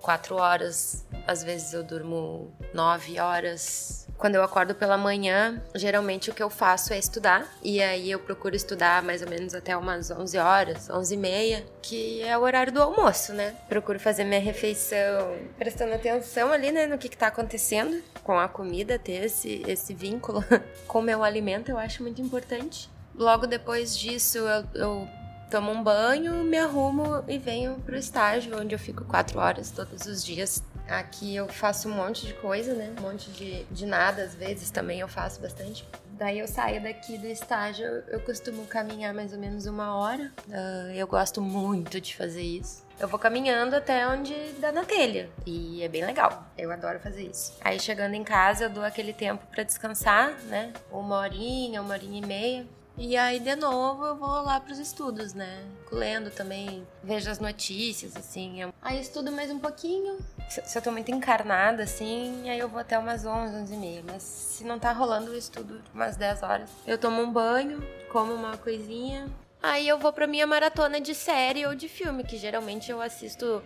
quatro 0.00 0.36
horas, 0.36 1.06
às 1.26 1.44
vezes 1.44 1.72
eu 1.72 1.84
durmo 1.84 2.52
nove 2.74 3.20
horas, 3.20 4.01
quando 4.22 4.36
eu 4.36 4.44
acordo 4.44 4.72
pela 4.72 4.96
manhã, 4.96 5.60
geralmente 5.74 6.30
o 6.30 6.32
que 6.32 6.40
eu 6.40 6.48
faço 6.48 6.92
é 6.92 6.98
estudar. 6.98 7.44
E 7.60 7.82
aí 7.82 8.08
eu 8.08 8.20
procuro 8.20 8.54
estudar 8.54 9.02
mais 9.02 9.20
ou 9.20 9.28
menos 9.28 9.52
até 9.52 9.76
umas 9.76 10.12
11 10.12 10.38
horas, 10.38 10.88
11 10.88 11.12
e 11.12 11.16
meia, 11.16 11.66
que 11.82 12.22
é 12.22 12.38
o 12.38 12.42
horário 12.42 12.72
do 12.72 12.80
almoço, 12.80 13.32
né? 13.32 13.52
Procuro 13.68 13.98
fazer 13.98 14.22
minha 14.22 14.38
refeição 14.38 15.36
prestando 15.58 15.94
atenção 15.94 16.52
ali, 16.52 16.70
né, 16.70 16.86
no 16.86 16.98
que, 16.98 17.08
que 17.08 17.16
tá 17.16 17.26
acontecendo 17.26 18.00
com 18.22 18.38
a 18.38 18.46
comida, 18.46 18.96
ter 18.96 19.24
esse, 19.24 19.64
esse 19.66 19.92
vínculo 19.92 20.44
com 20.86 21.00
o 21.00 21.02
meu 21.02 21.24
alimento, 21.24 21.72
eu 21.72 21.76
acho 21.76 22.00
muito 22.00 22.22
importante. 22.22 22.88
Logo 23.16 23.44
depois 23.48 23.98
disso, 23.98 24.38
eu, 24.38 24.64
eu 24.72 25.08
tomo 25.50 25.72
um 25.72 25.82
banho, 25.82 26.44
me 26.44 26.58
arrumo 26.58 27.24
e 27.26 27.38
venho 27.38 27.74
pro 27.84 27.96
estágio, 27.96 28.56
onde 28.56 28.72
eu 28.72 28.78
fico 28.78 29.04
quatro 29.04 29.40
horas 29.40 29.72
todos 29.72 30.06
os 30.06 30.24
dias 30.24 30.62
Aqui 30.92 31.34
eu 31.34 31.48
faço 31.48 31.88
um 31.88 31.92
monte 31.92 32.26
de 32.26 32.34
coisa, 32.34 32.74
né? 32.74 32.94
Um 32.98 33.02
monte 33.02 33.30
de, 33.30 33.64
de 33.64 33.86
nada, 33.86 34.22
às 34.24 34.34
vezes 34.34 34.70
também 34.70 35.00
eu 35.00 35.08
faço 35.08 35.40
bastante. 35.40 35.88
Daí 36.18 36.38
eu 36.38 36.46
saio 36.46 36.82
daqui 36.82 37.16
do 37.16 37.26
estágio, 37.26 37.86
eu 38.08 38.20
costumo 38.20 38.66
caminhar 38.66 39.14
mais 39.14 39.32
ou 39.32 39.38
menos 39.38 39.64
uma 39.64 39.96
hora. 39.96 40.30
Uh, 40.46 40.92
eu 40.94 41.06
gosto 41.06 41.40
muito 41.40 41.98
de 41.98 42.14
fazer 42.14 42.42
isso. 42.42 42.84
Eu 43.00 43.08
vou 43.08 43.18
caminhando 43.18 43.74
até 43.74 44.06
onde 44.06 44.34
dá 44.60 44.70
na 44.70 44.84
telha. 44.84 45.30
E 45.46 45.82
é 45.82 45.88
bem 45.88 46.04
legal. 46.04 46.44
Eu 46.56 46.70
adoro 46.70 47.00
fazer 47.00 47.22
isso. 47.22 47.54
Aí 47.62 47.80
chegando 47.80 48.14
em 48.14 48.22
casa, 48.22 48.64
eu 48.64 48.70
dou 48.70 48.84
aquele 48.84 49.14
tempo 49.14 49.46
para 49.46 49.62
descansar, 49.62 50.38
né? 50.44 50.74
Uma 50.90 51.18
horinha, 51.20 51.80
uma 51.80 51.94
horinha 51.94 52.18
e 52.22 52.26
meia. 52.26 52.66
E 52.96 53.16
aí, 53.16 53.40
de 53.40 53.56
novo, 53.56 54.04
eu 54.04 54.14
vou 54.14 54.42
lá 54.42 54.60
pros 54.60 54.78
estudos, 54.78 55.32
né? 55.32 55.64
Lendo 55.90 56.30
também, 56.30 56.86
vejo 57.02 57.30
as 57.30 57.38
notícias, 57.38 58.14
assim. 58.16 58.60
Aí 58.82 59.00
estudo 59.00 59.32
mais 59.32 59.50
um 59.50 59.58
pouquinho, 59.58 60.18
se 60.64 60.78
eu 60.78 60.82
tô 60.82 60.90
muito 60.90 61.10
encarnada, 61.10 61.82
assim, 61.84 62.50
aí 62.50 62.58
eu 62.58 62.68
vou 62.68 62.80
até 62.80 62.98
umas 62.98 63.24
11, 63.24 63.56
11 63.56 63.74
e 63.74 63.76
meia. 63.76 64.02
Mas 64.06 64.22
se 64.22 64.64
não 64.64 64.78
tá 64.78 64.92
rolando 64.92 65.30
o 65.30 65.36
estudo, 65.36 65.80
umas 65.94 66.16
10 66.16 66.42
horas, 66.42 66.70
eu 66.86 66.98
tomo 66.98 67.22
um 67.22 67.32
banho, 67.32 67.82
como 68.10 68.34
uma 68.34 68.56
coisinha. 68.56 69.26
Aí 69.62 69.86
eu 69.86 69.98
vou 69.98 70.12
pra 70.12 70.26
minha 70.26 70.46
maratona 70.46 71.00
de 71.00 71.14
série 71.14 71.64
ou 71.64 71.74
de 71.74 71.88
filme, 71.88 72.24
que 72.24 72.36
geralmente 72.36 72.90
eu 72.90 73.00
assisto 73.00 73.62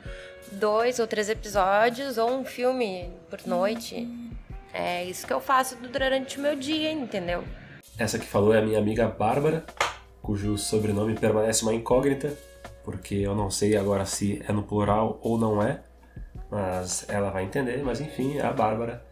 dois 0.53 0.99
ou 0.99 1.07
três 1.07 1.29
episódios 1.29 2.19
ou 2.19 2.31
um 2.31 2.45
filme 2.45 3.11
por 3.31 3.45
noite. 3.47 4.07
É 4.73 5.05
isso 5.05 5.27
que 5.27 5.33
eu 5.33 5.41
faço 5.41 5.75
durante 5.77 6.39
o 6.39 6.43
meu 6.43 6.55
dia, 6.55 6.93
entendeu? 6.93 7.43
Essa 7.99 8.19
que 8.19 8.27
falou 8.27 8.55
é 8.55 8.59
a 8.59 8.63
minha 8.63 8.79
amiga 8.79 9.09
Bárbara, 9.09 9.65
cujo 10.21 10.59
sobrenome 10.59 11.15
permanece 11.15 11.63
uma 11.63 11.73
incógnita, 11.73 12.37
porque 12.85 13.15
eu 13.15 13.35
não 13.35 13.51
sei 13.51 13.75
agora 13.75 14.05
se 14.05 14.45
é 14.47 14.53
no 14.53 14.63
plural 14.63 15.19
ou 15.23 15.39
não 15.39 15.63
é 15.63 15.81
mas 16.57 17.05
ela 17.09 17.31
vai 17.31 17.45
entender. 17.45 17.83
Mas 17.85 18.01
enfim, 18.01 18.39
a 18.39 18.51
Bárbara, 18.51 19.05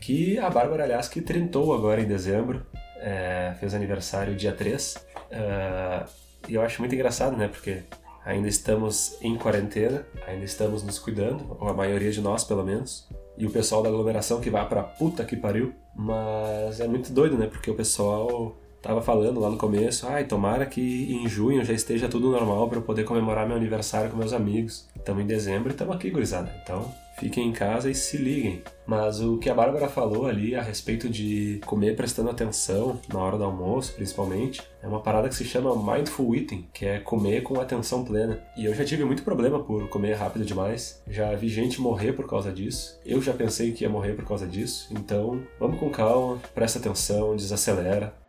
que 0.00 0.38
a 0.38 0.48
Bárbara, 0.48 0.84
aliás, 0.84 1.08
que 1.08 1.20
trintou 1.20 1.74
agora 1.74 2.00
em 2.00 2.06
dezembro, 2.06 2.64
é, 2.98 3.54
fez 3.58 3.74
aniversário 3.74 4.36
dia 4.36 4.52
3. 4.52 5.04
É, 5.30 6.04
e 6.48 6.54
eu 6.54 6.62
acho 6.62 6.80
muito 6.80 6.94
engraçado, 6.94 7.36
né? 7.36 7.48
Porque 7.48 7.82
ainda 8.24 8.46
estamos 8.46 9.18
em 9.20 9.36
quarentena, 9.36 10.06
ainda 10.28 10.44
estamos 10.44 10.84
nos 10.84 11.00
cuidando, 11.00 11.56
ou 11.58 11.68
a 11.68 11.74
maioria 11.74 12.12
de 12.12 12.20
nós, 12.20 12.44
pelo 12.44 12.64
menos. 12.64 13.08
E 13.36 13.46
o 13.46 13.50
pessoal 13.50 13.82
da 13.82 13.88
aglomeração 13.88 14.40
que 14.40 14.50
vai 14.50 14.68
pra 14.68 14.84
puta 14.84 15.24
que 15.24 15.34
pariu. 15.34 15.74
Mas 15.96 16.78
é 16.78 16.86
muito 16.86 17.12
doido, 17.12 17.36
né? 17.36 17.48
Porque 17.48 17.70
o 17.70 17.74
pessoal 17.74 18.56
tava 18.82 19.00
falando 19.00 19.40
lá 19.40 19.48
no 19.48 19.56
começo, 19.56 20.06
ai, 20.08 20.24
tomara 20.24 20.66
que 20.66 21.14
em 21.14 21.28
junho 21.28 21.64
já 21.64 21.72
esteja 21.72 22.08
tudo 22.08 22.30
normal 22.30 22.68
para 22.68 22.78
eu 22.78 22.82
poder 22.82 23.04
comemorar 23.04 23.46
meu 23.46 23.56
aniversário 23.56 24.10
com 24.10 24.16
meus 24.16 24.32
amigos. 24.32 24.88
Estamos 24.96 25.22
em 25.22 25.26
dezembro 25.26 25.70
e 25.70 25.72
estamos 25.72 25.94
aqui, 25.94 26.10
gurizada. 26.10 26.52
Então, 26.62 26.92
fiquem 27.18 27.48
em 27.48 27.52
casa 27.52 27.88
e 27.88 27.94
se 27.94 28.16
liguem. 28.16 28.62
Mas 28.84 29.20
o 29.20 29.38
que 29.38 29.48
a 29.48 29.54
Bárbara 29.54 29.88
falou 29.88 30.26
ali 30.26 30.56
a 30.56 30.62
respeito 30.62 31.08
de 31.08 31.60
comer 31.64 31.94
prestando 31.94 32.30
atenção 32.30 33.00
na 33.12 33.20
hora 33.20 33.38
do 33.38 33.44
almoço, 33.44 33.94
principalmente, 33.94 34.60
é 34.82 34.86
uma 34.86 35.00
parada 35.00 35.28
que 35.28 35.34
se 35.34 35.44
chama 35.44 35.74
mindful 35.76 36.34
eating, 36.34 36.66
que 36.72 36.84
é 36.84 36.98
comer 36.98 37.42
com 37.42 37.60
atenção 37.60 38.04
plena. 38.04 38.42
E 38.56 38.64
eu 38.64 38.74
já 38.74 38.84
tive 38.84 39.04
muito 39.04 39.22
problema 39.22 39.62
por 39.62 39.88
comer 39.88 40.14
rápido 40.14 40.44
demais. 40.44 41.00
Já 41.08 41.32
vi 41.34 41.48
gente 41.48 41.80
morrer 41.80 42.12
por 42.12 42.28
causa 42.28 42.50
disso. 42.50 42.98
Eu 43.06 43.22
já 43.22 43.32
pensei 43.32 43.70
que 43.72 43.84
ia 43.84 43.90
morrer 43.90 44.14
por 44.14 44.24
causa 44.24 44.46
disso. 44.46 44.88
Então, 44.90 45.40
vamos 45.60 45.78
com 45.78 45.90
calma, 45.90 46.40
presta 46.54 46.80
atenção, 46.80 47.36
desacelera, 47.36 48.21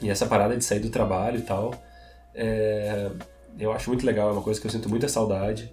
e 0.00 0.10
essa 0.10 0.26
parada 0.26 0.56
de 0.56 0.64
sair 0.64 0.80
do 0.80 0.90
trabalho 0.90 1.38
e 1.38 1.42
tal, 1.42 1.74
é, 2.34 3.10
eu 3.58 3.72
acho 3.72 3.88
muito 3.88 4.04
legal, 4.04 4.28
é 4.28 4.32
uma 4.32 4.42
coisa 4.42 4.60
que 4.60 4.66
eu 4.66 4.70
sinto 4.70 4.88
muita 4.88 5.08
saudade. 5.08 5.72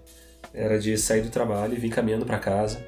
Era 0.53 0.79
de 0.79 0.97
sair 0.97 1.21
do 1.21 1.29
trabalho 1.29 1.73
e 1.73 1.77
vir 1.77 1.89
caminhando 1.89 2.25
para 2.25 2.37
casa. 2.39 2.83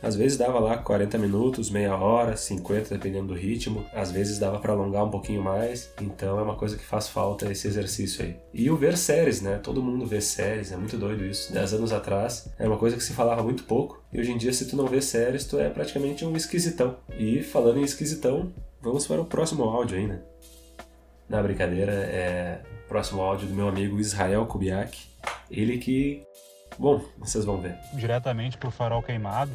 Às 0.00 0.14
vezes 0.14 0.38
dava 0.38 0.60
lá 0.60 0.78
40 0.78 1.18
minutos, 1.18 1.70
meia 1.70 1.96
hora, 1.96 2.36
50, 2.36 2.94
dependendo 2.94 3.28
do 3.28 3.34
ritmo. 3.34 3.84
Às 3.92 4.12
vezes 4.12 4.38
dava 4.38 4.60
para 4.60 4.72
alongar 4.72 5.04
um 5.04 5.10
pouquinho 5.10 5.42
mais. 5.42 5.90
Então 6.00 6.38
é 6.38 6.42
uma 6.42 6.54
coisa 6.54 6.76
que 6.76 6.84
faz 6.84 7.08
falta 7.08 7.50
esse 7.50 7.66
exercício 7.66 8.24
aí. 8.24 8.36
E 8.54 8.70
o 8.70 8.76
ver 8.76 8.96
séries, 8.96 9.42
né? 9.42 9.58
Todo 9.60 9.82
mundo 9.82 10.06
vê 10.06 10.20
séries, 10.20 10.70
é 10.70 10.76
muito 10.76 10.96
doido 10.96 11.24
isso. 11.24 11.52
Dez 11.52 11.74
anos 11.74 11.92
atrás 11.92 12.48
era 12.56 12.68
uma 12.68 12.78
coisa 12.78 12.96
que 12.96 13.02
se 13.02 13.12
falava 13.12 13.42
muito 13.42 13.64
pouco. 13.64 14.00
E 14.12 14.20
hoje 14.20 14.30
em 14.30 14.38
dia, 14.38 14.52
se 14.52 14.66
tu 14.66 14.76
não 14.76 14.86
vê 14.86 15.02
séries, 15.02 15.44
tu 15.44 15.58
é 15.58 15.68
praticamente 15.68 16.24
um 16.24 16.36
esquisitão. 16.36 16.96
E 17.18 17.42
falando 17.42 17.80
em 17.80 17.84
esquisitão, 17.84 18.52
vamos 18.80 19.06
para 19.06 19.20
o 19.20 19.24
próximo 19.24 19.64
áudio 19.64 19.98
aí, 19.98 20.06
né? 20.06 20.20
Na 21.28 21.42
brincadeira, 21.42 21.92
é 21.92 22.60
próximo 22.88 23.20
áudio 23.20 23.46
do 23.46 23.54
meu 23.54 23.68
amigo 23.68 24.00
Israel 24.00 24.46
Kubiak. 24.46 24.98
Ele 25.50 25.78
que. 25.78 26.22
Bom, 26.78 27.04
vocês 27.18 27.44
vão 27.44 27.60
ver. 27.60 27.76
Diretamente 27.92 28.56
pro 28.56 28.70
farol 28.70 29.02
queimado, 29.02 29.52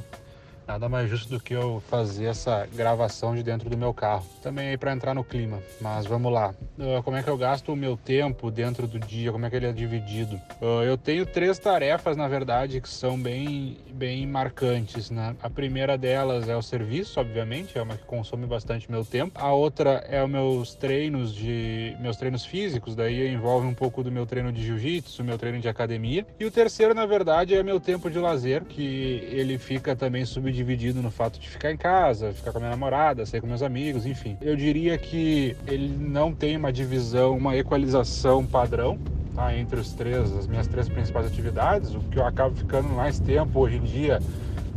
Nada 0.68 0.88
mais 0.88 1.10
justo 1.10 1.30
do 1.30 1.40
que 1.40 1.54
eu 1.54 1.84
fazer 1.90 2.26
essa 2.26 2.68
gravação 2.74 3.36
de 3.36 3.44
dentro 3.44 3.70
do 3.70 3.78
meu 3.78 3.94
carro. 3.94 4.26
Também 4.42 4.70
aí 4.70 4.78
para 4.78 4.94
entrar 4.94 5.14
no 5.14 5.24
clima. 5.24 5.60
Mas 5.82 6.06
vamos 6.06 6.32
lá. 6.32 6.56
Uh, 6.78 7.04
como 7.04 7.18
é 7.18 7.24
que 7.24 7.30
eu 7.30 7.38
gasto 7.38 7.74
o 7.74 7.76
meu 7.76 7.98
tempo 7.98 8.50
dentro 8.50 8.88
do 8.88 8.98
dia? 8.98 9.32
Como 9.32 9.46
é 9.46 9.50
que 9.50 9.56
ele 9.58 9.68
é 9.68 9.74
dividido? 9.74 10.36
Uh, 10.62 10.84
eu 10.84 10.98
tenho 10.98 11.26
três 11.26 11.60
tarefas, 11.60 12.16
na 12.16 12.28
verdade, 12.28 12.80
que 12.80 12.88
são 12.88 13.22
bem, 13.22 13.78
bem 13.92 14.26
marcantes. 14.26 15.10
Né? 15.10 15.36
A 15.44 15.50
primeira 15.50 15.98
delas 15.98 16.48
é 16.48 16.56
o 16.56 16.62
serviço, 16.62 17.20
obviamente, 17.20 17.78
é 17.78 17.82
uma 17.82 17.98
que 17.98 18.06
consome 18.06 18.46
bastante 18.46 18.90
meu 18.90 19.04
tempo. 19.04 19.34
A 19.36 19.52
outra 19.52 20.06
é 20.08 20.24
os 20.24 20.30
meus 20.30 20.76
treinos 20.76 21.34
de 21.34 21.96
meus 22.00 22.16
treinos 22.16 22.46
físicos, 22.46 22.96
daí 22.96 23.28
envolve 23.28 23.68
um 23.68 23.74
pouco 23.74 24.02
do 24.02 24.12
meu 24.12 24.26
treino 24.26 24.52
de 24.52 24.64
jiu-jitsu, 24.64 25.24
meu 25.24 25.38
treino 25.38 25.60
de 25.60 25.68
academia. 25.68 26.26
E 26.40 26.46
o 26.46 26.52
terceiro, 26.52 26.94
na 26.94 27.06
verdade, 27.06 27.54
é 27.54 27.62
meu 27.62 27.80
tempo 27.80 28.10
de 28.10 28.18
lazer, 28.18 28.64
que 28.64 29.28
ele 29.32 29.58
fica 29.58 29.96
também 29.96 30.26
subdividido 30.26 30.53
dividido 30.54 31.02
no 31.02 31.12
fato 31.12 31.40
de 31.40 31.50
ficar 31.50 31.72
em 31.72 31.78
casa, 31.78 32.32
ficar 32.32 32.52
com 32.52 32.60
a 32.60 32.62
minha 32.62 32.72
namorada, 32.72 33.26
sair 33.26 33.42
com 33.42 33.48
meus 33.48 33.62
amigos, 33.62 34.06
enfim. 34.06 34.38
Eu 34.42 34.56
diria 34.56 34.98
que 34.98 35.56
ele 35.68 35.88
não 35.88 36.34
tem 36.34 36.56
uma 36.56 36.72
divisão, 36.72 37.36
uma 37.38 37.56
equalização 37.56 38.46
padrão, 38.46 38.98
tá, 39.36 39.56
entre 39.56 39.80
os 39.80 39.94
três, 39.94 40.32
as 40.38 40.48
minhas 40.48 40.68
três 40.68 40.88
principais 40.88 41.26
atividades. 41.26 41.94
O 41.94 42.00
que 42.00 42.18
eu 42.18 42.26
acabo 42.26 42.56
ficando 42.56 42.90
mais 42.90 43.20
tempo 43.20 43.60
hoje 43.60 43.78
em 43.78 43.84
dia 43.84 44.20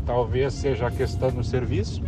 talvez 0.06 0.54
seja 0.54 0.86
a 0.86 0.90
questão 0.90 1.30
do 1.30 1.42
serviço 1.42 2.00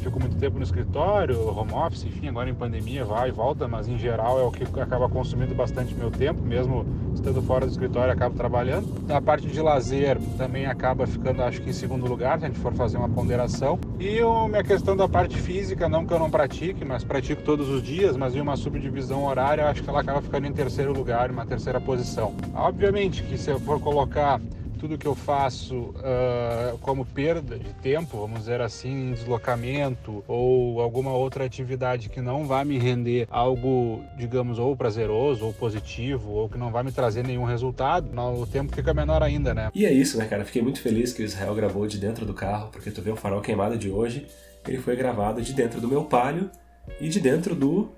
fico 0.00 0.20
muito 0.20 0.36
tempo 0.36 0.58
no 0.58 0.64
escritório, 0.64 1.40
home 1.48 1.72
office, 1.72 2.04
enfim, 2.04 2.28
agora 2.28 2.48
em 2.48 2.54
pandemia 2.54 3.04
vai 3.04 3.28
e 3.28 3.32
volta, 3.32 3.66
mas 3.68 3.88
em 3.88 3.98
geral 3.98 4.38
é 4.40 4.42
o 4.42 4.50
que 4.50 4.64
acaba 4.80 5.08
consumindo 5.08 5.54
bastante 5.54 5.94
meu 5.94 6.10
tempo, 6.10 6.42
mesmo 6.42 6.84
estando 7.14 7.42
fora 7.42 7.66
do 7.66 7.70
escritório, 7.72 8.12
acabo 8.12 8.36
trabalhando. 8.36 8.88
A 9.12 9.20
parte 9.20 9.46
de 9.46 9.60
lazer 9.60 10.18
também 10.36 10.66
acaba 10.66 11.06
ficando, 11.06 11.42
acho 11.42 11.60
que 11.60 11.70
em 11.70 11.72
segundo 11.72 12.06
lugar, 12.06 12.38
se 12.38 12.44
a 12.44 12.48
gente 12.48 12.60
for 12.60 12.72
fazer 12.72 12.96
uma 12.96 13.08
ponderação. 13.08 13.78
E 13.98 14.18
a 14.20 14.48
minha 14.48 14.64
questão 14.64 14.96
da 14.96 15.08
parte 15.08 15.36
física, 15.36 15.88
não 15.88 16.06
que 16.06 16.12
eu 16.12 16.18
não 16.18 16.30
pratique, 16.30 16.84
mas 16.84 17.04
pratico 17.04 17.42
todos 17.42 17.68
os 17.68 17.82
dias, 17.82 18.16
mas 18.16 18.34
em 18.34 18.40
uma 18.40 18.56
subdivisão 18.56 19.24
horária, 19.24 19.68
acho 19.68 19.82
que 19.82 19.90
ela 19.90 20.00
acaba 20.00 20.22
ficando 20.22 20.46
em 20.46 20.52
terceiro 20.52 20.92
lugar, 20.92 21.30
uma 21.30 21.44
terceira 21.44 21.80
posição. 21.80 22.34
Obviamente 22.54 23.22
que 23.22 23.36
se 23.36 23.50
eu 23.50 23.60
for 23.60 23.80
colocar 23.80 24.40
tudo 24.80 24.96
que 24.96 25.06
eu 25.06 25.14
faço 25.14 25.76
uh, 25.76 26.78
como 26.80 27.04
perda 27.04 27.58
de 27.58 27.72
tempo, 27.74 28.18
vamos 28.18 28.40
dizer 28.40 28.62
assim, 28.62 29.12
deslocamento 29.12 30.24
ou 30.26 30.80
alguma 30.80 31.12
outra 31.12 31.44
atividade 31.44 32.08
que 32.08 32.22
não 32.22 32.46
vai 32.46 32.64
me 32.64 32.78
render 32.78 33.28
algo, 33.30 34.02
digamos, 34.16 34.58
ou 34.58 34.74
prazeroso 34.74 35.44
ou 35.44 35.52
positivo 35.52 36.30
ou 36.30 36.48
que 36.48 36.56
não 36.56 36.72
vai 36.72 36.82
me 36.82 36.90
trazer 36.90 37.22
nenhum 37.22 37.44
resultado, 37.44 38.10
o 38.18 38.46
tempo 38.46 38.74
fica 38.74 38.94
menor 38.94 39.22
ainda, 39.22 39.52
né? 39.52 39.70
E 39.74 39.84
é 39.84 39.92
isso, 39.92 40.16
né, 40.16 40.26
cara? 40.26 40.46
Fiquei 40.46 40.62
muito 40.62 40.80
feliz 40.80 41.12
que 41.12 41.22
o 41.22 41.24
Israel 41.24 41.54
gravou 41.54 41.86
de 41.86 41.98
dentro 41.98 42.24
do 42.24 42.32
carro, 42.32 42.70
porque 42.72 42.90
tu 42.90 43.02
vê 43.02 43.10
o 43.10 43.16
farol 43.16 43.42
queimado 43.42 43.76
de 43.76 43.90
hoje, 43.90 44.26
ele 44.66 44.78
foi 44.78 44.96
gravado 44.96 45.42
de 45.42 45.52
dentro 45.52 45.78
do 45.78 45.88
meu 45.88 46.04
palio 46.04 46.50
e 46.98 47.08
de 47.08 47.20
dentro 47.20 47.54
do 47.54 47.90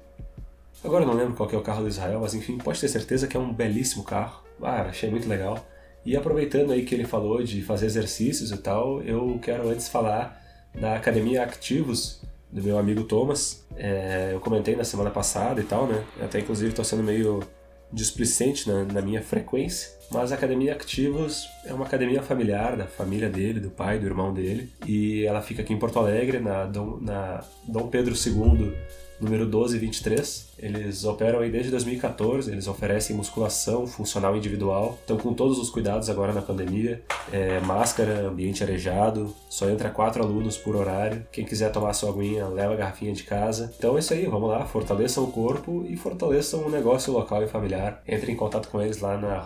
Agora 0.84 1.06
não 1.06 1.14
lembro 1.14 1.34
qual 1.34 1.48
é 1.48 1.56
o 1.56 1.60
carro 1.60 1.82
do 1.82 1.88
Israel, 1.88 2.18
mas 2.20 2.34
enfim, 2.34 2.58
pode 2.58 2.80
ter 2.80 2.88
certeza 2.88 3.28
que 3.28 3.36
é 3.36 3.40
um 3.40 3.52
belíssimo 3.52 4.02
carro. 4.02 4.42
Ah, 4.60 4.82
achei 4.82 5.08
muito 5.08 5.28
legal. 5.28 5.64
E 6.04 6.16
aproveitando 6.16 6.72
aí 6.72 6.84
que 6.84 6.94
ele 6.94 7.04
falou 7.04 7.42
de 7.42 7.62
fazer 7.62 7.86
exercícios 7.86 8.50
e 8.50 8.56
tal, 8.56 9.02
eu 9.02 9.38
quero 9.40 9.68
antes 9.68 9.88
falar 9.88 10.40
da 10.74 10.96
Academia 10.96 11.42
Ativos 11.44 12.20
do 12.50 12.62
meu 12.62 12.78
amigo 12.78 13.04
Thomas. 13.04 13.64
É, 13.76 14.30
eu 14.32 14.40
comentei 14.40 14.76
na 14.76 14.84
semana 14.84 15.10
passada 15.10 15.60
e 15.60 15.64
tal, 15.64 15.86
né? 15.86 16.04
Até 16.20 16.40
inclusive 16.40 16.70
estou 16.70 16.84
sendo 16.84 17.02
meio 17.02 17.40
displicente 17.92 18.68
na, 18.68 18.84
na, 18.84 19.02
minha 19.02 19.22
frequência. 19.22 19.90
Mas 20.10 20.32
a 20.32 20.34
Academia 20.34 20.72
Ativos 20.72 21.46
é 21.64 21.72
uma 21.72 21.86
academia 21.86 22.22
familiar 22.22 22.76
da 22.76 22.86
família 22.86 23.28
dele, 23.28 23.60
do 23.60 23.70
pai, 23.70 23.98
do 23.98 24.06
irmão 24.06 24.32
dele. 24.32 24.70
E 24.86 25.24
ela 25.24 25.40
fica 25.40 25.62
aqui 25.62 25.72
em 25.72 25.78
Porto 25.78 25.98
Alegre, 25.98 26.38
na 26.38 26.64
Dom, 26.66 26.98
na 27.00 27.44
Dom 27.66 27.88
Pedro 27.88 28.14
II 28.14 28.74
número 29.20 29.44
1223. 29.44 30.51
Eles 30.62 31.04
operam 31.04 31.40
aí 31.40 31.50
desde 31.50 31.70
2014, 31.72 32.50
eles 32.50 32.68
oferecem 32.68 33.16
musculação 33.16 33.84
funcional 33.86 34.36
individual, 34.36 34.96
estão 35.00 35.16
com 35.16 35.34
todos 35.34 35.58
os 35.58 35.68
cuidados 35.68 36.08
agora 36.08 36.32
na 36.32 36.40
pandemia, 36.40 37.02
é, 37.32 37.58
máscara, 37.60 38.28
ambiente 38.28 38.62
arejado, 38.62 39.34
só 39.50 39.68
entra 39.68 39.90
quatro 39.90 40.22
alunos 40.22 40.56
por 40.56 40.76
horário. 40.76 41.26
Quem 41.32 41.44
quiser 41.44 41.72
tomar 41.72 41.92
sua 41.94 42.10
aguinha, 42.10 42.46
leva 42.46 42.74
a 42.74 42.76
garrafinha 42.76 43.12
de 43.12 43.24
casa. 43.24 43.72
Então 43.76 43.96
é 43.96 43.98
isso 44.00 44.14
aí, 44.14 44.24
vamos 44.26 44.48
lá, 44.48 44.64
fortaleçam 44.64 45.24
o 45.24 45.32
corpo 45.32 45.84
e 45.88 45.96
fortaleçam 45.96 46.64
o 46.64 46.70
negócio 46.70 47.12
local 47.12 47.42
e 47.42 47.48
familiar. 47.48 48.00
Entre 48.06 48.30
em 48.30 48.36
contato 48.36 48.68
com 48.68 48.80
eles 48.80 49.00
lá 49.00 49.18
na 49.18 49.42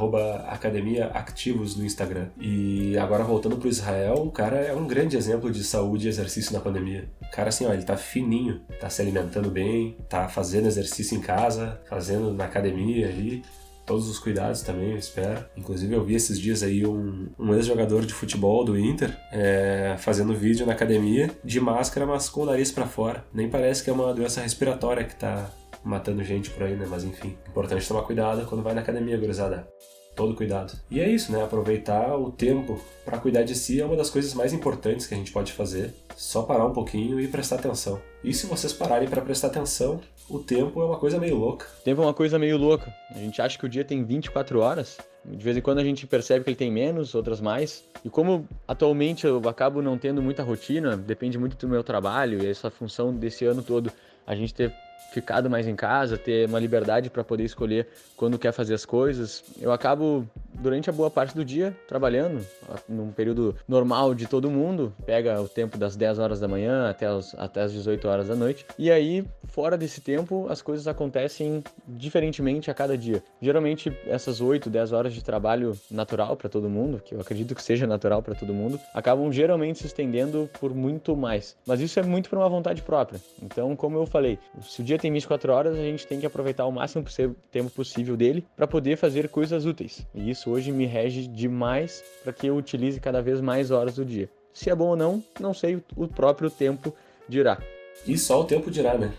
Academia 0.49 1.07
Activos 1.07 1.77
no 1.77 1.85
Instagram. 1.85 2.27
E 2.39 2.97
agora 2.99 3.25
voltando 3.25 3.57
pro 3.57 3.69
Israel, 3.69 4.17
o 4.17 4.31
cara 4.31 4.57
é 4.57 4.75
um 4.75 4.87
grande 4.87 5.17
exemplo 5.17 5.51
de 5.51 5.65
saúde 5.65 6.07
e 6.07 6.11
exercício 6.11 6.53
na 6.53 6.61
pandemia. 6.61 7.09
O 7.23 7.31
cara 7.31 7.49
assim, 7.49 7.65
ó, 7.65 7.73
ele 7.73 7.85
tá 7.85 7.97
fininho, 7.97 8.61
tá 8.79 8.91
se 8.91 9.01
alimentando 9.01 9.51
bem, 9.51 9.97
tá 10.09 10.29
fazendo 10.29 10.67
exercício 10.67 11.06
em 11.15 11.21
casa, 11.21 11.81
fazendo 11.89 12.33
na 12.33 12.45
academia 12.45 13.09
ali, 13.09 13.43
todos 13.87 14.09
os 14.09 14.19
cuidados 14.19 14.63
também, 14.63 14.91
eu 14.91 14.99
espero. 14.99 15.45
Inclusive 15.57 15.95
eu 15.95 16.05
vi 16.05 16.17
esses 16.17 16.41
dias 16.41 16.63
aí 16.63 16.85
um, 16.85 17.29
um 17.39 17.55
ex-jogador 17.55 18.05
de 18.05 18.13
futebol 18.13 18.65
do 18.65 18.79
Inter 18.79 19.17
é, 19.33 19.95
fazendo 19.99 20.35
vídeo 20.35 20.67
na 20.67 20.73
academia 20.73 21.31
de 21.45 21.61
máscara, 21.61 22.05
mas 22.05 22.29
com 22.29 22.43
o 22.43 22.47
nariz 22.47 22.73
para 22.73 22.87
fora. 22.87 23.25
Nem 23.33 23.49
parece 23.49 23.85
que 23.85 23.91
é 23.91 23.93
uma 23.93 24.13
doença 24.13 24.41
respiratória 24.41 25.05
que 25.05 25.15
tá 25.15 25.49
matando 25.85 26.25
gente 26.25 26.51
por 26.51 26.65
aí, 26.65 26.75
né? 26.75 26.85
Mas 26.91 27.05
enfim, 27.05 27.37
importante 27.49 27.87
tomar 27.87 28.03
cuidado 28.03 28.45
quando 28.47 28.63
vai 28.65 28.75
na 28.75 28.81
academia, 28.81 29.17
gurizada. 29.17 29.69
todo 30.17 30.35
cuidado. 30.35 30.77
E 30.91 30.99
é 30.99 31.09
isso, 31.09 31.31
né? 31.31 31.45
Aproveitar 31.45 32.17
o 32.17 32.33
tempo 32.33 32.81
para 33.05 33.19
cuidar 33.19 33.45
de 33.45 33.55
si 33.55 33.81
é 33.81 33.85
uma 33.85 33.95
das 33.97 34.11
coisas 34.11 34.35
mais 34.35 34.53
importantes 34.53 35.07
que 35.07 35.15
a 35.15 35.17
gente 35.17 35.31
pode 35.31 35.53
fazer. 35.53 35.95
Só 36.17 36.43
parar 36.43 36.65
um 36.65 36.73
pouquinho 36.73 37.21
e 37.21 37.29
prestar 37.29 37.57
atenção. 37.57 38.01
E 38.25 38.33
se 38.33 38.47
vocês 38.47 38.73
pararem 38.73 39.07
para 39.07 39.21
prestar 39.21 39.49
atenção, 39.49 40.01
o 40.31 40.39
tempo 40.39 40.81
é 40.81 40.85
uma 40.87 40.97
coisa 40.97 41.19
meio 41.19 41.37
louca. 41.37 41.67
O 41.81 41.85
tempo 41.85 42.01
é 42.01 42.07
uma 42.07 42.15
coisa 42.15 42.39
meio 42.39 42.57
louca. 42.57 42.93
A 43.15 43.19
gente 43.19 43.43
acha 43.43 43.59
que 43.59 43.67
o 43.67 43.69
dia 43.69 43.85
tem 43.85 44.03
24 44.03 44.59
horas, 44.59 44.97
de 45.23 45.45
vez 45.45 45.59
em 45.59 45.61
quando 45.61 45.79
a 45.79 45.85
gente 45.85 46.07
percebe 46.07 46.43
que 46.43 46.49
ele 46.49 46.57
tem 46.57 46.73
menos, 46.73 47.15
outras 47.15 47.39
mais. 47.39 47.85
E 48.03 48.09
como 48.09 48.49
atualmente 48.67 49.27
eu 49.27 49.47
acabo 49.47 49.83
não 49.83 49.99
tendo 49.99 50.23
muita 50.23 50.43
rotina, 50.43 50.97
depende 50.97 51.37
muito 51.37 51.55
do 51.55 51.69
meu 51.69 51.85
trabalho 51.85 52.43
e 52.43 52.49
essa 52.49 52.71
função 52.71 53.15
desse 53.15 53.45
ano 53.45 53.63
todo, 53.63 53.93
a 54.27 54.35
gente 54.35 54.55
ter 54.55 54.73
ficado 55.13 55.49
mais 55.49 55.67
em 55.67 55.75
casa, 55.75 56.19
ter 56.19 56.47
uma 56.47 56.59
liberdade 56.59 57.09
para 57.09 57.25
poder 57.25 57.45
escolher 57.45 57.89
quando 58.17 58.39
quer 58.39 58.53
fazer 58.53 58.75
as 58.75 58.85
coisas. 58.85 59.43
Eu 59.61 59.73
acabo 59.73 60.29
durante 60.55 60.91
a 60.91 60.93
boa 60.93 61.11
parte 61.11 61.35
do 61.35 61.45
dia 61.45 61.75
trabalhando, 61.89 62.45
num 62.89 63.11
período 63.11 63.57
normal 63.67 64.15
de 64.15 64.27
todo 64.27 64.51
mundo, 64.51 64.93
pega 65.05 65.41
o 65.41 65.49
tempo 65.49 65.79
das 65.79 65.97
10 65.97 66.19
horas 66.19 66.41
da 66.41 66.49
manhã 66.49 66.91
até 66.91 67.07
as, 67.07 67.35
até 67.39 67.63
as 67.63 67.73
18 67.73 68.07
horas 68.07 68.29
da 68.29 68.35
noite. 68.35 68.67
E 68.79 68.91
aí, 68.91 69.25
fora 69.45 69.77
desse 69.77 70.01
tempo, 70.01 70.47
as 70.51 70.61
coisas 70.61 70.87
acontecem 70.87 71.63
diferentemente 71.87 72.71
a 72.71 72.75
cada 72.75 72.97
dia. 72.97 73.23
Geralmente, 73.41 73.91
essas 74.07 74.41
8, 74.41 74.69
10 74.69 74.93
horas 74.93 75.15
de 75.15 75.23
trabalho 75.23 75.79
natural 75.91 76.37
para 76.37 76.49
todo 76.49 76.69
mundo, 76.69 77.01
que 77.05 77.15
eu 77.15 77.21
acredito 77.21 77.55
que 77.55 77.63
seja 77.63 77.87
natural 77.87 78.23
para 78.23 78.35
todo 78.35 78.53
mundo, 78.53 78.79
acabam 78.95 79.33
geralmente 79.33 79.79
se 79.79 79.87
estendendo 79.87 80.49
por 80.61 80.75
muito 80.75 81.17
mais. 81.17 81.57
Mas 81.67 81.81
isso 81.81 81.99
é 81.99 82.03
muito 82.03 82.29
por 82.29 82.39
uma 82.39 82.49
vontade 82.49 82.83
própria. 82.83 83.21
Então, 83.43 83.75
como 83.77 83.97
eu 83.97 84.07
falei, 84.07 84.39
se 84.63 84.83
dia 84.87 84.99
tem 84.99 85.13
24 85.13 85.53
horas, 85.53 85.77
a 85.77 85.83
gente 85.83 86.07
tem 86.07 86.21
que 86.21 86.27
aproveitar 86.27 86.65
o 86.65 86.73
máximo 86.73 87.05
tempo 87.51 87.71
possível 87.71 88.17
dele 88.17 88.47
para 88.57 88.67
poder 88.67 88.97
fazer 88.97 89.29
coisas 89.29 89.67
úteis. 89.67 90.07
E 90.15 90.31
isso 90.31 90.49
hoje 90.49 90.71
me 90.73 90.87
rege 90.87 91.27
demais 91.27 92.03
para 92.23 92.33
que 92.33 92.47
eu 92.47 92.57
utilize 92.57 92.99
cada 93.01 93.21
vez 93.21 93.41
mais 93.41 93.71
horas 93.71 93.97
do 93.97 94.05
dia. 94.05 94.31
Se 94.55 94.71
é 94.71 94.75
bom 94.75 94.89
ou 94.89 94.97
não, 94.97 95.23
não 95.39 95.53
sei, 95.53 95.83
o 95.97 96.09
próprio 96.09 96.49
tempo 96.49 96.95
dirá. 97.29 97.61
E 98.07 98.17
só 98.17 98.41
o 98.41 98.45
tempo 98.45 98.71
dirá, 98.71 98.97
né? 98.97 99.13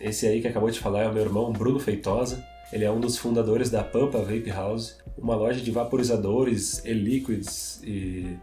Esse 0.00 0.26
aí 0.26 0.40
que 0.40 0.48
acabou 0.48 0.70
de 0.70 0.80
falar 0.80 1.02
é 1.02 1.08
o 1.08 1.12
meu 1.12 1.22
irmão 1.22 1.52
Bruno 1.52 1.78
Feitosa. 1.78 2.44
Ele 2.72 2.84
é 2.84 2.90
um 2.90 2.98
dos 2.98 3.18
fundadores 3.18 3.70
da 3.70 3.84
Pampa 3.84 4.18
Vape 4.18 4.50
House, 4.50 4.98
uma 5.16 5.36
loja 5.36 5.60
de 5.60 5.70
vaporizadores 5.70 6.82
e-liquids 6.86 7.82
e 7.84 8.36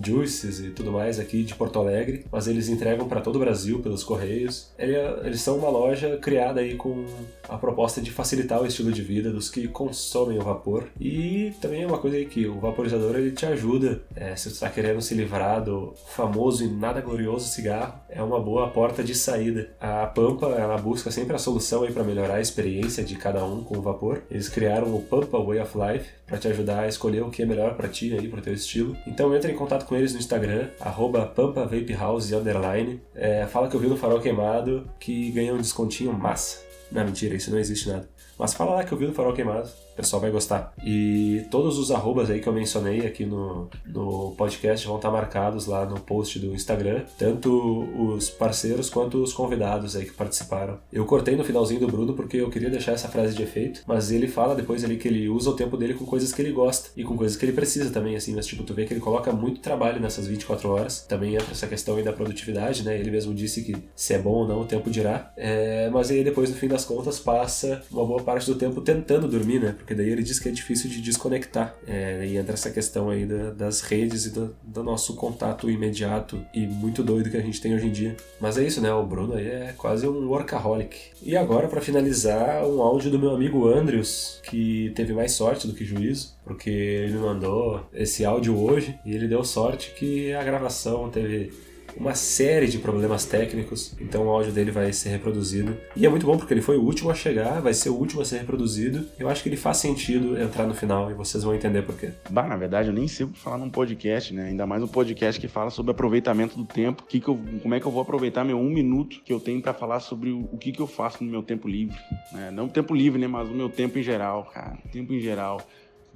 juices 0.00 0.60
e 0.60 0.70
tudo 0.70 0.92
mais 0.92 1.18
aqui 1.18 1.42
de 1.42 1.54
Porto 1.54 1.78
Alegre, 1.78 2.24
mas 2.30 2.46
eles 2.46 2.68
entregam 2.68 3.08
para 3.08 3.20
todo 3.20 3.36
o 3.36 3.38
Brasil 3.38 3.80
pelos 3.80 4.04
correios. 4.04 4.70
É, 4.78 5.20
eles 5.24 5.40
são 5.40 5.56
uma 5.58 5.68
loja 5.68 6.16
criada 6.18 6.60
aí 6.60 6.76
com 6.76 7.04
a 7.48 7.56
proposta 7.56 8.00
de 8.00 8.10
facilitar 8.10 8.62
o 8.62 8.66
estilo 8.66 8.92
de 8.92 9.02
vida 9.02 9.30
dos 9.30 9.50
que 9.50 9.66
consomem 9.68 10.38
o 10.38 10.42
vapor 10.42 10.84
e 11.00 11.52
também 11.60 11.82
é 11.82 11.86
uma 11.86 11.98
coisa 11.98 12.24
que 12.24 12.46
o 12.46 12.60
vaporizador 12.60 13.16
ele 13.16 13.32
te 13.32 13.46
ajuda 13.46 14.02
é, 14.14 14.36
se 14.36 14.44
você 14.44 14.54
está 14.54 14.70
querendo 14.70 15.00
se 15.00 15.14
livrar 15.14 15.62
do 15.62 15.94
famoso 16.08 16.64
e 16.64 16.68
nada 16.68 17.00
glorioso 17.00 17.48
cigarro 17.48 17.94
é 18.08 18.22
uma 18.22 18.40
boa 18.40 18.68
porta 18.68 19.02
de 19.02 19.14
saída. 19.14 19.70
A 19.80 20.06
Pampa 20.06 20.46
ela 20.46 20.76
busca 20.76 21.10
sempre 21.10 21.34
a 21.34 21.38
solução 21.38 21.82
aí 21.82 21.92
para 21.92 22.04
melhorar 22.04 22.36
a 22.36 22.40
experiência 22.40 23.02
de 23.02 23.16
cada 23.16 23.44
um 23.44 23.62
com 23.62 23.78
o 23.78 23.82
vapor. 23.82 24.22
Eles 24.30 24.48
criaram 24.48 24.94
o 24.94 25.02
Pampa 25.02 25.38
Way 25.38 25.60
of 25.60 25.78
Life 25.78 26.10
para 26.26 26.38
te 26.38 26.48
ajudar 26.48 26.80
a 26.80 26.88
escolher 26.88 27.22
o 27.22 27.30
que 27.30 27.42
é 27.42 27.46
melhor 27.46 27.74
para 27.74 27.88
ti 27.88 28.16
aí 28.16 28.28
pro 28.28 28.40
teu 28.40 28.54
estilo. 28.54 28.96
Então 29.06 29.34
entra 29.34 29.50
em 29.50 29.56
contato 29.56 29.79
contato 29.80 29.86
com 29.86 29.96
eles 29.96 30.12
no 30.12 30.18
Instagram, 30.18 30.68
arroba 30.78 31.26
pampavapehouse, 31.26 32.34
underline. 32.34 33.00
É, 33.14 33.46
fala 33.46 33.68
que 33.68 33.74
eu 33.74 33.80
vi 33.80 33.86
no 33.86 33.96
Farol 33.96 34.20
Queimado 34.20 34.88
que 34.98 35.30
ganhou 35.30 35.56
um 35.56 35.60
descontinho 35.60 36.12
massa. 36.12 36.60
Não, 36.92 37.04
mentira, 37.04 37.34
isso 37.34 37.50
não 37.50 37.58
existe 37.58 37.88
nada. 37.88 38.08
Mas 38.38 38.54
fala 38.54 38.74
lá 38.74 38.84
que 38.84 38.92
eu 38.92 38.98
vi 38.98 39.06
no 39.06 39.12
Farol 39.12 39.32
Queimado 39.32 39.68
pessoal 39.96 40.20
vai 40.20 40.30
gostar. 40.30 40.72
E 40.84 41.44
todos 41.50 41.78
os 41.78 41.90
arrobas 41.90 42.30
aí 42.30 42.40
que 42.40 42.48
eu 42.48 42.52
mencionei 42.52 43.06
aqui 43.06 43.24
no, 43.24 43.68
no 43.86 44.34
podcast 44.36 44.86
vão 44.86 44.96
estar 44.96 45.10
marcados 45.10 45.66
lá 45.66 45.84
no 45.84 46.00
post 46.00 46.38
do 46.38 46.54
Instagram, 46.54 47.04
tanto 47.18 47.50
os 47.98 48.30
parceiros 48.30 48.88
quanto 48.88 49.22
os 49.22 49.32
convidados 49.32 49.96
aí 49.96 50.04
que 50.04 50.12
participaram. 50.12 50.78
Eu 50.92 51.04
cortei 51.04 51.36
no 51.36 51.44
finalzinho 51.44 51.80
do 51.80 51.86
Bruno 51.86 52.14
porque 52.14 52.38
eu 52.38 52.50
queria 52.50 52.70
deixar 52.70 52.92
essa 52.92 53.08
frase 53.08 53.34
de 53.34 53.42
efeito, 53.42 53.82
mas 53.86 54.10
ele 54.10 54.28
fala 54.28 54.54
depois 54.54 54.84
ali 54.84 54.96
que 54.96 55.08
ele 55.08 55.28
usa 55.28 55.50
o 55.50 55.54
tempo 55.54 55.76
dele 55.76 55.94
com 55.94 56.04
coisas 56.04 56.32
que 56.32 56.40
ele 56.40 56.52
gosta 56.52 56.90
e 56.96 57.04
com 57.04 57.16
coisas 57.16 57.36
que 57.36 57.44
ele 57.44 57.52
precisa 57.52 57.90
também, 57.90 58.16
assim, 58.16 58.34
mas 58.34 58.46
tipo, 58.46 58.62
tu 58.62 58.74
vê 58.74 58.84
que 58.84 58.92
ele 58.92 59.00
coloca 59.00 59.32
muito 59.32 59.60
trabalho 59.60 60.00
nessas 60.00 60.26
24 60.26 60.68
horas. 60.70 61.00
Também 61.08 61.34
entra 61.34 61.50
essa 61.50 61.66
questão 61.66 61.96
aí 61.96 62.02
da 62.02 62.12
produtividade, 62.12 62.82
né? 62.82 62.98
Ele 62.98 63.10
mesmo 63.10 63.34
disse 63.34 63.62
que 63.62 63.76
se 63.94 64.14
é 64.14 64.18
bom 64.18 64.30
ou 64.30 64.48
não 64.48 64.60
o 64.60 64.64
tempo 64.64 64.90
dirá. 64.90 65.32
É, 65.36 65.88
mas 65.90 66.10
aí 66.10 66.24
depois, 66.24 66.50
no 66.50 66.56
fim 66.56 66.68
das 66.68 66.84
contas, 66.84 67.18
passa 67.18 67.82
uma 67.90 68.04
boa 68.04 68.22
parte 68.22 68.46
do 68.46 68.54
tempo 68.54 68.80
tentando 68.80 69.28
dormir, 69.28 69.60
né? 69.60 69.76
Porque 69.80 69.94
daí 69.94 70.10
ele 70.10 70.22
diz 70.22 70.38
que 70.38 70.48
é 70.48 70.52
difícil 70.52 70.88
de 70.88 71.00
desconectar. 71.00 71.74
É, 71.86 72.26
e 72.26 72.36
entra 72.36 72.54
essa 72.54 72.70
questão 72.70 73.10
aí 73.10 73.26
da, 73.26 73.50
das 73.50 73.80
redes 73.80 74.26
e 74.26 74.30
do, 74.30 74.54
do, 74.62 74.82
nosso 74.82 75.16
contato 75.16 75.70
imediato 75.70 76.44
e 76.54 76.66
muito 76.66 77.02
doido 77.02 77.30
que 77.30 77.36
a 77.36 77.42
gente 77.42 77.60
tem 77.60 77.74
hoje 77.74 77.86
em 77.86 77.92
dia. 77.92 78.16
Mas 78.40 78.56
é 78.58 78.64
isso, 78.64 78.80
né? 78.80 78.92
O 78.92 79.04
Bruno 79.04 79.34
aí 79.34 79.46
é 79.46 79.74
quase 79.76 80.06
um 80.06 80.28
workaholic. 80.28 80.96
E 81.22 81.36
agora, 81.36 81.68
para 81.68 81.80
finalizar, 81.80 82.64
um 82.64 82.82
áudio 82.82 83.10
do 83.10 83.18
meu 83.18 83.30
amigo 83.30 83.68
Andrews, 83.68 84.40
que 84.44 84.92
teve 84.94 85.12
mais 85.12 85.32
sorte 85.32 85.66
do 85.66 85.74
que 85.74 85.84
juízo, 85.84 86.34
porque 86.44 86.70
ele 86.70 87.14
me 87.14 87.20
mandou 87.20 87.86
esse 87.92 88.24
áudio 88.24 88.58
hoje 88.58 88.98
e 89.04 89.14
ele 89.14 89.28
deu 89.28 89.44
sorte 89.44 89.92
que 89.96 90.32
a 90.32 90.42
gravação 90.42 91.08
teve 91.10 91.52
uma 91.96 92.14
série 92.14 92.66
de 92.66 92.78
problemas 92.78 93.24
técnicos, 93.24 93.94
então 94.00 94.26
o 94.26 94.28
áudio 94.30 94.52
dele 94.52 94.70
vai 94.70 94.92
ser 94.92 95.10
reproduzido. 95.10 95.76
E 95.96 96.06
é 96.06 96.08
muito 96.08 96.26
bom 96.26 96.36
porque 96.36 96.52
ele 96.54 96.62
foi 96.62 96.76
o 96.76 96.82
último 96.82 97.10
a 97.10 97.14
chegar, 97.14 97.60
vai 97.60 97.74
ser 97.74 97.90
o 97.90 97.94
último 97.94 98.22
a 98.22 98.24
ser 98.24 98.38
reproduzido. 98.38 99.06
Eu 99.18 99.28
acho 99.28 99.42
que 99.42 99.48
ele 99.48 99.56
faz 99.56 99.78
sentido 99.78 100.40
entrar 100.40 100.66
no 100.66 100.74
final 100.74 101.10
e 101.10 101.14
vocês 101.14 101.42
vão 101.42 101.54
entender 101.54 101.82
por 101.82 101.96
quê. 101.96 102.10
Bah, 102.30 102.46
na 102.46 102.56
verdade, 102.56 102.88
eu 102.88 102.94
nem 102.94 103.08
sei 103.08 103.26
falar 103.34 103.58
num 103.58 103.70
podcast, 103.70 104.32
né? 104.32 104.48
Ainda 104.48 104.66
mais 104.66 104.82
um 104.82 104.88
podcast 104.88 105.40
que 105.40 105.48
fala 105.48 105.70
sobre 105.70 105.92
aproveitamento 105.92 106.56
do 106.56 106.64
tempo. 106.64 107.04
Que 107.08 107.20
que 107.20 107.28
eu, 107.28 107.38
como 107.62 107.74
é 107.74 107.80
que 107.80 107.86
eu 107.86 107.92
vou 107.92 108.02
aproveitar 108.02 108.44
meu 108.44 108.58
um 108.58 108.70
minuto 108.70 109.20
que 109.24 109.32
eu 109.32 109.40
tenho 109.40 109.60
para 109.60 109.74
falar 109.74 110.00
sobre 110.00 110.30
o, 110.30 110.48
o, 110.52 110.58
que, 110.58 110.72
que 110.72 110.80
eu 110.80 110.86
faço 110.86 111.24
no 111.24 111.30
meu 111.30 111.42
tempo 111.42 111.68
livre. 111.68 111.96
Né? 112.32 112.50
Não 112.50 112.66
o 112.66 112.68
tempo 112.68 112.94
livre, 112.94 113.20
né? 113.20 113.26
Mas 113.26 113.48
o 113.48 113.52
meu 113.52 113.68
tempo 113.68 113.98
em 113.98 114.02
geral, 114.02 114.50
cara. 114.52 114.78
Tempo 114.92 115.12
em 115.12 115.20
geral. 115.20 115.60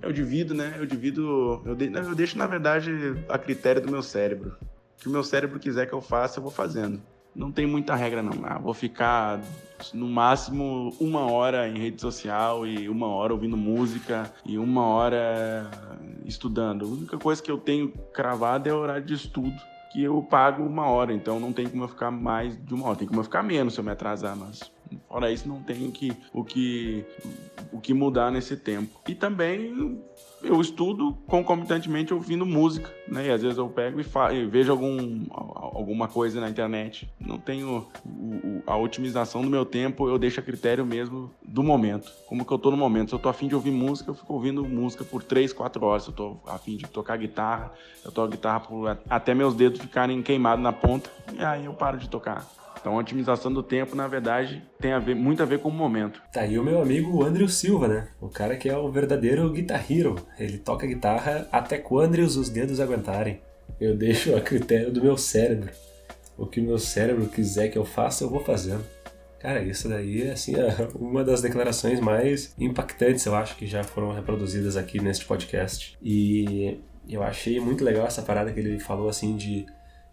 Eu 0.02 0.12
divido, 0.12 0.54
né? 0.54 0.74
Eu 0.78 0.86
divido. 0.86 1.62
Eu, 1.64 1.74
de, 1.74 1.92
eu 1.92 2.14
deixo, 2.14 2.36
na 2.36 2.46
verdade, 2.46 2.90
a 3.28 3.38
critério 3.38 3.80
do 3.80 3.90
meu 3.90 4.02
cérebro 4.02 4.56
que 5.04 5.08
o 5.08 5.12
meu 5.12 5.22
cérebro 5.22 5.60
quiser 5.60 5.86
que 5.86 5.92
eu 5.92 6.00
faça, 6.00 6.38
eu 6.38 6.42
vou 6.42 6.50
fazendo. 6.50 6.98
Não 7.36 7.52
tem 7.52 7.66
muita 7.66 7.94
regra, 7.94 8.22
não. 8.22 8.32
Ah, 8.42 8.58
vou 8.58 8.72
ficar 8.72 9.38
no 9.92 10.08
máximo 10.08 10.94
uma 10.98 11.30
hora 11.30 11.68
em 11.68 11.76
rede 11.78 12.00
social 12.00 12.66
e 12.66 12.88
uma 12.88 13.08
hora 13.08 13.34
ouvindo 13.34 13.54
música 13.54 14.32
e 14.46 14.56
uma 14.56 14.86
hora 14.86 15.70
estudando. 16.24 16.86
A 16.86 16.88
única 16.88 17.18
coisa 17.18 17.42
que 17.42 17.50
eu 17.50 17.58
tenho 17.58 17.90
cravada 18.14 18.70
é 18.70 18.72
o 18.72 18.78
horário 18.78 19.04
de 19.04 19.12
estudo, 19.12 19.54
que 19.92 20.02
eu 20.02 20.22
pago 20.22 20.64
uma 20.64 20.86
hora, 20.86 21.12
então 21.12 21.38
não 21.38 21.52
tem 21.52 21.68
como 21.68 21.84
eu 21.84 21.88
ficar 21.88 22.10
mais 22.10 22.56
de 22.64 22.72
uma 22.72 22.86
hora. 22.86 22.96
Tem 22.96 23.06
como 23.06 23.20
eu 23.20 23.24
ficar 23.24 23.42
menos 23.42 23.74
se 23.74 23.80
eu 23.80 23.84
me 23.84 23.90
atrasar, 23.90 24.34
mas 24.34 24.72
fora 25.06 25.30
isso 25.30 25.46
não 25.46 25.60
tem 25.62 25.90
que, 25.90 26.16
o, 26.32 26.42
que, 26.42 27.04
o 27.70 27.78
que 27.78 27.92
mudar 27.92 28.30
nesse 28.30 28.56
tempo. 28.56 29.02
E 29.06 29.14
também 29.14 30.00
eu 30.44 30.60
estudo 30.60 31.16
concomitantemente 31.26 32.12
ouvindo 32.12 32.44
música, 32.44 32.92
né? 33.08 33.26
E 33.26 33.30
às 33.30 33.42
vezes 33.42 33.58
eu 33.58 33.68
pego 33.68 34.00
e, 34.00 34.04
e 34.34 34.46
vejo 34.46 34.70
algum, 34.70 35.24
alguma 35.30 36.08
coisa 36.08 36.40
na 36.40 36.48
internet. 36.48 37.08
Não 37.18 37.38
tenho 37.38 37.86
o, 38.04 38.08
o, 38.08 38.62
a 38.66 38.76
otimização 38.76 39.42
do 39.42 39.50
meu 39.50 39.64
tempo, 39.64 40.08
eu 40.08 40.18
deixo 40.18 40.40
a 40.40 40.42
critério 40.42 40.84
mesmo 40.84 41.30
do 41.42 41.62
momento. 41.62 42.12
Como 42.26 42.44
que 42.44 42.52
eu 42.52 42.58
tô 42.58 42.70
no 42.70 42.76
momento. 42.76 43.10
Se 43.10 43.14
eu 43.14 43.18
tô 43.18 43.28
afim 43.28 43.48
de 43.48 43.54
ouvir 43.54 43.70
música, 43.70 44.10
eu 44.10 44.14
fico 44.14 44.32
ouvindo 44.32 44.64
música 44.64 45.04
por 45.04 45.22
3, 45.22 45.52
4 45.52 45.84
horas. 45.84 46.04
Se 46.04 46.10
eu 46.10 46.14
tô 46.14 46.36
afim 46.46 46.76
de 46.76 46.86
tocar 46.86 47.16
guitarra, 47.16 47.72
eu 48.04 48.12
toco 48.12 48.28
guitarra 48.28 48.60
por, 48.60 48.98
até 49.08 49.34
meus 49.34 49.54
dedos 49.54 49.80
ficarem 49.80 50.22
queimados 50.22 50.62
na 50.62 50.72
ponta. 50.72 51.10
E 51.32 51.42
aí 51.42 51.64
eu 51.64 51.74
paro 51.74 51.98
de 51.98 52.08
tocar. 52.08 52.46
Então 52.84 52.98
a 52.98 53.00
otimização 53.00 53.50
do 53.50 53.62
tempo, 53.62 53.96
na 53.96 54.06
verdade, 54.06 54.62
tem 54.78 54.92
a 54.92 54.98
ver, 54.98 55.14
muito 55.14 55.42
a 55.42 55.46
ver 55.46 55.58
com 55.58 55.70
o 55.70 55.72
momento. 55.72 56.20
Tá 56.30 56.42
aí 56.42 56.58
o 56.58 56.62
meu 56.62 56.82
amigo 56.82 57.24
Andrew 57.24 57.48
Silva, 57.48 57.88
né? 57.88 58.08
O 58.20 58.28
cara 58.28 58.56
que 58.56 58.68
é 58.68 58.76
o 58.76 58.92
verdadeiro 58.92 59.50
guitar 59.50 59.90
hero. 59.90 60.16
Ele 60.38 60.58
toca 60.58 60.86
guitarra 60.86 61.48
até 61.50 61.78
quando 61.78 62.18
os 62.18 62.50
dedos 62.50 62.80
aguentarem. 62.80 63.40
Eu 63.80 63.96
deixo 63.96 64.36
a 64.36 64.40
critério 64.42 64.92
do 64.92 65.00
meu 65.00 65.16
cérebro. 65.16 65.70
O 66.36 66.44
que 66.44 66.60
o 66.60 66.62
meu 66.62 66.76
cérebro 66.76 67.26
quiser 67.26 67.68
que 67.68 67.78
eu 67.78 67.86
faça, 67.86 68.22
eu 68.22 68.28
vou 68.28 68.44
fazendo. 68.44 68.84
Cara, 69.40 69.62
isso 69.62 69.88
daí 69.88 70.24
é 70.24 70.32
assim, 70.32 70.54
é 70.54 70.86
uma 70.94 71.24
das 71.24 71.40
declarações 71.40 72.00
mais 72.00 72.54
impactantes, 72.58 73.24
eu 73.24 73.34
acho, 73.34 73.56
que 73.56 73.66
já 73.66 73.82
foram 73.82 74.12
reproduzidas 74.12 74.76
aqui 74.76 75.00
neste 75.00 75.24
podcast. 75.24 75.96
E 76.02 76.78
eu 77.08 77.22
achei 77.22 77.58
muito 77.58 77.82
legal 77.82 78.06
essa 78.06 78.20
parada 78.20 78.52
que 78.52 78.60
ele 78.60 78.78
falou 78.78 79.08
assim 79.08 79.36
de 79.36 79.64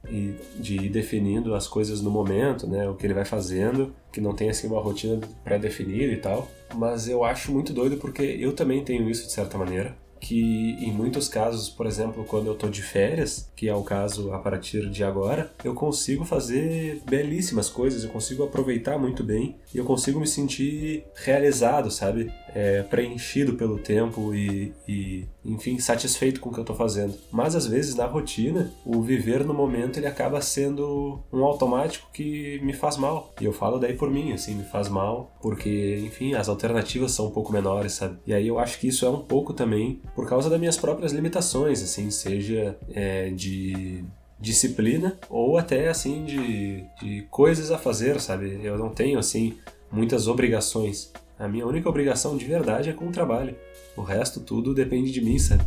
e 0.09 0.33
de 0.59 0.75
ir 0.75 0.89
definindo 0.89 1.53
as 1.53 1.67
coisas 1.67 2.01
no 2.01 2.09
momento, 2.09 2.67
né, 2.67 2.89
o 2.89 2.95
que 2.95 3.05
ele 3.05 3.13
vai 3.13 3.25
fazendo, 3.25 3.93
que 4.11 4.19
não 4.19 4.33
tem 4.33 4.49
assim 4.49 4.67
uma 4.67 4.81
rotina 4.81 5.19
pré-definida 5.43 6.11
e 6.11 6.17
tal. 6.17 6.49
Mas 6.75 7.07
eu 7.07 7.23
acho 7.23 7.51
muito 7.51 7.73
doido 7.73 7.97
porque 7.97 8.21
eu 8.21 8.53
também 8.53 8.83
tenho 8.83 9.09
isso 9.09 9.25
de 9.25 9.31
certa 9.31 9.57
maneira 9.57 9.95
que 10.21 10.77
em 10.79 10.93
muitos 10.93 11.27
casos, 11.27 11.67
por 11.67 11.87
exemplo, 11.87 12.23
quando 12.23 12.45
eu 12.45 12.55
tô 12.55 12.69
de 12.69 12.83
férias, 12.83 13.51
que 13.55 13.67
é 13.67 13.73
o 13.73 13.83
caso 13.83 14.31
a 14.31 14.39
partir 14.39 14.87
de 14.89 15.03
agora, 15.03 15.51
eu 15.63 15.73
consigo 15.73 16.23
fazer 16.23 17.01
belíssimas 17.09 17.69
coisas, 17.69 18.03
eu 18.03 18.09
consigo 18.11 18.43
aproveitar 18.43 18.99
muito 18.99 19.23
bem 19.23 19.57
e 19.73 19.79
eu 19.79 19.83
consigo 19.83 20.19
me 20.19 20.27
sentir 20.27 21.03
realizado, 21.15 21.89
sabe? 21.89 22.31
É, 22.53 22.83
preenchido 22.83 23.53
pelo 23.53 23.77
tempo 23.77 24.33
e, 24.33 24.73
e, 24.87 25.27
enfim, 25.43 25.79
satisfeito 25.79 26.39
com 26.39 26.49
o 26.49 26.53
que 26.53 26.59
eu 26.59 26.63
estou 26.63 26.75
fazendo. 26.75 27.15
Mas 27.31 27.55
às 27.55 27.67
vezes 27.67 27.95
na 27.95 28.05
rotina, 28.05 28.71
o 28.85 29.01
viver 29.01 29.43
no 29.43 29.53
momento 29.53 29.97
ele 29.97 30.07
acaba 30.07 30.41
sendo 30.41 31.21
um 31.31 31.43
automático 31.43 32.09
que 32.13 32.59
me 32.61 32.73
faz 32.73 32.97
mal. 32.97 33.33
E 33.39 33.45
eu 33.45 33.53
falo 33.53 33.79
daí 33.79 33.93
por 33.93 34.09
mim, 34.09 34.33
assim, 34.33 34.55
me 34.55 34.63
faz 34.63 34.87
mal, 34.89 35.31
porque, 35.41 36.01
enfim, 36.05 36.33
as 36.33 36.49
alternativas 36.49 37.11
são 37.11 37.27
um 37.27 37.31
pouco 37.31 37.51
menores, 37.51 37.93
sabe? 37.93 38.17
E 38.25 38.33
aí 38.33 38.47
eu 38.47 38.59
acho 38.59 38.79
que 38.79 38.87
isso 38.87 39.05
é 39.05 39.09
um 39.09 39.21
pouco 39.21 39.53
também 39.53 40.01
por 40.15 40.27
causa 40.27 40.49
das 40.49 40.59
minhas 40.59 40.77
próprias 40.77 41.11
limitações, 41.11 41.81
assim, 41.81 42.09
seja 42.11 42.77
é, 42.93 43.29
de 43.29 44.03
disciplina 44.39 45.19
ou 45.29 45.57
até 45.57 45.87
assim 45.87 46.25
de, 46.25 46.83
de 46.99 47.21
coisas 47.29 47.71
a 47.71 47.77
fazer, 47.77 48.19
sabe? 48.19 48.59
Eu 48.63 48.77
não 48.77 48.89
tenho 48.89 49.19
assim 49.19 49.57
muitas 49.91 50.27
obrigações. 50.27 51.11
A 51.41 51.47
minha 51.47 51.65
única 51.65 51.89
obrigação 51.89 52.37
de 52.37 52.45
verdade 52.45 52.91
é 52.91 52.93
com 52.93 53.07
o 53.07 53.11
trabalho. 53.11 53.55
O 53.97 54.03
resto 54.03 54.39
tudo 54.39 54.75
depende 54.75 55.11
de 55.11 55.21
mim, 55.21 55.39
sabe? 55.39 55.65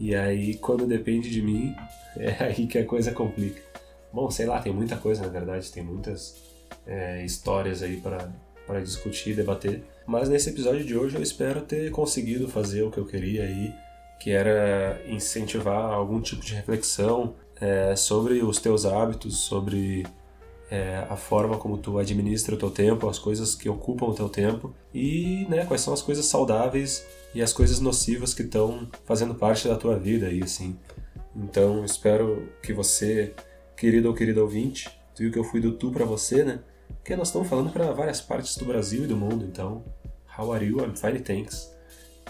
E 0.00 0.14
aí, 0.14 0.54
quando 0.54 0.86
depende 0.86 1.28
de 1.28 1.42
mim, 1.42 1.76
é 2.16 2.44
aí 2.44 2.66
que 2.66 2.78
a 2.78 2.86
coisa 2.86 3.12
complica. 3.12 3.60
Bom, 4.10 4.30
sei 4.30 4.46
lá, 4.46 4.58
tem 4.58 4.72
muita 4.72 4.96
coisa 4.96 5.20
na 5.20 5.28
verdade, 5.28 5.70
tem 5.70 5.82
muitas 5.82 6.34
é, 6.86 7.22
histórias 7.26 7.82
aí 7.82 7.98
para 8.00 8.80
discutir, 8.80 9.36
debater. 9.36 9.84
Mas 10.06 10.30
nesse 10.30 10.48
episódio 10.48 10.82
de 10.82 10.96
hoje 10.96 11.14
eu 11.14 11.22
espero 11.22 11.60
ter 11.60 11.90
conseguido 11.90 12.48
fazer 12.48 12.80
o 12.80 12.90
que 12.90 12.96
eu 12.96 13.04
queria 13.04 13.42
aí, 13.42 13.70
que 14.18 14.30
era 14.30 14.98
incentivar 15.06 15.92
algum 15.92 16.22
tipo 16.22 16.42
de 16.42 16.54
reflexão 16.54 17.34
é, 17.60 17.94
sobre 17.94 18.42
os 18.42 18.58
teus 18.58 18.86
hábitos, 18.86 19.40
sobre 19.40 20.06
é, 20.72 21.06
a 21.10 21.16
forma 21.16 21.58
como 21.58 21.76
tu 21.76 21.98
administra 21.98 22.54
o 22.54 22.58
teu 22.58 22.70
tempo, 22.70 23.06
as 23.06 23.18
coisas 23.18 23.54
que 23.54 23.68
ocupam 23.68 24.06
o 24.06 24.14
teu 24.14 24.26
tempo 24.26 24.74
e 24.94 25.46
né, 25.50 25.66
quais 25.66 25.82
são 25.82 25.92
as 25.92 26.00
coisas 26.00 26.24
saudáveis 26.24 27.06
e 27.34 27.42
as 27.42 27.52
coisas 27.52 27.78
nocivas 27.78 28.32
que 28.32 28.40
estão 28.40 28.88
fazendo 29.04 29.34
parte 29.34 29.68
da 29.68 29.76
tua 29.76 29.98
vida 29.98 30.28
aí, 30.28 30.42
assim. 30.42 30.74
Então, 31.36 31.84
espero 31.84 32.48
que 32.62 32.72
você, 32.72 33.34
querido 33.76 34.08
ou 34.08 34.14
querido 34.14 34.40
ouvinte, 34.40 34.88
tu 35.14 35.18
viu 35.18 35.30
que 35.30 35.38
eu 35.38 35.44
fui 35.44 35.60
do 35.60 35.72
tu 35.72 35.90
para 35.90 36.06
você, 36.06 36.42
né? 36.42 36.60
Porque 36.88 37.14
nós 37.16 37.28
estamos 37.28 37.48
falando 37.48 37.70
para 37.70 37.92
várias 37.92 38.22
partes 38.22 38.56
do 38.56 38.64
Brasil 38.64 39.04
e 39.04 39.06
do 39.06 39.16
mundo, 39.16 39.44
então, 39.44 39.84
how 40.38 40.54
are 40.54 40.64
you? 40.64 40.78
I'm 40.78 40.96
fine, 40.96 41.20
thanks. 41.20 41.70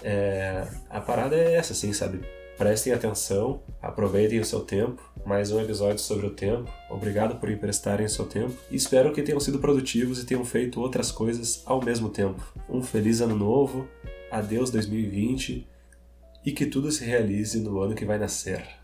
É, 0.03 0.67
a 0.89 0.99
parada 0.99 1.37
é 1.37 1.53
essa, 1.53 1.71
assim, 1.71 1.93
sabe? 1.93 2.19
Prestem 2.57 2.91
atenção, 2.91 3.61
aproveitem 3.81 4.41
o 4.41 4.45
seu 4.45 4.59
tempo. 4.59 5.01
Mais 5.25 5.51
um 5.51 5.61
episódio 5.61 5.99
sobre 5.99 6.27
o 6.27 6.31
tempo. 6.31 6.69
Obrigado 6.89 7.39
por 7.39 7.49
emprestarem 7.49 8.07
seu 8.09 8.25
tempo. 8.25 8.55
E 8.69 8.75
espero 8.75 9.13
que 9.13 9.21
tenham 9.21 9.39
sido 9.39 9.57
produtivos 9.57 10.21
e 10.21 10.25
tenham 10.25 10.43
feito 10.43 10.81
outras 10.81 11.13
coisas 11.13 11.63
ao 11.65 11.81
mesmo 11.81 12.09
tempo. 12.09 12.43
Um 12.69 12.83
feliz 12.83 13.21
ano 13.21 13.35
novo, 13.35 13.87
adeus 14.29 14.69
2020 14.69 15.65
e 16.45 16.51
que 16.51 16.65
tudo 16.65 16.91
se 16.91 17.05
realize 17.05 17.57
no 17.61 17.79
ano 17.79 17.95
que 17.95 18.03
vai 18.03 18.17
nascer. 18.17 18.82